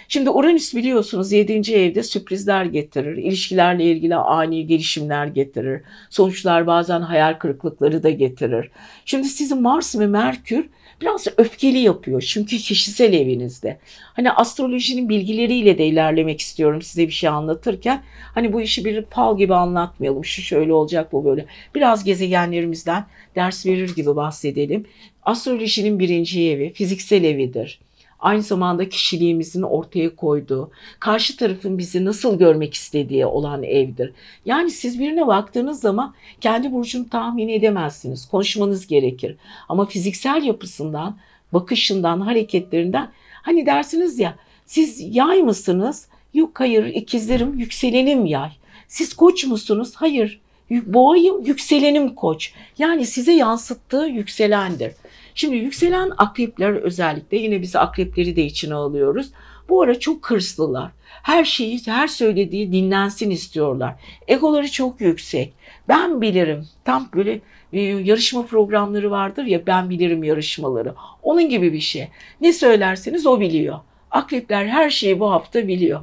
Şimdi 0.08 0.30
Uranüs 0.30 0.74
biliyorsunuz 0.74 1.32
7. 1.32 1.74
evde 1.74 2.02
sürprizler 2.02 2.64
getirir. 2.64 3.16
İlişkilerle 3.16 3.84
ilgili 3.84 4.14
ani 4.14 4.66
gelişimler 4.66 5.26
getirir. 5.26 5.82
Sonuçlar 6.10 6.66
bazen 6.66 7.00
hayal 7.00 7.34
kırıklıkları 7.34 8.02
da 8.02 8.10
getirir. 8.10 8.70
Şimdi 9.04 9.28
sizin 9.28 9.62
Mars 9.62 9.98
ve 9.98 10.06
Merkür 10.06 10.68
biraz 11.00 11.26
öfkeli 11.36 11.78
yapıyor. 11.78 12.22
Çünkü 12.22 12.56
kişisel 12.58 13.12
evinizde. 13.12 13.78
Hani 14.02 14.32
astrolojinin 14.32 15.08
bilgileriyle 15.08 15.78
de 15.78 15.86
ilerlemek 15.86 16.40
istiyorum 16.40 16.82
size 16.82 17.06
bir 17.06 17.12
şey 17.12 17.28
anlatırken. 17.28 18.02
Hani 18.34 18.52
bu 18.52 18.60
işi 18.60 18.84
bir 18.84 19.04
fal 19.04 19.38
gibi 19.38 19.54
anlatmayalım. 19.54 20.24
Şu 20.24 20.42
şöyle 20.42 20.72
olacak 20.72 21.12
bu 21.12 21.24
böyle. 21.24 21.46
Biraz 21.74 22.04
gezegenlerimizden 22.04 23.06
ders 23.36 23.66
verir 23.66 23.94
gibi 23.94 24.16
bahsedelim. 24.16 24.86
Astrolojinin 25.22 25.98
birinci 25.98 26.50
evi 26.50 26.72
fiziksel 26.72 27.24
evidir 27.24 27.80
aynı 28.18 28.42
zamanda 28.42 28.88
kişiliğimizin 28.88 29.62
ortaya 29.62 30.16
koyduğu, 30.16 30.70
karşı 31.00 31.36
tarafın 31.36 31.78
bizi 31.78 32.04
nasıl 32.04 32.38
görmek 32.38 32.74
istediği 32.74 33.26
olan 33.26 33.62
evdir. 33.62 34.12
Yani 34.44 34.70
siz 34.70 34.98
birine 34.98 35.26
baktığınız 35.26 35.80
zaman 35.80 36.14
kendi 36.40 36.72
burcunu 36.72 37.08
tahmin 37.08 37.48
edemezsiniz. 37.48 38.28
Konuşmanız 38.28 38.86
gerekir. 38.86 39.36
Ama 39.68 39.86
fiziksel 39.86 40.42
yapısından, 40.42 41.16
bakışından, 41.52 42.20
hareketlerinden 42.20 43.10
hani 43.42 43.66
dersiniz 43.66 44.18
ya 44.18 44.34
siz 44.66 45.16
yay 45.16 45.42
mısınız? 45.42 46.08
Yok 46.34 46.60
hayır 46.60 46.84
ikizlerim 46.84 47.58
yükselenim 47.58 48.26
yay. 48.26 48.50
Siz 48.88 49.14
koç 49.14 49.44
musunuz? 49.44 49.92
Hayır 49.94 50.40
boğayım 50.70 51.44
yükselenim 51.44 52.14
koç. 52.14 52.52
Yani 52.78 53.06
size 53.06 53.32
yansıttığı 53.32 54.06
yükselendir. 54.06 54.92
Şimdi 55.38 55.56
yükselen 55.56 56.12
akrepler 56.16 56.72
özellikle 56.72 57.36
yine 57.36 57.62
biz 57.62 57.76
akrepleri 57.76 58.36
de 58.36 58.44
içine 58.44 58.74
alıyoruz. 58.74 59.30
Bu 59.68 59.82
ara 59.82 59.98
çok 59.98 60.30
hırslılar. 60.30 60.90
Her 61.04 61.44
şeyi, 61.44 61.80
her 61.86 62.08
söylediği 62.08 62.72
dinlensin 62.72 63.30
istiyorlar. 63.30 63.94
Egoları 64.28 64.70
çok 64.70 65.00
yüksek. 65.00 65.54
Ben 65.88 66.20
bilirim. 66.20 66.66
Tam 66.84 67.08
böyle 67.14 67.40
e, 67.72 67.80
yarışma 67.80 68.46
programları 68.46 69.10
vardır 69.10 69.44
ya 69.44 69.66
ben 69.66 69.90
bilirim 69.90 70.24
yarışmaları. 70.24 70.94
Onun 71.22 71.48
gibi 71.48 71.72
bir 71.72 71.80
şey. 71.80 72.08
Ne 72.40 72.52
söylerseniz 72.52 73.26
o 73.26 73.40
biliyor. 73.40 73.78
Akrepler 74.10 74.66
her 74.66 74.90
şeyi 74.90 75.20
bu 75.20 75.30
hafta 75.30 75.68
biliyor. 75.68 76.00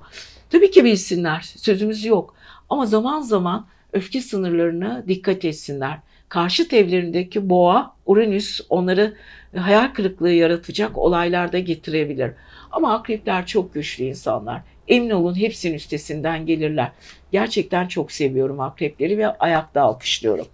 Tabii 0.49 0.71
ki 0.71 0.83
bilsinler. 0.85 1.41
Sözümüz 1.41 2.05
yok. 2.05 2.35
Ama 2.69 2.85
zaman 2.85 3.21
zaman 3.21 3.67
öfke 3.93 4.21
sınırlarına 4.21 5.03
dikkat 5.07 5.45
etsinler. 5.45 5.99
Karşıt 6.29 6.73
evlerindeki 6.73 7.49
boğa, 7.49 7.94
Uranüs 8.05 8.61
onları 8.69 9.13
hayal 9.57 9.87
kırıklığı 9.87 10.31
yaratacak 10.31 10.97
olaylar 10.97 11.51
da 11.51 11.59
getirebilir. 11.59 12.31
Ama 12.71 12.93
akrepler 12.93 13.45
çok 13.45 13.73
güçlü 13.73 14.03
insanlar. 14.03 14.61
Emin 14.87 15.09
olun 15.09 15.35
hepsinin 15.35 15.73
üstesinden 15.73 16.45
gelirler. 16.45 16.91
Gerçekten 17.31 17.87
çok 17.87 18.11
seviyorum 18.11 18.59
akrepleri 18.59 19.17
ve 19.17 19.27
ayakta 19.27 19.81
alkışlıyorum. 19.81 20.47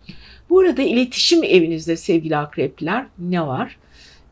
Bu 0.50 0.60
arada 0.60 0.82
iletişim 0.82 1.44
evinizde 1.44 1.98
sevgili 1.98 2.38
akrepler 2.38 3.06
ne 3.20 3.48
var? 3.48 3.78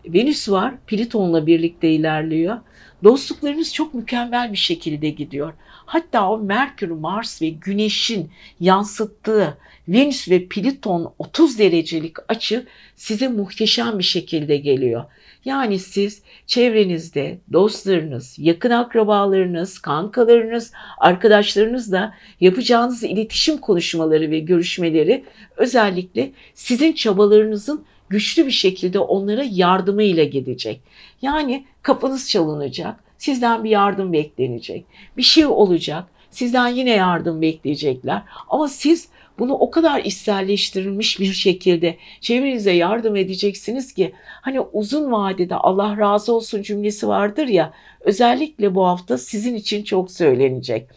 Venüs 0.06 0.50
var, 0.50 0.74
Pliton'la 0.88 1.48
birlikte 1.48 1.90
ilerliyor. 1.90 2.58
Dostluklarınız 3.04 3.74
çok 3.74 3.94
mükemmel 3.94 4.52
bir 4.52 4.58
şekilde 4.58 5.10
gidiyor. 5.10 5.54
Hatta 5.86 6.30
o 6.30 6.38
Merkür, 6.38 6.90
Mars 6.90 7.42
ve 7.42 7.50
Güneş'in 7.50 8.32
yansıttığı 8.60 9.58
Venüs 9.90 10.30
ve 10.30 10.48
Pliton 10.48 11.14
30 11.20 11.60
derecelik 11.60 12.16
açı 12.28 12.66
size 12.96 13.28
muhteşem 13.28 14.00
bir 14.00 14.04
şekilde 14.04 14.58
geliyor. 14.58 15.04
Yani 15.46 15.80
siz 15.80 16.22
çevrenizde 16.48 17.40
dostlarınız, 17.54 18.36
yakın 18.40 18.70
akrabalarınız, 18.70 19.80
kankalarınız, 19.80 20.72
arkadaşlarınızla 20.98 22.14
yapacağınız 22.42 23.04
iletişim 23.04 23.58
konuşmaları 23.58 24.32
ve 24.32 24.40
görüşmeleri 24.40 25.24
özellikle 25.58 26.32
sizin 26.54 26.94
çabalarınızın 26.94 27.86
güçlü 28.10 28.46
bir 28.46 28.52
şekilde 28.52 29.00
onlara 29.00 29.44
yardımıyla 29.52 30.24
gidecek. 30.24 30.82
Yani 31.22 31.66
kapınız 31.82 32.30
çalınacak, 32.30 33.04
sizden 33.18 33.64
bir 33.64 33.70
yardım 33.70 34.14
beklenecek. 34.14 34.86
Bir 35.18 35.24
şey 35.24 35.46
olacak, 35.46 36.06
sizden 36.32 36.68
yine 36.68 36.92
yardım 36.92 37.42
bekleyecekler. 37.42 38.22
Ama 38.50 38.68
siz 38.68 39.08
bunu 39.40 39.54
o 39.54 39.72
kadar 39.72 40.00
içselleştirilmiş 40.00 41.20
bir 41.20 41.34
şekilde 41.34 41.98
çevrenize 42.22 42.72
yardım 42.72 43.16
edeceksiniz 43.16 43.94
ki 43.94 44.14
hani 44.42 44.60
uzun 44.62 45.12
vadede 45.12 45.56
Allah 45.56 45.98
razı 45.98 46.34
olsun 46.34 46.62
cümlesi 46.62 47.08
vardır 47.08 47.48
ya 47.48 47.74
özellikle 48.02 48.76
bu 48.76 48.88
hafta 48.88 49.18
sizin 49.18 49.56
için 49.56 49.84
çok 49.84 50.12
söylenecek. 50.12 50.88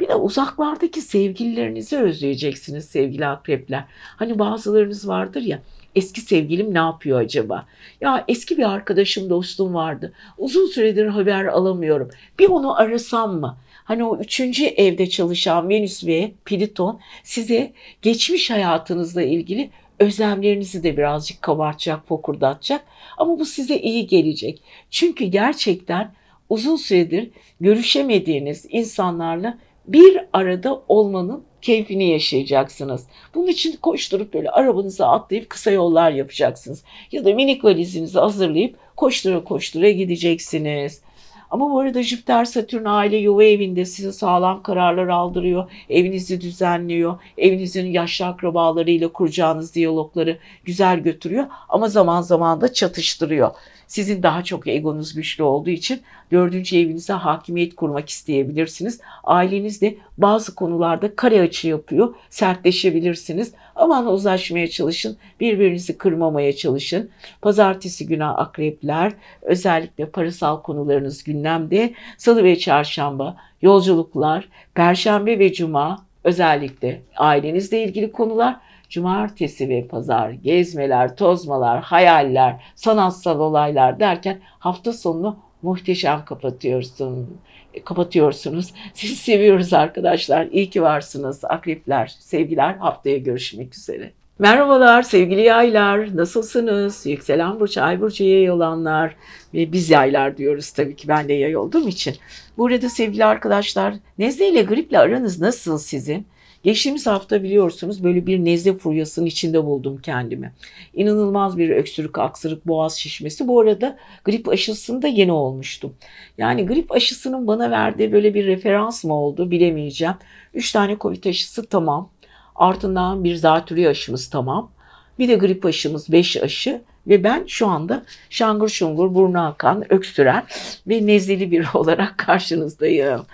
Bir 0.00 0.08
de 0.08 0.14
uzaklardaki 0.14 1.00
sevgililerinizi 1.00 1.96
özleyeceksiniz 1.98 2.84
sevgili 2.84 3.26
akrepler. 3.26 3.84
Hani 4.16 4.38
bazılarınız 4.38 5.08
vardır 5.08 5.42
ya 5.42 5.62
eski 5.94 6.20
sevgilim 6.20 6.74
ne 6.74 6.78
yapıyor 6.78 7.20
acaba? 7.20 7.66
Ya 8.00 8.24
eski 8.28 8.58
bir 8.58 8.70
arkadaşım 8.70 9.30
dostum 9.30 9.74
vardı. 9.74 10.12
Uzun 10.38 10.66
süredir 10.66 11.06
haber 11.06 11.44
alamıyorum. 11.44 12.10
Bir 12.38 12.48
onu 12.48 12.80
arasam 12.80 13.40
mı? 13.40 13.56
Hani 13.88 14.04
o 14.04 14.18
üçüncü 14.18 14.64
evde 14.64 15.10
çalışan 15.10 15.68
Venüs 15.68 16.06
ve 16.06 16.30
Pliton 16.44 17.00
size 17.22 17.72
geçmiş 18.02 18.50
hayatınızla 18.50 19.22
ilgili 19.22 19.70
özlemlerinizi 19.98 20.82
de 20.82 20.96
birazcık 20.96 21.42
kabartacak, 21.42 22.08
fokurdatacak. 22.08 22.84
Ama 23.18 23.38
bu 23.38 23.44
size 23.44 23.78
iyi 23.78 24.06
gelecek. 24.06 24.62
Çünkü 24.90 25.24
gerçekten 25.24 26.12
uzun 26.48 26.76
süredir 26.76 27.30
görüşemediğiniz 27.60 28.66
insanlarla 28.70 29.58
bir 29.86 30.20
arada 30.32 30.82
olmanın 30.88 31.44
keyfini 31.62 32.10
yaşayacaksınız. 32.10 33.06
Bunun 33.34 33.46
için 33.46 33.76
koşturup 33.82 34.34
böyle 34.34 34.50
arabanıza 34.50 35.08
atlayıp 35.08 35.50
kısa 35.50 35.70
yollar 35.70 36.10
yapacaksınız. 36.10 36.84
Ya 37.12 37.24
da 37.24 37.34
minik 37.34 37.64
valizinizi 37.64 38.18
hazırlayıp 38.18 38.76
koştura 38.96 39.44
koştura 39.44 39.90
gideceksiniz. 39.90 41.02
Ama 41.50 41.70
bu 41.70 41.80
arada 41.80 42.02
Jüpiter 42.02 42.44
Satürn 42.44 42.84
aile 42.84 43.16
yuva 43.16 43.44
evinde 43.44 43.84
size 43.84 44.12
sağlam 44.12 44.62
kararlar 44.62 45.08
aldırıyor. 45.08 45.70
Evinizi 45.90 46.40
düzenliyor. 46.40 47.18
Evinizin 47.38 47.86
yaşlı 47.86 48.26
akrabalarıyla 48.26 49.08
kuracağınız 49.08 49.74
diyalogları 49.74 50.38
güzel 50.64 50.98
götürüyor. 51.00 51.46
Ama 51.68 51.88
zaman 51.88 52.22
zaman 52.22 52.60
da 52.60 52.72
çatıştırıyor. 52.72 53.50
Sizin 53.86 54.22
daha 54.22 54.44
çok 54.44 54.66
egonuz 54.66 55.14
güçlü 55.14 55.42
olduğu 55.42 55.70
için 55.70 56.00
dördüncü 56.32 56.76
evinize 56.76 57.12
hakimiyet 57.12 57.76
kurmak 57.76 58.08
isteyebilirsiniz. 58.08 59.00
Aileniz 59.24 59.82
de 59.82 59.96
bazı 60.18 60.54
konularda 60.54 61.16
kare 61.16 61.40
açı 61.40 61.68
yapıyor. 61.68 62.14
Sertleşebilirsiniz. 62.30 63.52
Aman 63.76 64.06
uzlaşmaya 64.06 64.68
çalışın. 64.70 65.16
Birbirinizi 65.40 65.98
kırmamaya 65.98 66.56
çalışın. 66.56 67.10
Pazartesi 67.42 68.06
günü 68.06 68.24
akrepler 68.24 69.12
özellikle 69.42 70.06
parasal 70.06 70.62
konularınız 70.62 71.24
gündemde. 71.24 71.94
Salı 72.16 72.44
ve 72.44 72.58
çarşamba 72.58 73.36
yolculuklar, 73.62 74.48
perşembe 74.74 75.38
ve 75.38 75.52
cuma 75.52 76.04
özellikle 76.24 77.02
ailenizle 77.16 77.84
ilgili 77.84 78.12
konular 78.12 78.56
cumartesi 78.88 79.68
ve 79.68 79.86
pazar 79.86 80.30
gezmeler, 80.30 81.16
tozmalar, 81.16 81.82
hayaller, 81.82 82.56
sanatsal 82.74 83.40
olaylar 83.40 84.00
derken 84.00 84.40
hafta 84.58 84.92
sonunu 84.92 85.36
muhteşem 85.62 86.24
kapatıyorsun. 86.24 87.38
Kapatıyorsunuz. 87.84 88.74
Sizi 88.94 89.16
seviyoruz 89.16 89.72
arkadaşlar. 89.72 90.46
İyi 90.46 90.70
ki 90.70 90.82
varsınız. 90.82 91.44
Akrepler, 91.44 92.16
sevgiler. 92.20 92.74
Haftaya 92.74 93.18
görüşmek 93.18 93.74
üzere. 93.74 94.12
Merhabalar 94.38 95.02
sevgili 95.02 95.40
yaylar. 95.40 96.16
Nasılsınız? 96.16 97.06
Yükselen 97.06 97.60
burç, 97.60 97.78
ay 97.78 98.00
burcu 98.00 98.24
yay 98.24 98.50
olanlar 98.50 99.16
ve 99.54 99.72
biz 99.72 99.90
yaylar 99.90 100.36
diyoruz 100.36 100.70
tabii 100.70 100.96
ki 100.96 101.08
ben 101.08 101.28
de 101.28 101.32
yay 101.32 101.56
olduğum 101.56 101.88
için. 101.88 102.16
Burada 102.58 102.88
sevgili 102.88 103.24
arkadaşlar 103.24 103.94
nezle 104.18 104.48
ile 104.48 104.62
griple 104.62 104.98
aranız 104.98 105.40
nasıl 105.40 105.78
sizin? 105.78 106.26
Geçtiğimiz 106.68 107.06
hafta 107.06 107.42
biliyorsunuz 107.42 108.04
böyle 108.04 108.26
bir 108.26 108.38
nezle 108.38 108.78
furyasının 108.78 109.26
içinde 109.26 109.64
buldum 109.64 109.98
kendimi. 110.02 110.52
İnanılmaz 110.94 111.58
bir 111.58 111.70
öksürük, 111.70 112.18
aksırık, 112.18 112.66
boğaz 112.66 112.96
şişmesi. 112.96 113.48
Bu 113.48 113.60
arada 113.60 113.96
grip 114.24 114.48
aşısında 114.48 115.08
yeni 115.08 115.32
olmuştum. 115.32 115.94
Yani 116.38 116.66
grip 116.66 116.92
aşısının 116.92 117.46
bana 117.46 117.70
verdiği 117.70 118.12
böyle 118.12 118.34
bir 118.34 118.46
referans 118.46 119.04
mı 119.04 119.14
oldu 119.14 119.50
bilemeyeceğim. 119.50 120.14
3 120.54 120.72
tane 120.72 120.96
Covid 121.00 121.24
aşısı 121.24 121.66
tamam. 121.66 122.10
Ardından 122.54 123.24
bir 123.24 123.34
zatürre 123.34 123.88
aşımız 123.88 124.30
tamam. 124.30 124.70
Bir 125.18 125.28
de 125.28 125.34
grip 125.34 125.64
aşımız 125.64 126.12
5 126.12 126.36
aşı 126.36 126.82
ve 127.08 127.24
ben 127.24 127.44
şu 127.46 127.66
anda 127.66 128.02
şangur 128.30 128.68
şungur 128.68 129.14
burnu 129.14 129.46
akan, 129.46 129.92
öksüren 129.92 130.44
ve 130.86 131.06
nezleli 131.06 131.50
biri 131.50 131.66
olarak 131.74 132.18
karşınızdayım. 132.18 133.26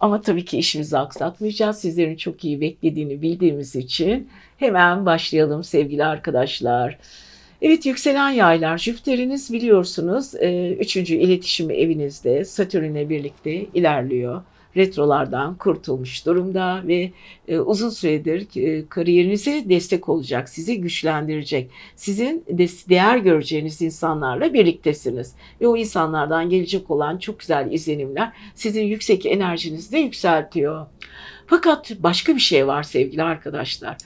Ama 0.00 0.20
tabii 0.20 0.44
ki 0.44 0.58
işimizi 0.58 0.98
aksatmayacağız. 0.98 1.78
Sizlerin 1.78 2.16
çok 2.16 2.44
iyi 2.44 2.60
beklediğini 2.60 3.22
bildiğimiz 3.22 3.76
için 3.76 4.28
hemen 4.58 5.06
başlayalım 5.06 5.64
sevgili 5.64 6.04
arkadaşlar. 6.04 6.98
Evet 7.62 7.86
yükselen 7.86 8.30
yaylar 8.30 8.78
Jüpiter'iniz 8.78 9.52
biliyorsunuz 9.52 10.34
3. 10.34 10.96
iletişim 10.96 11.70
evinizde 11.70 12.44
Satürn'le 12.44 13.08
birlikte 13.08 13.52
ilerliyor 13.52 14.42
retrolardan 14.76 15.54
kurtulmuş 15.54 16.26
durumda 16.26 16.82
ve 16.86 17.10
e, 17.48 17.58
uzun 17.58 17.90
süredir 17.90 18.46
e, 18.56 18.88
kariyerinize 18.88 19.64
destek 19.68 20.08
olacak, 20.08 20.48
sizi 20.48 20.80
güçlendirecek, 20.80 21.70
sizin 21.96 22.44
de, 22.48 22.66
değer 22.88 23.16
göreceğiniz 23.16 23.82
insanlarla 23.82 24.54
birliktesiniz. 24.54 25.34
Ve 25.60 25.68
o 25.68 25.76
insanlardan 25.76 26.50
gelecek 26.50 26.90
olan 26.90 27.18
çok 27.18 27.40
güzel 27.40 27.72
izlenimler 27.72 28.32
sizin 28.54 28.84
yüksek 28.84 29.26
enerjinizi 29.26 29.92
de 29.92 29.98
yükseltiyor. 29.98 30.86
Fakat 31.46 31.92
başka 31.98 32.34
bir 32.34 32.40
şey 32.40 32.66
var 32.66 32.82
sevgili 32.82 33.22
arkadaşlar. 33.22 33.96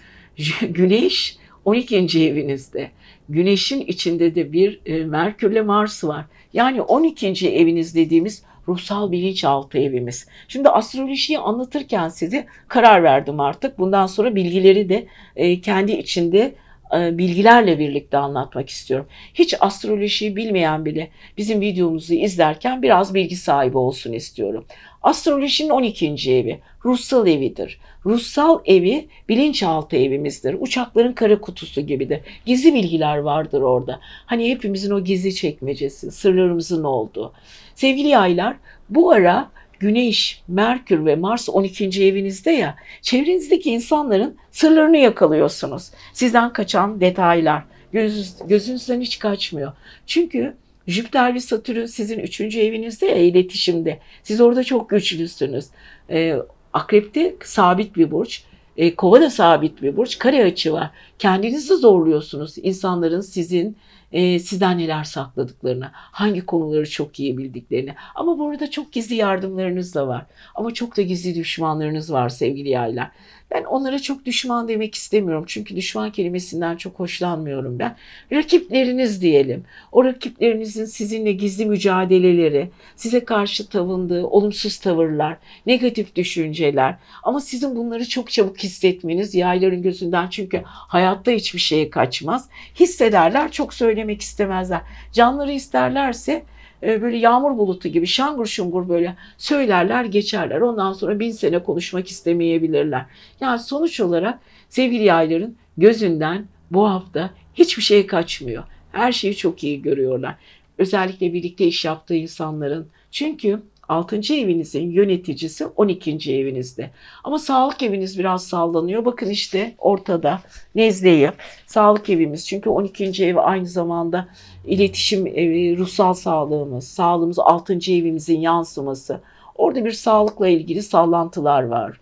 Güneş 0.68 1.38
12. 1.64 1.96
evinizde. 1.96 2.90
Güneşin 3.28 3.80
içinde 3.80 4.34
de 4.34 4.52
bir 4.52 4.80
e, 4.86 5.04
Merkürle 5.04 5.62
Mars 5.62 6.04
var. 6.04 6.24
Yani 6.52 6.82
12. 6.82 7.48
eviniz 7.48 7.94
dediğimiz 7.94 8.42
ruhsal 8.68 9.12
bilinçaltı 9.12 9.78
evimiz. 9.78 10.26
Şimdi 10.48 10.68
astrolojiyi 10.68 11.38
anlatırken 11.38 12.08
size 12.08 12.46
karar 12.68 13.02
verdim 13.02 13.40
artık. 13.40 13.78
Bundan 13.78 14.06
sonra 14.06 14.34
bilgileri 14.34 14.88
de 14.88 15.06
e, 15.36 15.60
kendi 15.60 15.92
içinde 15.92 16.54
e, 16.94 17.18
bilgilerle 17.18 17.78
birlikte 17.78 18.18
anlatmak 18.18 18.68
istiyorum. 18.68 19.06
Hiç 19.34 19.54
astrolojiyi 19.60 20.36
bilmeyen 20.36 20.84
bile 20.84 21.10
bizim 21.38 21.60
videomuzu 21.60 22.14
izlerken 22.14 22.82
biraz 22.82 23.14
bilgi 23.14 23.36
sahibi 23.36 23.78
olsun 23.78 24.12
istiyorum. 24.12 24.64
Astrolojinin 25.02 25.70
12. 25.70 26.32
evi 26.32 26.60
ruhsal 26.84 27.26
evidir. 27.26 27.80
Ruhsal 28.06 28.60
evi 28.64 29.08
bilinçaltı 29.28 29.96
evimizdir. 29.96 30.56
Uçakların 30.60 31.12
kara 31.12 31.40
kutusu 31.40 31.80
gibidir. 31.80 32.20
Gizli 32.46 32.74
bilgiler 32.74 33.16
vardır 33.16 33.60
orada. 33.62 34.00
Hani 34.02 34.50
hepimizin 34.50 34.90
o 34.90 35.04
gizli 35.04 35.34
çekmecesi, 35.34 36.10
sırlarımızın 36.10 36.84
olduğu. 36.84 37.32
Sevgili 37.76 38.08
yaylar, 38.08 38.56
Bu 38.90 39.10
ara 39.10 39.50
Güneş, 39.80 40.42
Merkür 40.48 41.06
ve 41.06 41.16
Mars 41.16 41.48
12. 41.48 42.04
evinizde 42.04 42.50
ya, 42.50 42.76
çevrenizdeki 43.02 43.70
insanların 43.70 44.36
sırlarını 44.50 44.96
yakalıyorsunuz. 44.96 45.90
Sizden 46.12 46.52
kaçan 46.52 47.00
detaylar 47.00 47.62
göz, 47.92 48.36
gözünüzden 48.48 49.00
hiç 49.00 49.18
kaçmıyor. 49.18 49.72
Çünkü 50.06 50.54
Jüpiter 50.86 51.34
ve 51.34 51.40
Satürn 51.40 51.84
sizin 51.84 52.18
3. 52.18 52.40
evinizde 52.40 53.06
ya 53.06 53.16
iletişimde. 53.16 53.98
Siz 54.22 54.40
orada 54.40 54.64
çok 54.64 54.90
güçlüsünüz. 54.90 55.66
Ee, 56.10 56.36
Akrep'te 56.72 57.36
sabit 57.44 57.96
bir 57.96 58.10
burç. 58.10 58.42
E, 58.76 58.94
kova 58.94 59.20
da 59.20 59.30
sabit 59.30 59.82
bir 59.82 59.96
burç. 59.96 60.18
Kare 60.18 60.44
açı 60.44 60.72
var. 60.72 60.90
Kendinizi 61.18 61.76
zorluyorsunuz. 61.76 62.54
İnsanların 62.62 63.20
sizin 63.20 63.76
e, 64.12 64.38
sizden 64.38 64.78
neler 64.78 65.04
sakladıklarını, 65.04 65.90
hangi 65.92 66.46
konuları 66.46 66.90
çok 66.90 67.20
iyi 67.20 67.38
bildiklerini. 67.38 67.94
Ama 68.14 68.38
burada 68.38 68.70
çok 68.70 68.92
gizli 68.92 69.14
yardımlarınız 69.14 69.94
da 69.94 70.08
var. 70.08 70.26
Ama 70.54 70.74
çok 70.74 70.96
da 70.96 71.02
gizli 71.02 71.34
düşmanlarınız 71.34 72.12
var 72.12 72.28
sevgili 72.28 72.68
yaylar. 72.68 73.10
Ben 73.50 73.64
onlara 73.64 73.98
çok 73.98 74.24
düşman 74.24 74.68
demek 74.68 74.94
istemiyorum. 74.94 75.44
Çünkü 75.46 75.76
düşman 75.76 76.10
kelimesinden 76.10 76.76
çok 76.76 76.98
hoşlanmıyorum 76.98 77.78
ben. 77.78 77.96
Rakipleriniz 78.32 79.22
diyelim. 79.22 79.64
O 79.92 80.04
rakiplerinizin 80.04 80.84
sizinle 80.84 81.32
gizli 81.32 81.66
mücadeleleri, 81.66 82.70
size 82.96 83.24
karşı 83.24 83.68
tavındığı 83.68 84.26
olumsuz 84.26 84.78
tavırlar, 84.78 85.36
negatif 85.66 86.16
düşünceler. 86.16 86.98
Ama 87.22 87.40
sizin 87.40 87.76
bunları 87.76 88.08
çok 88.08 88.30
çabuk 88.30 88.58
hissetmeniz 88.58 89.34
yayların 89.34 89.82
gözünden 89.82 90.28
çünkü 90.28 90.62
hayatta 90.64 91.30
hiçbir 91.30 91.60
şeye 91.60 91.90
kaçmaz. 91.90 92.48
Hissederler, 92.80 93.52
çok 93.52 93.74
söylemek 93.74 94.20
istemezler. 94.20 94.80
Canları 95.12 95.52
isterlerse 95.52 96.44
e, 96.82 97.02
böyle 97.02 97.16
yağmur 97.16 97.58
bulutu 97.58 97.88
gibi 97.88 98.06
şangur 98.06 98.46
şungur 98.46 98.88
böyle 98.88 99.16
söylerler 99.38 100.04
geçerler. 100.04 100.60
Ondan 100.60 100.92
sonra 100.92 101.18
bin 101.18 101.30
sene 101.30 101.62
konuşmak 101.62 102.08
istemeyebilirler. 102.08 103.06
Yani 103.40 103.58
sonuç 103.58 104.00
olarak 104.00 104.38
sevgili 104.68 105.04
yayların 105.04 105.56
gözünden 105.76 106.46
bu 106.70 106.90
hafta 106.90 107.30
hiçbir 107.54 107.82
şey 107.82 108.06
kaçmıyor. 108.06 108.64
Her 108.92 109.12
şeyi 109.12 109.36
çok 109.36 109.64
iyi 109.64 109.82
görüyorlar. 109.82 110.34
Özellikle 110.78 111.32
birlikte 111.32 111.66
iş 111.66 111.84
yaptığı 111.84 112.14
insanların. 112.14 112.88
Çünkü 113.10 113.62
6. 113.88 114.34
evinizin 114.34 114.90
yöneticisi 114.90 115.66
12. 115.66 116.34
evinizde. 116.34 116.90
Ama 117.24 117.38
sağlık 117.38 117.82
eviniz 117.82 118.18
biraz 118.18 118.46
sallanıyor. 118.46 119.04
Bakın 119.04 119.30
işte 119.30 119.74
ortada 119.78 120.40
nezleyi. 120.74 121.30
Sağlık 121.66 122.10
evimiz. 122.10 122.46
Çünkü 122.46 122.70
12. 122.70 123.24
ev 123.24 123.36
aynı 123.36 123.66
zamanda 123.66 124.28
iletişim 124.64 125.26
evi, 125.26 125.78
ruhsal 125.78 126.14
sağlığımız, 126.14 126.88
sağlığımız 126.88 127.38
6. 127.38 127.72
evimizin 127.72 128.40
yansıması. 128.40 129.20
Orada 129.58 129.84
bir 129.84 129.92
sağlıkla 129.92 130.48
ilgili 130.48 130.82
sallantılar 130.82 131.62
var. 131.62 132.00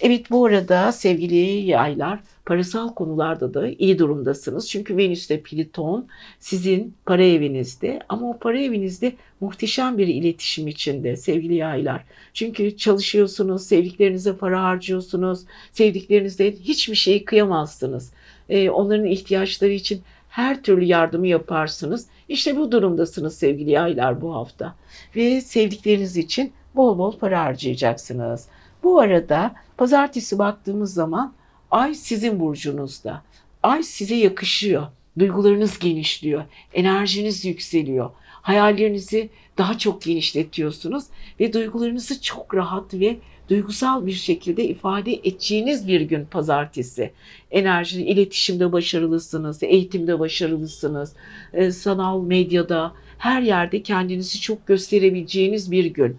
Evet 0.00 0.30
bu 0.30 0.46
arada 0.46 0.92
sevgili 0.92 1.36
yaylar 1.70 2.20
parasal 2.46 2.94
konularda 2.94 3.54
da 3.54 3.68
iyi 3.68 3.98
durumdasınız. 3.98 4.70
Çünkü 4.70 4.96
Venüs'te 4.96 5.40
Pliton 5.40 6.06
sizin 6.38 6.94
para 7.06 7.24
evinizde 7.24 8.00
ama 8.08 8.30
o 8.30 8.38
para 8.38 8.60
evinizde 8.60 9.12
muhteşem 9.40 9.98
bir 9.98 10.08
iletişim 10.08 10.68
içinde 10.68 11.16
sevgili 11.16 11.54
yaylar. 11.54 12.04
Çünkü 12.34 12.76
çalışıyorsunuz, 12.76 13.62
sevdiklerinize 13.62 14.36
para 14.36 14.62
harcıyorsunuz, 14.62 15.40
sevdiklerinizde 15.72 16.52
hiçbir 16.52 16.94
şeyi 16.94 17.24
kıyamazsınız. 17.24 18.12
Ee, 18.48 18.70
onların 18.70 19.06
ihtiyaçları 19.06 19.72
için 19.72 20.02
her 20.28 20.62
türlü 20.62 20.84
yardımı 20.84 21.26
yaparsınız. 21.26 22.06
İşte 22.28 22.56
bu 22.56 22.72
durumdasınız 22.72 23.38
sevgili 23.38 23.70
yaylar 23.70 24.20
bu 24.20 24.34
hafta. 24.34 24.74
Ve 25.16 25.40
sevdikleriniz 25.40 26.16
için 26.16 26.52
bol 26.76 26.98
bol 26.98 27.18
para 27.18 27.44
harcayacaksınız. 27.44 28.48
Bu 28.82 29.00
arada 29.00 29.54
pazartesi 29.76 30.38
baktığımız 30.38 30.94
zaman 30.94 31.34
ay 31.70 31.94
sizin 31.94 32.40
burcunuzda. 32.40 33.22
Ay 33.62 33.82
size 33.82 34.14
yakışıyor. 34.14 34.86
Duygularınız 35.18 35.78
genişliyor. 35.78 36.44
Enerjiniz 36.74 37.44
yükseliyor. 37.44 38.10
Hayallerinizi 38.20 39.30
daha 39.58 39.78
çok 39.78 40.02
genişletiyorsunuz 40.02 41.04
ve 41.40 41.52
duygularınızı 41.52 42.22
çok 42.22 42.54
rahat 42.54 42.94
ve 42.94 43.16
duygusal 43.48 44.06
bir 44.06 44.12
şekilde 44.12 44.64
ifade 44.64 45.12
edeceğiniz 45.12 45.88
bir 45.88 46.00
gün 46.00 46.24
pazartesi. 46.24 47.12
Enerji, 47.50 48.02
iletişimde 48.02 48.72
başarılısınız, 48.72 49.62
eğitimde 49.62 50.18
başarılısınız, 50.18 51.12
e, 51.52 51.70
sanal 51.70 52.22
medyada, 52.22 52.92
her 53.18 53.42
yerde 53.42 53.82
kendinizi 53.82 54.40
çok 54.40 54.66
gösterebileceğiniz 54.66 55.70
bir 55.70 55.84
gün. 55.84 56.16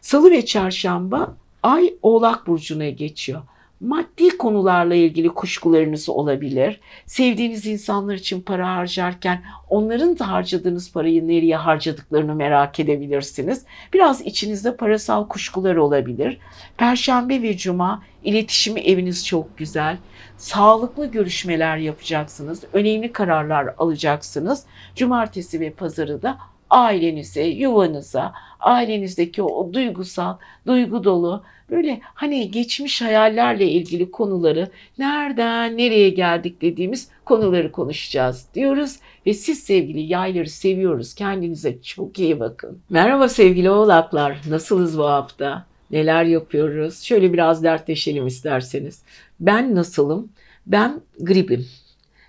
Salı 0.00 0.30
ve 0.30 0.44
çarşamba 0.44 1.36
Ay 1.62 1.94
Oğlak 2.02 2.46
Burcu'na 2.46 2.88
geçiyor. 2.88 3.42
Maddi 3.80 4.36
konularla 4.38 4.94
ilgili 4.94 5.28
kuşkularınız 5.28 6.08
olabilir. 6.08 6.80
Sevdiğiniz 7.06 7.66
insanlar 7.66 8.14
için 8.14 8.40
para 8.40 8.74
harcarken 8.74 9.42
onların 9.70 10.18
da 10.18 10.28
harcadığınız 10.28 10.92
parayı 10.92 11.28
nereye 11.28 11.56
harcadıklarını 11.56 12.34
merak 12.34 12.80
edebilirsiniz. 12.80 13.64
Biraz 13.92 14.20
içinizde 14.20 14.76
parasal 14.76 15.28
kuşkular 15.28 15.76
olabilir. 15.76 16.38
Perşembe 16.76 17.42
ve 17.42 17.56
cuma 17.56 18.02
iletişimi 18.24 18.80
eviniz 18.80 19.26
çok 19.26 19.58
güzel. 19.58 19.96
Sağlıklı 20.36 21.06
görüşmeler 21.06 21.76
yapacaksınız. 21.76 22.64
Önemli 22.72 23.12
kararlar 23.12 23.74
alacaksınız. 23.78 24.64
Cumartesi 24.94 25.60
ve 25.60 25.70
pazarı 25.70 26.22
da 26.22 26.38
ailenize, 26.70 27.42
yuvanıza, 27.42 28.32
ailenizdeki 28.66 29.42
o 29.42 29.72
duygusal, 29.72 30.36
duygu 30.66 31.04
dolu 31.04 31.42
böyle 31.70 32.00
hani 32.02 32.50
geçmiş 32.50 33.02
hayallerle 33.02 33.70
ilgili 33.70 34.10
konuları 34.10 34.70
nereden 34.98 35.78
nereye 35.78 36.10
geldik 36.10 36.62
dediğimiz 36.62 37.08
konuları 37.24 37.72
konuşacağız 37.72 38.46
diyoruz 38.54 38.96
ve 39.26 39.34
siz 39.34 39.58
sevgili 39.58 40.00
yayları 40.00 40.50
seviyoruz. 40.50 41.14
Kendinize 41.14 41.82
çok 41.82 42.18
iyi 42.18 42.40
bakın. 42.40 42.78
Merhaba 42.90 43.28
sevgili 43.28 43.70
oğlaklar. 43.70 44.40
Nasılız 44.48 44.98
bu 44.98 45.04
hafta? 45.04 45.66
Neler 45.90 46.24
yapıyoruz? 46.24 47.02
Şöyle 47.02 47.32
biraz 47.32 47.62
dertleşelim 47.62 48.26
isterseniz. 48.26 49.02
Ben 49.40 49.74
nasılım? 49.74 50.28
Ben 50.66 51.00
gripim. 51.20 51.66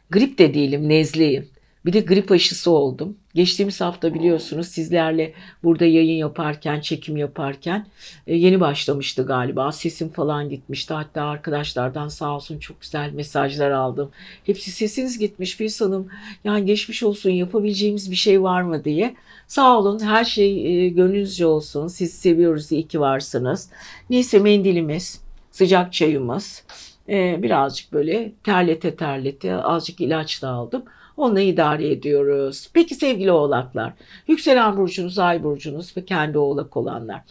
Grip 0.10 0.38
de 0.38 0.54
değilim, 0.54 0.90
nezleyim. 0.90 1.50
Bir 1.86 1.94
de 1.94 2.00
grip 2.00 2.32
aşısı 2.32 2.72
oldum. 2.72 3.18
Geçtiğimiz 3.38 3.82
hafta 3.82 4.14
biliyorsunuz 4.14 4.68
sizlerle 4.68 5.34
burada 5.64 5.86
yayın 5.86 6.18
yaparken, 6.18 6.80
çekim 6.80 7.18
yaparken 7.18 7.88
e, 8.28 8.36
yeni 8.36 8.60
başlamıştı 8.60 9.26
galiba. 9.26 9.72
Sesim 9.72 10.10
falan 10.10 10.50
gitmişti. 10.50 10.94
Hatta 10.94 11.24
arkadaşlardan 11.24 12.08
sağ 12.08 12.36
olsun 12.36 12.60
çok 12.60 12.82
güzel 12.82 13.12
mesajlar 13.14 13.72
aldım. 13.72 14.12
Hepsi 14.44 14.72
sesiniz 14.72 15.20
gitmiş 15.20 15.56
Filiz 15.56 15.82
Hanım. 15.82 16.08
Yani 16.44 16.66
geçmiş 16.66 17.04
olsun 17.04 17.30
yapabileceğimiz 17.30 18.12
bir 18.12 18.16
şey 18.16 18.44
var 18.44 18.62
mı 18.62 18.84
diye. 18.84 19.16
Sağ 19.48 19.78
olun 19.78 20.00
her 20.00 20.26
şey 20.26 20.86
e, 20.86 20.90
gönlünüzce 20.90 21.46
olsun. 21.46 21.88
Siz 21.88 22.14
seviyoruz 22.14 22.72
iyi 22.72 22.88
ki 22.88 23.00
varsınız. 23.00 23.70
Neyse 24.10 24.40
mendilimiz, 24.40 25.22
sıcak 25.52 25.94
çayımız. 25.94 26.64
E, 27.10 27.44
birazcık 27.44 27.94
böyle 27.94 28.32
terlete 28.44 28.96
terlete 28.96 29.56
azıcık 29.56 30.02
ilaç 30.02 30.42
da 30.42 30.50
aldım. 30.50 30.84
Onunla 31.18 31.42
idare 31.42 31.92
ediyoruz. 31.92 32.70
Peki 32.74 32.96
sevgili 32.96 33.32
oğlaklar, 33.32 33.94
yükselen 34.28 34.78
burcunuz, 34.78 35.20
ay 35.20 35.44
burcunuz 35.44 35.98
ve 35.98 36.06
kendi 36.06 36.38
oğlak 36.38 36.78
olanlar. 36.78 37.22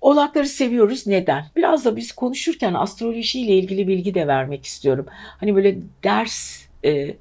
Oğlakları 0.00 0.46
seviyoruz. 0.46 1.06
Neden? 1.06 1.44
Biraz 1.56 1.84
da 1.84 1.96
biz 1.96 2.12
konuşurken 2.12 2.74
astroloji 2.74 3.40
ile 3.40 3.58
ilgili 3.58 3.88
bilgi 3.88 4.14
de 4.14 4.26
vermek 4.26 4.64
istiyorum. 4.64 5.06
Hani 5.10 5.56
böyle 5.56 5.78
ders 6.04 6.62
e, 6.84 7.14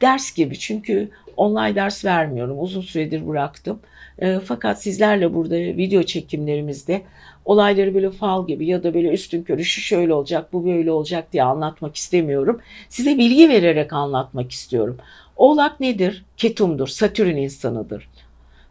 ders 0.00 0.34
gibi 0.34 0.58
çünkü 0.58 1.10
online 1.36 1.74
ders 1.74 2.04
vermiyorum. 2.04 2.60
Uzun 2.60 2.80
süredir 2.80 3.28
bıraktım. 3.28 3.80
E, 4.18 4.38
fakat 4.38 4.82
sizlerle 4.82 5.34
burada 5.34 5.56
video 5.56 6.02
çekimlerimizde 6.02 7.02
olayları 7.44 7.94
böyle 7.94 8.10
fal 8.10 8.46
gibi 8.46 8.66
ya 8.66 8.82
da 8.82 8.94
böyle 8.94 9.08
üstün 9.08 9.42
körü 9.42 9.64
şu 9.64 9.80
şöyle 9.80 10.14
olacak 10.14 10.52
bu 10.52 10.66
böyle 10.66 10.90
olacak 10.90 11.32
diye 11.32 11.42
anlatmak 11.42 11.96
istemiyorum. 11.96 12.60
Size 12.88 13.18
bilgi 13.18 13.48
vererek 13.48 13.92
anlatmak 13.92 14.52
istiyorum. 14.52 14.98
Oğlak 15.36 15.80
nedir? 15.80 16.24
Ketumdur, 16.36 16.86
Satürn 16.86 17.36
insanıdır. 17.36 18.08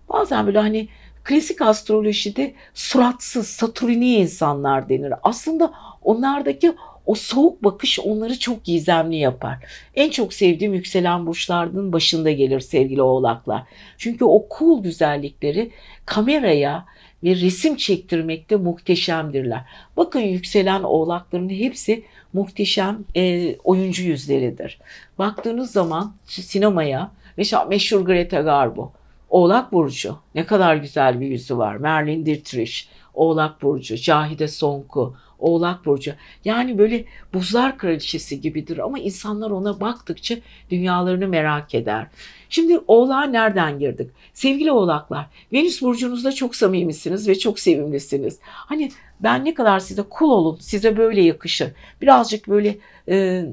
Bazen 0.10 0.46
böyle 0.46 0.60
hani 0.60 0.88
klasik 1.24 1.62
astrolojide 1.62 2.54
suratsız, 2.74 3.48
satürni 3.48 4.16
insanlar 4.16 4.90
denir. 4.90 5.14
Aslında 5.24 5.74
onlardaki 6.02 6.74
o 7.06 7.16
soğuk 7.16 7.64
bakış 7.64 8.00
onları 8.00 8.40
çok 8.40 8.64
gizemli 8.64 9.16
yapar. 9.16 9.58
En 9.96 10.10
çok 10.10 10.34
sevdiğim 10.34 10.74
yükselen 10.74 11.26
burçlarının 11.26 11.94
başında 11.94 12.32
gelir 12.32 12.60
sevgili 12.60 13.02
oğlaklar. 13.02 13.64
Çünkü 13.98 14.26
o 14.26 14.48
cool 14.58 14.84
güzellikleri 14.84 15.72
kameraya 16.06 16.86
ve 17.24 17.36
resim 17.36 17.76
çektirmekte 17.76 18.56
muhteşemdirler. 18.56 19.62
Bakın 19.98 20.20
yükselen 20.20 20.84
oğlakların 20.84 21.50
hepsi 21.50 22.04
muhteşem 22.34 23.06
e, 23.16 23.56
oyuncu 23.64 24.04
yüzleridir. 24.04 24.80
Baktığınız 25.20 25.72
zaman 25.72 26.16
sinemaya 26.26 27.12
mesela 27.38 27.66
meşhur 27.66 28.02
Greta 28.02 28.42
Garbo 28.42 28.92
Oğlak 29.34 29.72
Burcu. 29.72 30.18
Ne 30.36 30.46
kadar 30.46 30.76
güzel 30.76 31.22
bir 31.22 31.28
yüzü 31.28 31.58
var. 31.58 31.76
Merlin 31.76 32.26
Dietrich, 32.26 32.74
Oğlak 33.14 33.62
Burcu, 33.62 33.96
Cahide 33.96 34.48
Sonku, 34.48 35.16
Oğlak 35.40 35.86
Burcu. 35.86 36.14
Yani 36.46 36.78
böyle 36.78 37.06
buzlar 37.34 37.78
kraliçesi 37.78 38.42
gibidir 38.42 38.78
ama 38.78 39.00
insanlar 39.00 39.52
ona 39.52 39.80
baktıkça 39.80 40.36
dünyalarını 40.70 41.28
merak 41.28 41.76
eder. 41.76 42.08
Şimdi 42.50 42.80
oğlağa 42.88 43.24
nereden 43.24 43.80
girdik? 43.80 44.12
Sevgili 44.34 44.72
oğlaklar, 44.72 45.26
Venüs 45.54 45.82
burcunuzda 45.82 46.32
çok 46.32 46.56
samimisiniz 46.56 47.28
ve 47.28 47.40
çok 47.40 47.60
sevimlisiniz. 47.60 48.40
Hani 48.44 48.92
ben 49.20 49.46
ne 49.46 49.54
kadar 49.54 49.80
size 49.80 50.02
kul 50.02 50.30
olun, 50.30 50.58
size 50.62 50.98
böyle 50.98 51.22
yakışır. 51.22 51.72
Birazcık 52.02 52.48
böyle 52.48 52.78
e, 53.10 53.46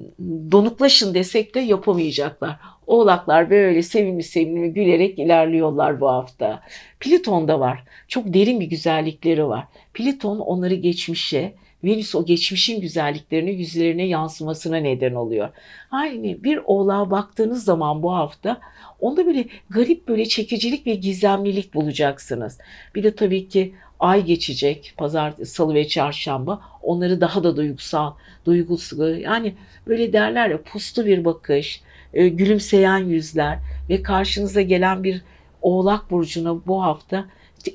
donuklaşın 0.53 1.14
desek 1.14 1.55
de 1.55 1.61
yapamayacaklar. 1.61 2.57
Oğlaklar 2.87 3.51
böyle 3.51 3.83
sevimli 3.83 4.22
sevimli 4.22 4.72
gülerek 4.72 5.18
ilerliyorlar 5.18 6.01
bu 6.01 6.09
hafta. 6.09 6.62
Plüton 7.01 7.49
da 7.49 7.61
var. 7.61 7.85
Çok 8.09 8.35
derin 8.35 8.61
bir 8.61 8.66
güzellikleri 8.66 9.49
var. 9.49 9.64
Plüton 9.95 10.39
onları 10.39 10.74
geçmişe, 10.74 11.55
Venüs 11.85 12.14
o 12.14 12.24
geçmişin 12.24 12.81
güzelliklerini 12.81 13.51
yüzlerine 13.51 14.07
yansımasına 14.07 14.76
neden 14.76 15.14
oluyor. 15.14 15.49
Aynı 15.91 16.45
bir 16.45 16.61
oğlağa 16.64 17.11
baktığınız 17.11 17.64
zaman 17.64 18.03
bu 18.03 18.14
hafta 18.14 18.61
onda 19.01 19.26
böyle 19.26 19.45
garip 19.70 20.09
böyle 20.09 20.26
çekicilik 20.26 20.87
ve 20.87 20.95
gizemlilik 20.95 21.74
bulacaksınız. 21.74 22.59
Bir 22.95 23.03
de 23.03 23.14
tabii 23.14 23.49
ki 23.49 23.74
ay 24.01 24.24
geçecek 24.24 24.95
pazar, 24.97 25.33
salı 25.45 25.74
ve 25.74 25.89
çarşamba 25.89 26.61
onları 26.83 27.20
daha 27.20 27.45
da 27.45 27.57
duygusal, 27.57 28.12
duygusal 28.45 29.18
yani 29.18 29.55
böyle 29.87 30.12
derler 30.12 30.51
ya 30.51 30.62
puslu 30.62 31.07
bir 31.07 31.24
bakış, 31.24 31.83
e, 32.14 32.28
gülümseyen 32.28 32.99
yüzler 32.99 33.59
ve 33.89 34.03
karşınıza 34.03 34.62
gelen 34.62 35.05
bir 35.05 35.22
oğlak 35.62 36.11
burcuna 36.11 36.66
bu 36.66 36.83
hafta 36.83 37.26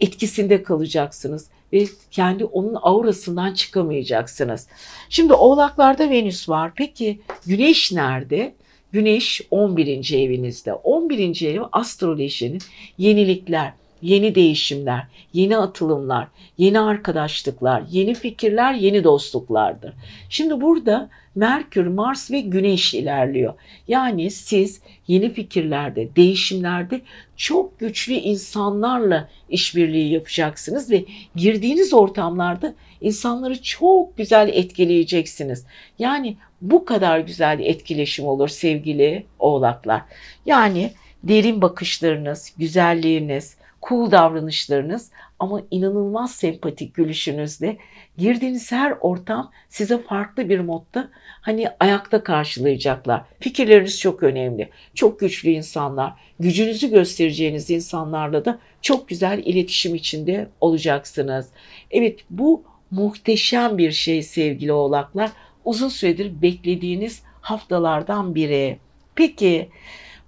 etkisinde 0.02 0.64
kalacaksınız 0.64 1.48
ve 1.74 1.86
kendi 2.12 2.46
onun 2.46 2.78
aurasından 2.82 3.54
çıkamayacaksınız. 3.54 4.68
Şimdi 5.10 5.34
oğlaklarda 5.34 6.10
Venüs 6.10 6.50
var. 6.50 6.72
Peki 6.76 7.20
Güneş 7.46 7.92
nerede? 7.92 8.54
Güneş 8.92 9.42
11. 9.52 10.14
evinizde. 10.14 10.74
11. 10.74 11.42
ev 11.42 11.62
astrolojinin 11.72 12.62
yenilikler, 12.98 13.74
yeni 14.02 14.36
değişimler, 14.36 15.08
yeni 15.34 15.58
atılımlar, 15.58 16.28
yeni 16.58 16.80
arkadaşlıklar, 16.80 17.84
yeni 17.92 18.14
fikirler, 18.14 18.74
yeni 18.74 19.04
dostluklardır. 19.04 19.94
Şimdi 20.30 20.62
burada 20.62 21.10
Merkür, 21.36 21.88
Mars 21.88 22.32
ve 22.32 22.40
Güneş 22.40 22.94
ilerliyor. 22.94 23.54
Yani 23.88 24.32
siz 24.32 24.82
yeni 25.08 25.34
fikirlerde, 25.34 26.16
değişimlerde 26.16 27.02
çok 27.36 27.80
güçlü 27.80 28.14
insanlarla 28.14 29.30
işbirliği 29.50 30.14
yapacaksınız 30.14 30.92
ve 30.92 31.06
girdiğiniz 31.36 31.94
ortamlarda 31.94 32.74
insanları 33.02 33.62
çok 33.62 34.18
güzel 34.18 34.50
etkileyeceksiniz. 34.54 35.66
Yani 36.00 36.38
bu 36.62 36.86
kadar 36.86 37.20
güzel 37.20 37.60
etkileşim 37.60 38.26
olur 38.26 38.48
sevgili 38.48 39.26
oğlaklar. 39.40 40.02
Yani 40.46 40.92
derin 41.24 41.62
bakışlarınız, 41.62 42.54
güzelliğiniz, 42.58 43.58
cool 43.90 44.12
davranışlarınız 44.12 45.12
ama 45.40 45.62
inanılmaz 45.72 46.32
sempatik 46.32 46.94
gülüşünüzle 46.94 47.78
girdiğiniz 48.18 48.72
her 48.72 48.94
ortam 49.02 49.52
size 49.70 49.98
farklı 49.98 50.50
bir 50.50 50.60
modda 50.60 51.10
hani 51.42 51.68
ayakta 51.80 52.24
karşılayacaklar. 52.24 53.24
Fikirleriniz 53.40 54.00
çok 54.00 54.24
önemli. 54.24 54.70
Çok 54.94 55.20
güçlü 55.20 55.50
insanlar, 55.50 56.14
gücünüzü 56.40 56.90
göstereceğiniz 56.90 57.70
insanlarla 57.70 58.46
da 58.46 58.60
çok 58.82 59.08
güzel 59.08 59.42
iletişim 59.46 59.96
içinde 59.96 60.50
olacaksınız. 60.62 61.50
Evet 61.92 62.20
bu 62.30 62.64
muhteşem 62.92 63.78
bir 63.78 63.92
şey 63.92 64.24
sevgili 64.24 64.72
oğlaklar. 64.74 65.32
Uzun 65.66 65.90
süredir 65.90 66.42
beklediğiniz 66.42 67.24
haftalardan 67.42 68.36
biri. 68.36 68.78
Peki 69.16 69.70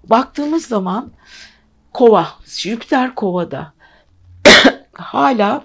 baktığımız 0.03 0.66
zaman 0.66 1.12
Kova, 1.94 2.28
Jüpiter 2.46 3.16
Kova'da 3.16 3.74
hala 4.94 5.64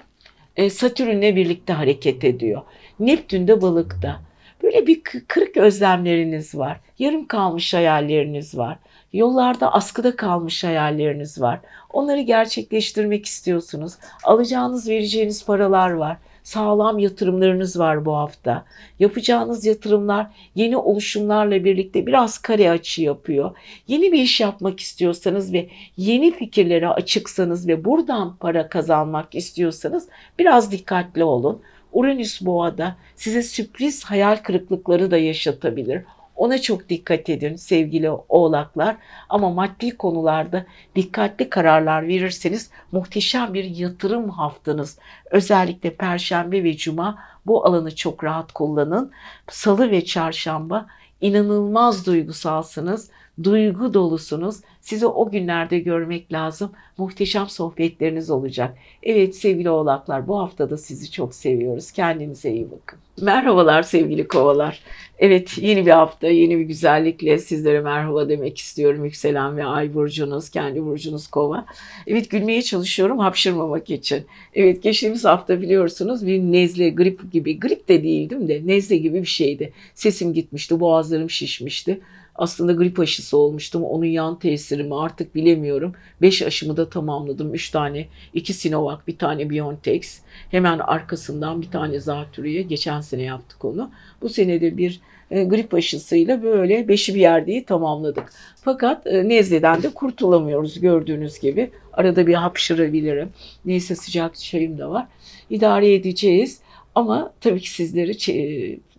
e, 0.57 0.71
Satürn'le 0.71 1.37
birlikte 1.37 1.73
hareket 1.73 2.25
ediyor. 2.25 2.63
Neptün 3.01 3.49
de 3.49 3.63
balıkta. 3.63 4.21
Böyle 4.63 4.87
bir 4.87 5.03
kırık 5.03 5.57
özlemleriniz 5.57 6.55
var. 6.55 6.81
Yarım 6.99 7.27
kalmış 7.27 7.75
hayalleriniz 7.75 8.59
var. 8.59 8.79
Yollarda 9.13 9.73
askıda 9.73 10.17
kalmış 10.17 10.65
hayalleriniz 10.65 11.41
var. 11.41 11.61
Onları 11.91 12.21
gerçekleştirmek 12.21 13.27
istiyorsunuz. 13.27 13.93
Alacağınız, 14.25 14.89
vereceğiniz 14.89 15.47
paralar 15.47 15.91
var 15.91 16.17
sağlam 16.43 16.99
yatırımlarınız 16.99 17.79
var 17.79 18.05
bu 18.05 18.17
hafta. 18.17 18.65
Yapacağınız 18.99 19.67
yatırımlar 19.67 20.27
yeni 20.55 20.77
oluşumlarla 20.77 21.65
birlikte 21.65 22.07
biraz 22.07 22.39
kare 22.39 22.71
açı 22.71 23.03
yapıyor. 23.03 23.51
Yeni 23.89 24.13
bir 24.13 24.23
iş 24.23 24.41
yapmak 24.41 24.81
istiyorsanız 24.81 25.53
ve 25.53 25.69
yeni 25.97 26.33
fikirlere 26.33 26.89
açıksanız 26.89 27.69
ve 27.69 27.85
buradan 27.85 28.37
para 28.37 28.69
kazanmak 28.69 29.35
istiyorsanız 29.35 30.09
biraz 30.39 30.73
dikkatli 30.73 31.25
olun. 31.25 31.63
Uranüs 31.93 32.43
boğada 32.43 32.97
size 33.17 33.43
sürpriz 33.43 34.05
hayal 34.05 34.37
kırıklıkları 34.37 35.11
da 35.11 35.19
yaşatabilir. 35.19 36.03
Ona 36.37 36.61
çok 36.61 36.89
dikkat 36.89 37.29
edin 37.29 37.57
sevgili 37.57 38.11
oğlaklar. 38.11 38.97
Ama 39.29 39.51
maddi 39.51 39.97
konularda 39.97 40.67
dikkatli 40.97 41.51
kararlar 41.51 42.09
verirseniz 42.09 42.71
muhteşem 42.93 43.55
bir 43.55 43.65
yatırım 43.65 44.31
haftanız. 44.31 44.99
Özellikle 45.31 45.95
perşembe 45.95 46.65
ve 46.65 46.77
cuma 46.77 47.19
bu 47.47 47.67
alanı 47.67 47.95
çok 47.97 48.25
rahat 48.25 48.53
kullanın. 48.53 49.13
Salı 49.49 49.91
ve 49.91 50.05
çarşamba 50.05 50.87
inanılmaz 51.21 52.07
duygusalsınız 52.07 53.11
duygu 53.43 53.95
dolusunuz. 53.95 54.57
Sizi 54.81 55.07
o 55.07 55.31
günlerde 55.31 55.79
görmek 55.79 56.33
lazım. 56.33 56.73
Muhteşem 56.99 57.49
sohbetleriniz 57.49 58.31
olacak. 58.31 58.79
Evet 59.03 59.37
sevgili 59.37 59.71
oğlaklar 59.71 60.29
bu 60.29 60.39
hafta 60.39 60.71
da 60.71 60.77
sizi 60.77 61.11
çok 61.11 61.35
seviyoruz. 61.35 61.93
Kendinize 61.93 62.53
iyi 62.53 62.71
bakın. 62.71 62.99
Merhabalar 63.21 63.83
sevgili 63.83 64.29
kovalar. 64.29 64.81
Evet 65.19 65.59
yeni 65.59 65.87
bir 65.87 65.91
hafta 65.91 66.29
yeni 66.29 66.59
bir 66.59 66.65
güzellikle 66.65 67.39
sizlere 67.39 67.81
merhaba 67.81 68.29
demek 68.29 68.59
istiyorum. 68.59 69.05
Yükselen 69.05 69.57
ve 69.57 69.65
ay 69.65 69.95
burcunuz, 69.95 70.51
kendi 70.51 70.85
burcunuz 70.85 71.27
kova. 71.27 71.67
Evet 72.07 72.31
gülmeye 72.31 72.63
çalışıyorum 72.63 73.19
hapşırmamak 73.19 73.91
için. 73.91 74.25
Evet 74.55 74.83
geçtiğimiz 74.83 75.25
hafta 75.25 75.63
biliyorsunuz 75.63 76.27
bir 76.27 76.39
nezle, 76.39 76.91
grip 76.91 77.33
gibi, 77.33 77.61
grip 77.61 77.89
de 77.89 78.03
değildim 78.03 78.49
de 78.49 78.63
nezle 78.65 78.97
gibi 78.97 79.21
bir 79.21 79.27
şeydi. 79.27 79.73
Sesim 79.95 80.33
gitmişti, 80.33 80.81
boğazlarım 80.81 81.31
şişmişti. 81.31 82.01
Aslında 82.35 82.73
grip 82.73 83.01
aşısı 83.01 83.37
olmuştum. 83.37 83.85
Onun 83.85 84.05
yan 84.05 84.39
tesiri 84.39 84.83
mi 84.83 84.95
artık 84.95 85.35
bilemiyorum. 85.35 85.95
5 86.23 86.43
aşımı 86.43 86.77
da 86.77 86.89
tamamladım. 86.89 87.55
3 87.55 87.71
tane. 87.71 88.07
2 88.35 88.53
Sinovac, 88.53 88.99
bir 89.07 89.19
tane 89.19 89.51
BioNTech. 89.51 90.09
Hemen 90.51 90.79
arkasından 90.79 91.63
bir 91.63 91.71
tane 91.71 92.01
zatürreye. 92.01 92.63
Geçen 92.63 93.01
sene 93.01 93.23
yaptık 93.23 93.65
onu. 93.65 93.91
Bu 94.23 94.29
senede 94.29 94.77
bir 94.77 95.01
e, 95.31 95.45
grip 95.45 95.75
aşısıyla 95.75 96.43
böyle 96.43 96.89
beşi 96.89 97.15
bir 97.15 97.21
yerdeyi 97.21 97.65
tamamladık. 97.65 98.33
Fakat 98.65 99.07
e, 99.07 99.29
nezleden 99.29 99.83
de 99.83 99.91
kurtulamıyoruz 99.91 100.81
gördüğünüz 100.81 101.41
gibi. 101.41 101.71
Arada 101.93 102.27
bir 102.27 102.35
hapşırabilirim. 102.35 103.29
Neyse 103.65 103.95
sıcak 103.95 104.37
çayım 104.39 104.79
da 104.79 104.91
var. 104.91 105.07
İdare 105.51 105.95
edeceğiz. 105.95 106.61
Ama 106.95 107.33
tabii 107.41 107.61
ki 107.61 107.71
sizleri 107.71 108.19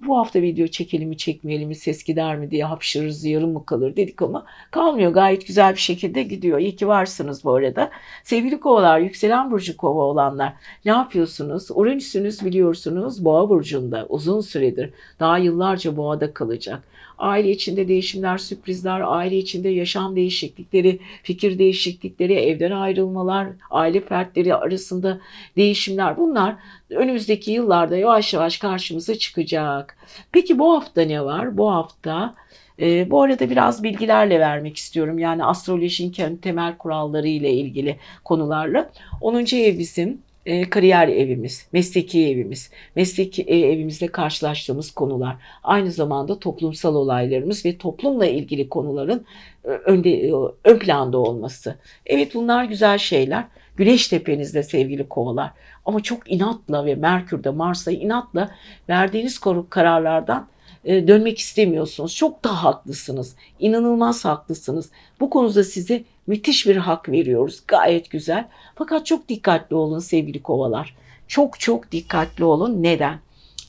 bu 0.08 0.18
hafta 0.18 0.42
video 0.42 0.68
çekelim 0.68 1.10
mi 1.10 1.18
çekmeyelim 1.18 1.68
mi 1.68 1.76
ses 1.76 2.04
gider 2.04 2.36
mi 2.36 2.52
diye 2.52 2.66
hapşırırız 2.66 3.26
yarım 3.26 3.54
mı 3.54 3.66
kalır 3.66 3.96
dedik 3.96 4.22
ama 4.22 4.46
kalmıyor 4.72 5.12
gayet 5.14 5.48
güzel 5.48 5.74
bir 5.74 5.80
şekilde 5.80 6.24
gidiyor. 6.24 6.60
İyi 6.60 6.76
ki 6.76 6.88
varsınız 6.88 7.44
bu 7.44 7.54
arada. 7.54 7.90
Sevgili 8.24 8.60
kovalar 8.60 9.00
yükselen 9.00 9.52
burcu 9.52 9.78
kova 9.78 10.02
olanlar 10.02 10.54
ne 10.86 10.92
yapıyorsunuz? 10.92 11.68
Uranüsünüz 11.72 12.46
biliyorsunuz 12.46 13.26
boğa 13.26 13.50
burcunda 13.50 14.06
uzun 14.10 14.42
süredir 14.42 14.90
daha 15.20 15.38
yıllarca 15.38 15.98
boğada 15.98 16.34
kalacak. 16.34 16.84
Aile 17.18 17.52
içinde 17.52 17.88
değişimler, 17.88 18.38
sürprizler, 18.38 19.02
aile 19.06 19.38
içinde 19.38 19.70
yaşam 19.70 20.16
değişiklikleri, 20.16 21.00
fikir 21.24 21.60
değişiklikleri, 21.60 22.34
evden 22.34 22.72
ayrılmalar, 22.72 23.48
aile 23.72 24.02
fertleri 24.02 24.56
arasında 24.56 25.20
değişimler 25.58 26.18
bunlar 26.18 26.56
önümüzdeki 26.90 27.52
yıllarda 27.52 27.98
yavaş 27.98 28.34
yavaş 28.34 28.58
karşımıza 28.58 29.16
çıkacak. 29.16 29.98
Peki 30.32 30.60
bu 30.60 30.74
hafta 30.74 31.02
ne 31.02 31.26
var? 31.26 31.58
Bu 31.58 31.72
hafta 31.72 32.36
e, 32.80 33.12
bu 33.12 33.22
arada 33.22 33.50
biraz 33.50 33.84
bilgilerle 33.84 34.40
vermek 34.40 34.78
istiyorum. 34.78 35.20
Yani 35.20 35.46
astrolojinin 35.46 36.38
temel 36.38 36.78
kuralları 36.78 37.28
ile 37.28 37.52
ilgili 37.54 37.98
konularla. 38.24 38.90
10. 39.22 39.56
ev 39.56 39.78
bizim 39.80 40.22
e, 40.46 40.70
kariyer 40.70 41.08
evimiz, 41.08 41.68
mesleki 41.74 42.28
evimiz, 42.28 42.70
mesleki 42.96 43.42
e, 43.42 43.60
evimizde 43.60 44.08
karşılaştığımız 44.08 44.92
konular, 44.92 45.36
aynı 45.64 45.92
zamanda 45.92 46.40
toplumsal 46.40 46.96
olaylarımız 46.96 47.66
ve 47.66 47.78
toplumla 47.78 48.26
ilgili 48.26 48.70
konuların 48.70 49.26
e, 49.66 49.68
önde, 49.68 50.28
e, 50.28 50.32
ön 50.64 50.80
planda 50.80 51.18
olması. 51.18 51.76
Evet 52.06 52.36
bunlar 52.36 52.64
güzel 52.64 52.98
şeyler. 52.98 53.46
Güneş 53.76 54.08
tepenizde 54.08 54.64
sevgili 54.64 55.10
kovalar. 55.10 55.52
Ama 55.86 56.04
çok 56.04 56.32
inatla 56.32 56.86
ve 56.86 56.96
Merkür'de 56.96 57.50
Mars'ta 57.50 57.92
inatla 57.92 58.52
verdiğiniz 58.90 59.40
kararlardan 59.70 60.48
e, 60.86 61.08
dönmek 61.08 61.40
istemiyorsunuz. 61.40 62.16
Çok 62.16 62.44
da 62.44 62.64
haklısınız. 62.64 63.36
İnanılmaz 63.60 64.26
haklısınız. 64.26 64.90
Bu 65.20 65.30
konuda 65.30 65.64
size 65.64 66.04
müthiş 66.28 66.68
bir 66.68 66.76
hak 66.76 67.10
veriyoruz. 67.10 67.64
Gayet 67.68 68.10
güzel. 68.10 68.48
Fakat 68.76 69.06
çok 69.06 69.30
dikkatli 69.30 69.76
olun 69.76 70.00
sevgili 70.00 70.44
kovalar. 70.44 70.96
Çok 71.28 71.60
çok 71.60 71.92
dikkatli 71.92 72.44
olun. 72.44 72.84
Neden? 72.84 73.20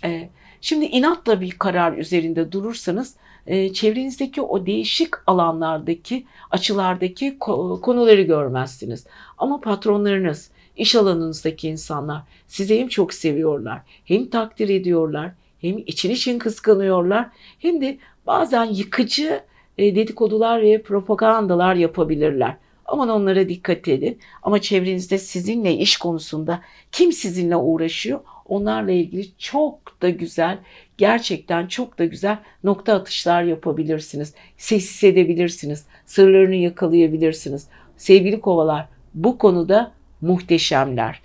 Ee, 0.04 0.28
şimdi 0.60 0.84
inatla 0.84 1.40
bir 1.40 1.50
karar 1.50 1.96
üzerinde 1.96 2.52
durursanız 2.52 3.16
e, 3.46 3.72
çevrenizdeki 3.72 4.42
o 4.42 4.66
değişik 4.66 5.10
alanlardaki, 5.26 6.26
açılardaki 6.50 7.38
konuları 7.82 8.22
görmezsiniz. 8.22 9.06
Ama 9.38 9.60
patronlarınız, 9.60 10.50
iş 10.76 10.94
alanınızdaki 10.94 11.68
insanlar 11.68 12.22
sizi 12.46 12.80
hem 12.80 12.88
çok 12.88 13.14
seviyorlar, 13.14 13.80
hem 14.04 14.26
takdir 14.26 14.68
ediyorlar, 14.68 15.30
hem 15.60 15.78
için 15.78 16.10
için 16.10 16.38
kıskanıyorlar, 16.38 17.28
hem 17.58 17.80
de 17.80 17.98
bazen 18.26 18.64
yıkıcı 18.64 19.40
dedikodular 19.78 20.62
ve 20.62 20.82
propagandalar 20.82 21.74
yapabilirler. 21.74 22.56
Aman 22.86 23.08
onlara 23.08 23.48
dikkat 23.48 23.88
edin. 23.88 24.18
Ama 24.42 24.60
çevrenizde 24.60 25.18
sizinle 25.18 25.74
iş 25.74 25.96
konusunda 25.96 26.60
kim 26.92 27.12
sizinle 27.12 27.56
uğraşıyor 27.56 28.20
onlarla 28.46 28.92
ilgili 28.92 29.26
çok 29.38 30.02
da 30.02 30.10
güzel, 30.10 30.58
gerçekten 30.98 31.66
çok 31.66 31.98
da 31.98 32.04
güzel 32.04 32.38
nokta 32.64 32.94
atışlar 32.94 33.42
yapabilirsiniz. 33.42 34.34
Sessiz 34.56 35.04
edebilirsiniz. 35.04 35.86
Sırlarını 36.06 36.54
yakalayabilirsiniz. 36.54 37.68
Sevgili 37.96 38.40
kovalar 38.40 38.88
bu 39.14 39.38
konuda 39.38 39.92
muhteşemler. 40.20 41.20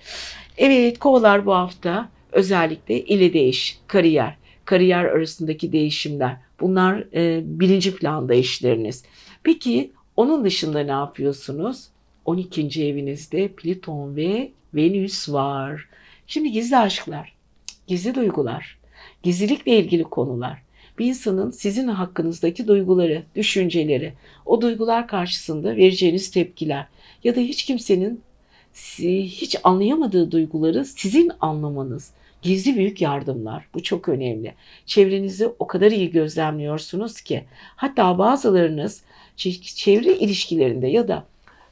Evet 0.58 1.00
kovalar 1.00 1.46
bu 1.46 1.54
hafta 1.54 2.10
özellikle 2.32 3.06
ile 3.06 3.34
değiş, 3.34 3.80
kariyer, 3.88 4.36
kariyer 4.70 5.06
arasındaki 5.06 5.72
değişimler. 5.72 6.38
Bunlar 6.60 7.04
e, 7.14 7.42
birinci 7.46 7.96
planda 7.96 8.34
işleriniz. 8.34 9.04
Peki 9.44 9.92
onun 10.16 10.44
dışında 10.46 10.80
ne 10.80 10.92
yapıyorsunuz? 10.92 11.88
12. 12.26 12.86
evinizde 12.86 13.48
Plüton 13.48 14.16
ve 14.16 14.52
Venüs 14.74 15.30
var. 15.30 15.88
Şimdi 16.28 16.52
gizli 16.52 16.78
aşklar, 16.78 17.34
gizli 17.88 18.16
duygular, 18.16 18.80
gizlilikle 19.24 19.78
ilgili 19.78 20.04
konular. 20.04 20.62
Bir 21.00 21.06
insanın 21.06 21.52
sizin 21.52 21.88
hakkınızdaki 21.88 22.68
duyguları, 22.68 23.24
düşünceleri, 23.36 24.14
o 24.46 24.62
duygular 24.62 25.08
karşısında 25.08 25.76
vereceğiniz 25.76 26.32
tepkiler 26.32 26.88
ya 27.24 27.36
da 27.36 27.40
hiç 27.40 27.66
kimsenin 27.66 28.22
hiç 29.24 29.56
anlayamadığı 29.64 30.32
duyguları 30.32 30.86
sizin 30.86 31.32
anlamanız, 31.42 32.12
gizli 32.42 32.76
büyük 32.76 33.02
yardımlar. 33.02 33.68
Bu 33.74 33.84
çok 33.84 34.10
önemli. 34.10 34.54
Çevrenizi 34.86 35.48
o 35.60 35.68
kadar 35.68 35.92
iyi 35.92 36.12
gözlemliyorsunuz 36.12 37.22
ki 37.22 37.44
hatta 37.76 38.18
bazılarınız 38.18 39.04
çevre 39.76 40.18
ilişkilerinde 40.18 40.88
ya 40.88 41.08
da 41.08 41.26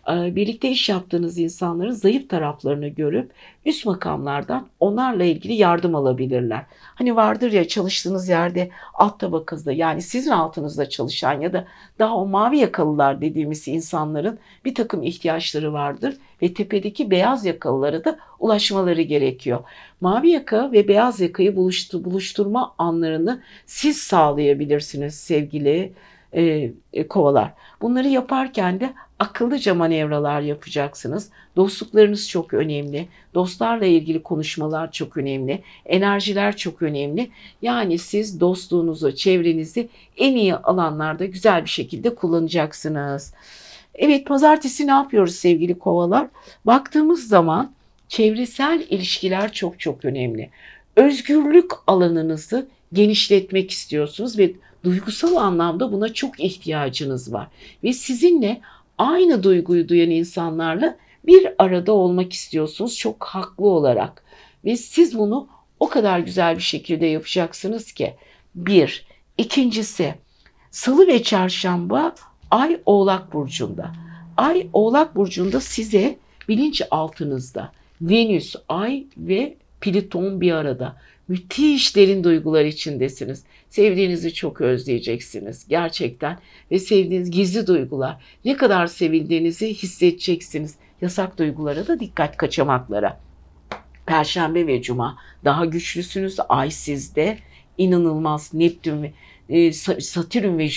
birlikte 0.08 0.70
iş 0.70 0.90
yaptığınız 0.90 1.38
insanların 1.38 1.92
zayıf 1.92 2.30
taraflarını 2.30 2.88
görüp 2.88 3.32
üst 3.66 3.86
makamlardan 3.86 4.68
onlarla 4.80 5.24
ilgili 5.24 5.54
yardım 5.54 5.96
alabilirler. 5.96 6.66
Hani 6.96 7.16
vardır 7.16 7.52
ya 7.52 7.68
çalıştığınız 7.68 8.30
yerde 8.30 8.70
alt 8.94 9.20
tabakasında 9.20 9.72
yani 9.72 10.02
sizin 10.02 10.32
altınızda 10.32 10.90
çalışan 10.90 11.42
ya 11.42 11.54
da 11.54 11.68
daha 12.00 12.16
o 12.16 12.28
mavi 12.28 12.58
yakalılar 12.58 13.22
dediğimiz 13.22 13.68
insanların 13.68 14.40
bir 14.66 14.76
takım 14.76 15.04
ihtiyaçları 15.04 15.74
vardır 15.74 16.18
ve 16.42 16.54
tepedeki 16.54 17.12
beyaz 17.12 17.46
yakalılara 17.46 18.06
da 18.06 18.20
ulaşmaları 18.40 19.02
gerekiyor. 19.02 19.60
Mavi 20.02 20.30
yaka 20.30 20.72
ve 20.72 20.88
beyaz 20.88 21.22
yakayı 21.22 21.56
buluştu, 21.56 22.06
buluşturma 22.06 22.76
anlarını 22.78 23.42
siz 23.66 23.98
sağlayabilirsiniz 23.98 25.16
sevgili 25.16 25.94
e, 26.34 26.72
e, 26.94 27.08
kovalar. 27.08 27.54
Bunları 27.82 28.08
yaparken 28.08 28.80
de 28.80 28.94
akıllıca 29.20 29.76
manevralar 29.76 30.42
yapacaksınız. 30.42 31.30
Dostluklarınız 31.56 32.30
çok 32.30 32.54
önemli. 32.54 33.08
Dostlarla 33.34 33.86
ilgili 33.86 34.24
konuşmalar 34.24 34.92
çok 34.92 35.18
önemli. 35.18 35.62
Enerjiler 35.86 36.58
çok 36.58 36.82
önemli. 36.82 37.30
Yani 37.62 37.98
siz 37.98 38.40
dostluğunuzu, 38.40 39.16
çevrenizi 39.16 39.90
en 40.18 40.36
iyi 40.36 40.56
alanlarda 40.56 41.26
güzel 41.26 41.64
bir 41.64 41.70
şekilde 41.70 42.16
kullanacaksınız. 42.16 43.34
Evet 43.96 44.26
pazartesi 44.26 44.88
ne 44.88 44.92
yapıyoruz 44.92 45.36
sevgili 45.36 45.80
kovalar? 45.80 46.28
Baktığımız 46.66 47.28
zaman 47.28 47.72
çevresel 48.08 48.86
ilişkiler 48.90 49.52
çok 49.52 49.80
çok 49.80 50.06
önemli. 50.06 50.50
Özgürlük 50.96 51.72
alanınızı 51.88 52.68
genişletmek 52.94 53.72
istiyorsunuz 53.72 54.38
ve 54.38 54.52
duygusal 54.84 55.36
anlamda 55.36 55.92
buna 55.92 56.14
çok 56.14 56.40
ihtiyacınız 56.40 57.34
var. 57.34 57.48
Ve 57.84 57.94
sizinle 57.94 58.62
aynı 58.98 59.44
duyguyu 59.44 59.90
duyan 59.90 60.10
insanlarla 60.10 60.98
bir 61.26 61.48
arada 61.58 61.94
olmak 61.94 62.34
istiyorsunuz 62.34 62.98
çok 62.98 63.24
haklı 63.24 63.68
olarak. 63.68 64.24
Ve 64.66 64.78
siz 64.78 65.18
bunu 65.18 65.48
o 65.80 65.90
kadar 65.90 66.20
güzel 66.20 66.56
bir 66.56 66.62
şekilde 66.62 67.06
yapacaksınız 67.06 67.92
ki. 67.92 68.14
Bir. 68.56 69.06
İkincisi 69.38 70.16
salı 70.72 71.08
ve 71.08 71.24
çarşamba 71.24 72.16
ay 72.52 72.82
oğlak 72.86 73.34
burcunda. 73.34 73.92
Ay 74.38 74.68
oğlak 74.74 75.16
burcunda 75.16 75.60
size 75.60 76.18
bilinç 76.50 76.82
altınızda 76.92 77.72
Venüs, 78.02 78.56
ay 78.70 79.06
ve 79.18 79.58
Plüton 79.82 80.42
bir 80.42 80.52
arada. 80.52 80.96
Müthiş 81.28 81.96
derin 81.96 82.24
duygular 82.24 82.66
içindesiniz. 82.66 83.44
Sevdiğinizi 83.70 84.34
çok 84.34 84.62
özleyeceksiniz 84.62 85.68
gerçekten 85.68 86.40
ve 86.72 86.80
sevdiğiniz 86.80 87.32
gizli 87.32 87.68
duygular. 87.68 88.18
Ne 88.46 88.58
kadar 88.58 88.88
sevildiğinizi 88.88 89.74
hissedeceksiniz. 89.74 90.76
Yasak 91.02 91.38
duygulara 91.38 91.88
da 91.88 92.00
dikkat 92.00 92.38
kaçamaklara. 92.38 93.20
Perşembe 94.06 94.68
ve 94.68 94.82
Cuma 94.82 95.18
daha 95.46 95.66
güçlüsünüz. 95.66 96.38
Ay 96.50 96.72
sizde 96.72 97.38
inanılmaz 97.78 98.54
Neptün 98.54 99.04
ve 99.04 99.12
e, 99.50 99.74
Satürn 99.74 100.58
ve 100.58 100.68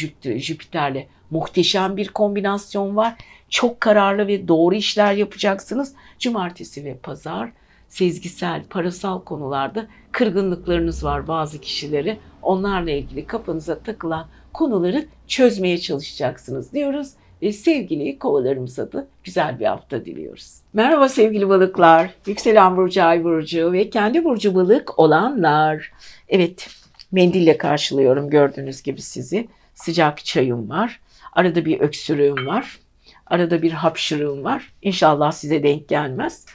Jüpiter'le 0.40 1.06
muhteşem 1.30 1.96
bir 1.96 2.08
kombinasyon 2.08 2.96
var. 2.96 3.14
Çok 3.48 3.80
kararlı 3.80 4.26
ve 4.26 4.48
doğru 4.48 4.74
işler 4.74 5.14
yapacaksınız. 5.14 5.94
Cumartesi 6.18 6.84
ve 6.84 6.96
pazar 6.96 7.52
sezgisel, 7.90 8.62
parasal 8.70 9.20
konularda 9.20 9.86
kırgınlıklarınız 10.12 11.04
var 11.04 11.28
bazı 11.28 11.60
kişileri. 11.60 12.18
Onlarla 12.42 12.90
ilgili 12.90 13.26
kafanıza 13.26 13.78
takılan 13.78 14.26
konuları 14.52 15.06
çözmeye 15.26 15.78
çalışacaksınız 15.78 16.72
diyoruz 16.72 17.10
ve 17.42 17.52
sevgili 17.52 18.18
kovalarımıza 18.18 18.92
da 18.92 19.06
güzel 19.24 19.60
bir 19.60 19.66
hafta 19.66 20.04
diliyoruz. 20.04 20.60
Merhaba 20.72 21.08
sevgili 21.08 21.48
balıklar, 21.48 22.10
yükselen 22.26 22.76
burcu, 22.76 23.04
ay 23.04 23.24
burcu 23.24 23.72
ve 23.72 23.90
kendi 23.90 24.24
burcu 24.24 24.54
balık 24.54 24.98
olanlar. 24.98 25.92
Evet, 26.28 26.68
mendille 27.12 27.58
karşılıyorum 27.58 28.30
gördüğünüz 28.30 28.82
gibi 28.82 29.02
sizi. 29.02 29.48
Sıcak 29.74 30.24
çayım 30.24 30.70
var, 30.70 31.00
arada 31.32 31.64
bir 31.64 31.80
öksürüğüm 31.80 32.46
var, 32.46 32.78
arada 33.26 33.62
bir 33.62 33.72
hapşırığım 33.72 34.44
var. 34.44 34.72
İnşallah 34.82 35.32
size 35.32 35.62
denk 35.62 35.88
gelmez. 35.88 36.46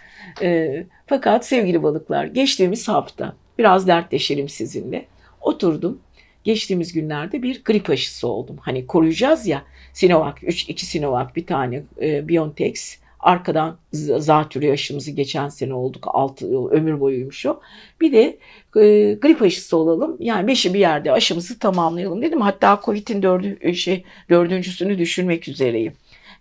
E, 0.41 0.83
fakat 1.07 1.45
sevgili 1.45 1.83
balıklar 1.83 2.25
geçtiğimiz 2.25 2.87
hafta 2.87 3.35
biraz 3.57 3.87
dertleşelim 3.87 4.49
sizinle. 4.49 5.05
Oturdum. 5.41 5.99
Geçtiğimiz 6.43 6.93
günlerde 6.93 7.43
bir 7.43 7.63
grip 7.63 7.89
aşısı 7.89 8.27
oldum. 8.27 8.57
Hani 8.61 8.87
koruyacağız 8.87 9.47
ya 9.47 9.63
Sinovac, 9.93 10.35
3, 10.43 10.69
2 10.69 10.85
Sinovac, 10.85 11.35
bir 11.35 11.45
tane 11.45 11.83
e, 12.01 12.27
Biontech. 12.27 12.81
Arkadan 13.19 13.77
zatürre 13.91 14.71
aşımızı 14.71 15.11
geçen 15.11 15.49
sene 15.49 15.73
olduk. 15.73 16.03
6 16.07 16.45
yıl 16.45 16.69
ömür 16.69 16.99
boyuymuş 16.99 17.45
o. 17.45 17.59
Bir 18.01 18.11
de 18.11 18.37
e, 18.81 19.13
grip 19.13 19.41
aşısı 19.41 19.77
olalım. 19.77 20.17
Yani 20.19 20.47
beşi 20.47 20.73
bir 20.73 20.79
yerde 20.79 21.11
aşımızı 21.11 21.59
tamamlayalım 21.59 22.21
dedim. 22.21 22.41
Hatta 22.41 22.81
Covid'in 22.85 23.21
dördü, 23.21 23.57
e, 23.61 23.73
şey, 23.73 24.03
dördüncüsünü 24.29 24.97
düşünmek 24.97 25.47
üzereyim. 25.47 25.93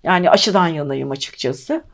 Yani 0.05 0.31
aşıdan 0.31 0.69
yanayım 0.69 1.11
açıkçası. 1.11 1.85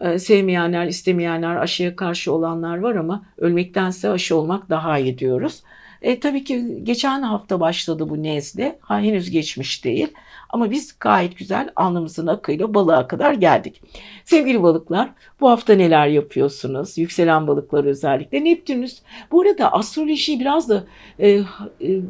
Ee, 0.00 0.18
sevmeyenler, 0.18 0.86
istemeyenler, 0.86 1.56
aşıya 1.56 1.96
karşı 1.96 2.32
olanlar 2.32 2.78
var 2.78 2.94
ama 2.94 3.22
ölmektense 3.38 4.10
aşı 4.10 4.36
olmak 4.36 4.70
daha 4.70 4.98
iyi 4.98 5.18
diyoruz. 5.18 5.62
E, 6.02 6.20
tabii 6.20 6.44
ki 6.44 6.80
geçen 6.82 7.22
hafta 7.22 7.60
başladı 7.60 8.08
bu 8.08 8.22
nezle. 8.22 8.78
Ha, 8.80 9.00
henüz 9.00 9.30
geçmiş 9.30 9.84
değil. 9.84 10.08
Ama 10.50 10.70
biz 10.70 10.96
gayet 11.00 11.38
güzel 11.38 11.70
alnımızın 11.76 12.26
akıyla 12.26 12.74
balığa 12.74 13.08
kadar 13.08 13.34
geldik. 13.34 13.82
Sevgili 14.24 14.62
balıklar 14.62 15.10
bu 15.40 15.50
hafta 15.50 15.74
neler 15.74 16.06
yapıyorsunuz? 16.06 16.98
Yükselen 16.98 17.46
balıklar 17.46 17.84
özellikle. 17.84 18.44
Neptünüs 18.44 18.98
bu 19.30 19.40
arada 19.40 19.72
astroloji 19.72 20.40
biraz 20.40 20.68
da 20.68 20.84
e, 21.18 21.28
e, 21.30 21.44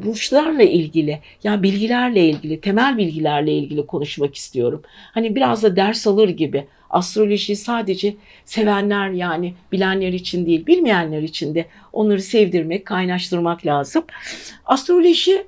burçlarla 0.05 0.63
ilgili 0.63 1.19
yani 1.43 1.63
bilgilerle 1.63 2.29
ilgili 2.29 2.61
temel 2.61 2.97
bilgilerle 2.97 3.53
ilgili 3.53 3.85
konuşmak 3.85 4.35
istiyorum. 4.35 4.81
Hani 5.11 5.35
biraz 5.35 5.63
da 5.63 5.75
ders 5.75 6.07
alır 6.07 6.29
gibi 6.29 6.67
astroloji 6.89 7.55
sadece 7.55 8.15
sevenler 8.45 9.09
yani 9.09 9.53
bilenler 9.71 10.13
için 10.13 10.45
değil 10.45 10.65
bilmeyenler 10.65 11.21
için 11.21 11.55
de 11.55 11.65
onları 11.93 12.21
sevdirmek 12.21 12.85
kaynaştırmak 12.85 13.65
lazım. 13.65 14.03
Astroloji 14.65 15.45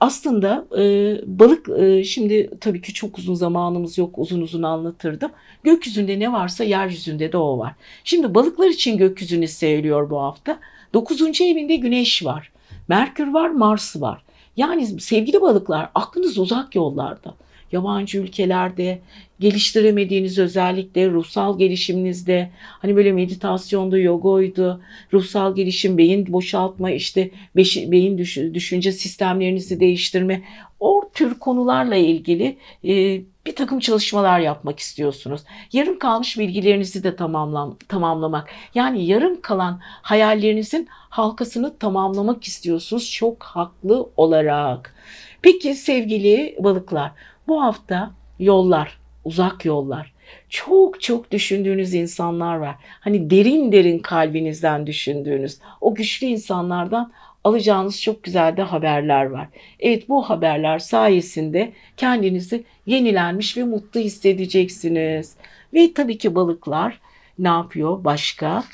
aslında 0.00 0.66
e, 0.78 0.82
balık 1.26 1.68
e, 1.68 2.04
şimdi 2.04 2.50
tabii 2.60 2.82
ki 2.82 2.94
çok 2.94 3.18
uzun 3.18 3.34
zamanımız 3.34 3.98
yok 3.98 4.18
uzun 4.18 4.40
uzun 4.40 4.62
anlatırdım. 4.62 5.30
Gökyüzünde 5.62 6.18
ne 6.18 6.32
varsa 6.32 6.64
yeryüzünde 6.64 7.32
de 7.32 7.36
o 7.36 7.58
var. 7.58 7.72
Şimdi 8.04 8.34
balıklar 8.34 8.68
için 8.68 8.98
gökyüzünü 8.98 9.48
seyrediyor 9.48 10.10
bu 10.10 10.20
hafta. 10.20 10.58
Dokuzuncu 10.94 11.44
evinde 11.44 11.76
güneş 11.76 12.24
var. 12.24 12.52
Merkür 12.88 13.32
var, 13.32 13.48
Mars 13.50 14.00
var. 14.00 14.22
Yani 14.56 14.86
sevgili 14.86 15.40
balıklar 15.40 15.90
aklınız 15.94 16.38
uzak 16.38 16.74
yollarda 16.74 17.34
yabancı 17.72 18.18
ülkelerde 18.18 19.00
geliştiremediğiniz 19.40 20.38
özellikle 20.38 21.10
ruhsal 21.10 21.58
gelişiminizde 21.58 22.50
hani 22.60 22.96
böyle 22.96 23.12
meditasyonda 23.12 23.98
yogoydu, 23.98 24.80
ruhsal 25.12 25.54
gelişim, 25.54 25.98
beyin 25.98 26.32
boşaltma, 26.32 26.90
işte 26.90 27.30
beyin 27.56 28.18
düşünce 28.54 28.92
sistemlerinizi 28.92 29.80
değiştirme 29.80 30.42
o 30.80 31.10
tür 31.14 31.38
konularla 31.38 31.96
ilgili 31.96 32.56
e, 32.84 33.20
bir 33.46 33.56
takım 33.56 33.80
çalışmalar 33.80 34.40
yapmak 34.40 34.78
istiyorsunuz. 34.78 35.40
Yarım 35.72 35.98
kalmış 35.98 36.38
bilgilerinizi 36.38 37.04
de 37.04 37.16
tamamlam 37.16 37.76
tamamlamak. 37.88 38.48
Yani 38.74 39.06
yarım 39.06 39.40
kalan 39.40 39.80
hayallerinizin 39.82 40.88
halkasını 40.90 41.78
tamamlamak 41.78 42.44
istiyorsunuz 42.44 43.12
çok 43.12 43.42
haklı 43.42 44.10
olarak. 44.16 44.94
Peki 45.42 45.74
sevgili 45.74 46.56
balıklar 46.58 47.12
bu 47.50 47.62
hafta 47.62 48.10
yollar, 48.38 48.98
uzak 49.24 49.64
yollar. 49.64 50.12
Çok 50.48 51.00
çok 51.00 51.30
düşündüğünüz 51.30 51.94
insanlar 51.94 52.56
var. 52.56 52.76
Hani 53.00 53.30
derin 53.30 53.72
derin 53.72 53.98
kalbinizden 53.98 54.86
düşündüğünüz 54.86 55.58
o 55.80 55.94
güçlü 55.94 56.26
insanlardan 56.26 57.12
alacağınız 57.44 58.02
çok 58.02 58.22
güzel 58.22 58.56
de 58.56 58.62
haberler 58.62 59.24
var. 59.24 59.48
Evet 59.80 60.08
bu 60.08 60.30
haberler 60.30 60.78
sayesinde 60.78 61.72
kendinizi 61.96 62.64
yenilenmiş 62.86 63.56
ve 63.56 63.64
mutlu 63.64 64.00
hissedeceksiniz. 64.00 65.36
Ve 65.74 65.94
tabii 65.94 66.18
ki 66.18 66.34
balıklar 66.34 67.00
ne 67.38 67.48
yapıyor 67.48 68.04
başka? 68.04 68.64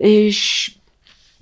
Ee, 0.00 0.30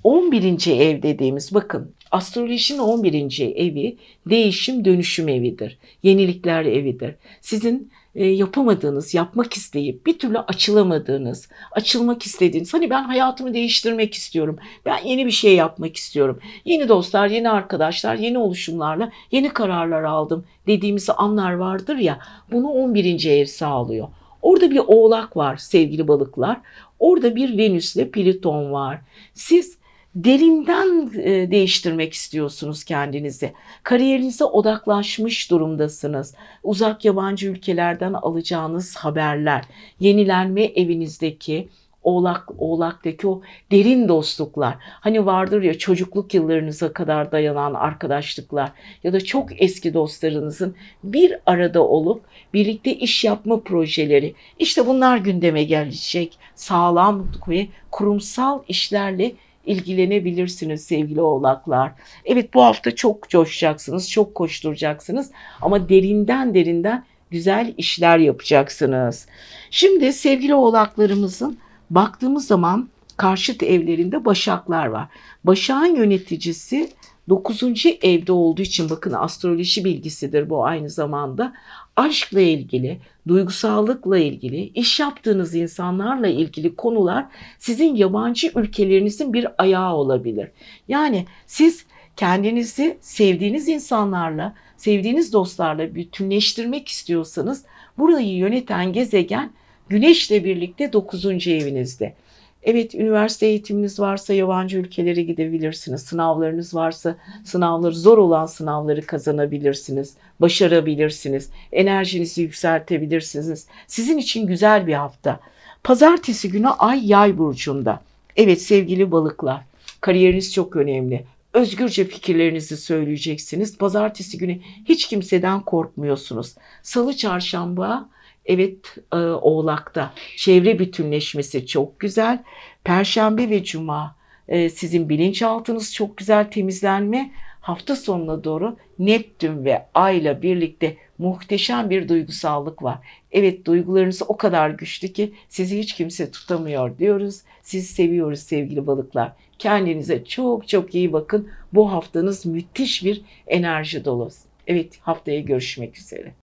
11. 0.03 0.67
ev 0.67 1.01
dediğimiz 1.01 1.53
bakın 1.53 1.93
astrolojinin 2.13 2.79
11. 2.79 3.39
evi 3.55 3.97
değişim 4.25 4.85
dönüşüm 4.85 5.29
evidir. 5.29 5.77
Yenilikler 6.03 6.65
evidir. 6.65 7.15
Sizin 7.41 7.91
e, 8.15 8.25
yapamadığınız, 8.25 9.13
yapmak 9.13 9.53
isteyip 9.53 10.05
bir 10.05 10.19
türlü 10.19 10.39
açılamadığınız, 10.39 11.49
açılmak 11.71 12.25
istediğiniz, 12.25 12.73
hani 12.73 12.89
ben 12.89 13.03
hayatımı 13.03 13.53
değiştirmek 13.53 14.13
istiyorum, 14.13 14.57
ben 14.85 14.97
yeni 15.05 15.25
bir 15.25 15.31
şey 15.31 15.55
yapmak 15.55 15.95
istiyorum, 15.95 16.39
yeni 16.65 16.89
dostlar, 16.89 17.27
yeni 17.27 17.49
arkadaşlar, 17.49 18.15
yeni 18.15 18.37
oluşumlarla 18.37 19.11
yeni 19.31 19.49
kararlar 19.49 20.03
aldım 20.03 20.45
dediğimiz 20.67 21.09
anlar 21.17 21.53
vardır 21.53 21.95
ya, 21.95 22.19
bunu 22.51 22.67
11. 22.69 23.25
ev 23.25 23.45
sağlıyor. 23.45 24.07
Orada 24.41 24.71
bir 24.71 24.81
oğlak 24.87 25.37
var 25.37 25.57
sevgili 25.57 26.07
balıklar. 26.07 26.57
Orada 26.99 27.35
bir 27.35 27.57
Venüs 27.57 27.95
ile 27.95 28.09
Plüton 28.09 28.71
var. 28.71 29.01
Siz 29.33 29.77
derinden 30.15 31.11
e, 31.19 31.51
değiştirmek 31.51 32.13
istiyorsunuz 32.13 32.83
kendinizi. 32.83 33.53
Kariyerinize 33.83 34.45
odaklaşmış 34.45 35.51
durumdasınız. 35.51 36.35
Uzak 36.63 37.05
yabancı 37.05 37.49
ülkelerden 37.49 38.13
alacağınız 38.13 38.95
haberler, 38.95 39.63
yenilenme 39.99 40.63
evinizdeki 40.63 41.69
Oğlak, 42.03 42.49
Oğlak'taki 42.57 43.27
o 43.27 43.41
derin 43.71 44.07
dostluklar. 44.07 44.75
Hani 44.79 45.25
vardır 45.25 45.61
ya 45.61 45.77
çocukluk 45.77 46.33
yıllarınıza 46.33 46.93
kadar 46.93 47.31
dayanan 47.31 47.73
arkadaşlıklar 47.73 48.71
ya 49.03 49.13
da 49.13 49.21
çok 49.21 49.61
eski 49.61 49.93
dostlarınızın 49.93 50.75
bir 51.03 51.35
arada 51.45 51.87
olup 51.87 52.23
birlikte 52.53 52.95
iş 52.95 53.23
yapma 53.23 53.59
projeleri. 53.59 54.35
İşte 54.59 54.87
bunlar 54.87 55.17
gündeme 55.17 55.63
gelecek. 55.63 56.37
Sağlam 56.55 57.27
ve 57.47 57.67
kurumsal 57.91 58.63
işlerle 58.67 59.31
ilgilenebilirsiniz 59.65 60.83
sevgili 60.83 61.21
oğlaklar. 61.21 61.91
Evet 62.25 62.53
bu 62.53 62.63
hafta 62.63 62.95
çok 62.95 63.29
coşacaksınız, 63.29 64.09
çok 64.09 64.35
koşturacaksınız 64.35 65.31
ama 65.61 65.89
derinden 65.89 66.53
derinden 66.53 67.05
güzel 67.31 67.73
işler 67.77 68.17
yapacaksınız. 68.17 69.27
Şimdi 69.71 70.13
sevgili 70.13 70.55
oğlaklarımızın 70.55 71.57
baktığımız 71.89 72.47
zaman 72.47 72.89
karşıt 73.17 73.63
evlerinde 73.63 74.25
başaklar 74.25 74.85
var. 74.85 75.07
Başak'ın 75.43 75.95
yöneticisi 75.95 76.89
9. 77.29 77.63
evde 78.01 78.31
olduğu 78.31 78.61
için 78.61 78.89
bakın 78.89 79.13
astroloji 79.13 79.85
bilgisidir 79.85 80.49
bu 80.49 80.65
aynı 80.65 80.89
zamanda. 80.89 81.53
Aşkla 81.95 82.41
ilgili, 82.41 82.99
duygusallıkla 83.27 84.17
ilgili, 84.17 84.67
iş 84.67 84.99
yaptığınız 84.99 85.55
insanlarla 85.55 86.27
ilgili 86.27 86.75
konular 86.75 87.25
sizin 87.59 87.95
yabancı 87.95 88.51
ülkelerinizin 88.55 89.33
bir 89.33 89.47
ayağı 89.57 89.95
olabilir. 89.95 90.49
Yani 90.87 91.25
siz 91.47 91.85
kendinizi 92.15 92.97
sevdiğiniz 93.01 93.67
insanlarla, 93.67 94.55
sevdiğiniz 94.77 95.33
dostlarla 95.33 95.95
bütünleştirmek 95.95 96.87
istiyorsanız 96.87 97.65
burayı 97.97 98.35
yöneten 98.35 98.93
gezegen 98.93 99.51
Güneşle 99.89 100.43
birlikte 100.43 100.93
9. 100.93 101.47
evinizde. 101.47 102.15
Evet 102.63 102.95
üniversite 102.95 103.45
eğitiminiz 103.45 103.99
varsa 103.99 104.33
yabancı 104.33 104.77
ülkelere 104.77 105.21
gidebilirsiniz. 105.21 106.01
Sınavlarınız 106.01 106.75
varsa 106.75 107.15
sınavları 107.43 107.95
zor 107.95 108.17
olan 108.17 108.45
sınavları 108.45 109.05
kazanabilirsiniz. 109.05 110.13
Başarabilirsiniz. 110.39 111.49
Enerjinizi 111.71 112.41
yükseltebilirsiniz. 112.41 113.67
Sizin 113.87 114.17
için 114.17 114.47
güzel 114.47 114.87
bir 114.87 114.93
hafta. 114.93 115.39
Pazartesi 115.83 116.49
günü 116.49 116.67
Ay 116.67 117.07
Yay 117.07 117.37
burcunda. 117.37 118.01
Evet 118.35 118.61
sevgili 118.61 119.11
balıklar, 119.11 119.61
kariyeriniz 120.01 120.53
çok 120.53 120.75
önemli. 120.75 121.25
Özgürce 121.53 122.05
fikirlerinizi 122.05 122.77
söyleyeceksiniz. 122.77 123.77
Pazartesi 123.77 124.37
günü 124.37 124.59
hiç 124.85 125.07
kimseden 125.07 125.61
korkmuyorsunuz. 125.61 126.55
Salı 126.83 127.17
çarşamba 127.17 128.09
Evet 128.45 128.95
e, 129.13 129.17
Oğlak'ta 129.17 130.13
çevre 130.37 130.79
bütünleşmesi 130.79 131.65
çok 131.65 131.99
güzel. 131.99 132.43
Perşembe 132.83 133.49
ve 133.49 133.63
Cuma 133.63 134.15
e, 134.47 134.69
sizin 134.69 135.09
bilinçaltınız 135.09 135.93
çok 135.93 136.17
güzel 136.17 136.51
temizlenme. 136.51 137.31
Hafta 137.61 137.95
sonuna 137.95 138.43
doğru 138.43 138.77
Neptün 138.99 139.65
ve 139.65 139.85
Ay'la 139.93 140.41
birlikte 140.41 140.97
muhteşem 141.17 141.89
bir 141.89 142.09
duygusallık 142.09 142.83
var. 142.83 142.97
Evet 143.31 143.65
duygularınız 143.65 144.21
o 144.27 144.37
kadar 144.37 144.69
güçlü 144.69 145.07
ki 145.07 145.33
sizi 145.49 145.79
hiç 145.79 145.93
kimse 145.93 146.31
tutamıyor 146.31 146.97
diyoruz. 146.97 147.41
Sizi 147.61 147.87
seviyoruz 147.87 148.39
sevgili 148.39 148.87
balıklar. 148.87 149.31
Kendinize 149.59 150.25
çok 150.25 150.67
çok 150.67 150.95
iyi 150.95 151.13
bakın. 151.13 151.49
Bu 151.73 151.91
haftanız 151.91 152.45
müthiş 152.45 153.05
bir 153.05 153.21
enerji 153.47 154.05
dolu. 154.05 154.29
Evet 154.67 154.99
haftaya 155.01 155.39
görüşmek 155.39 155.97
üzere. 155.97 156.42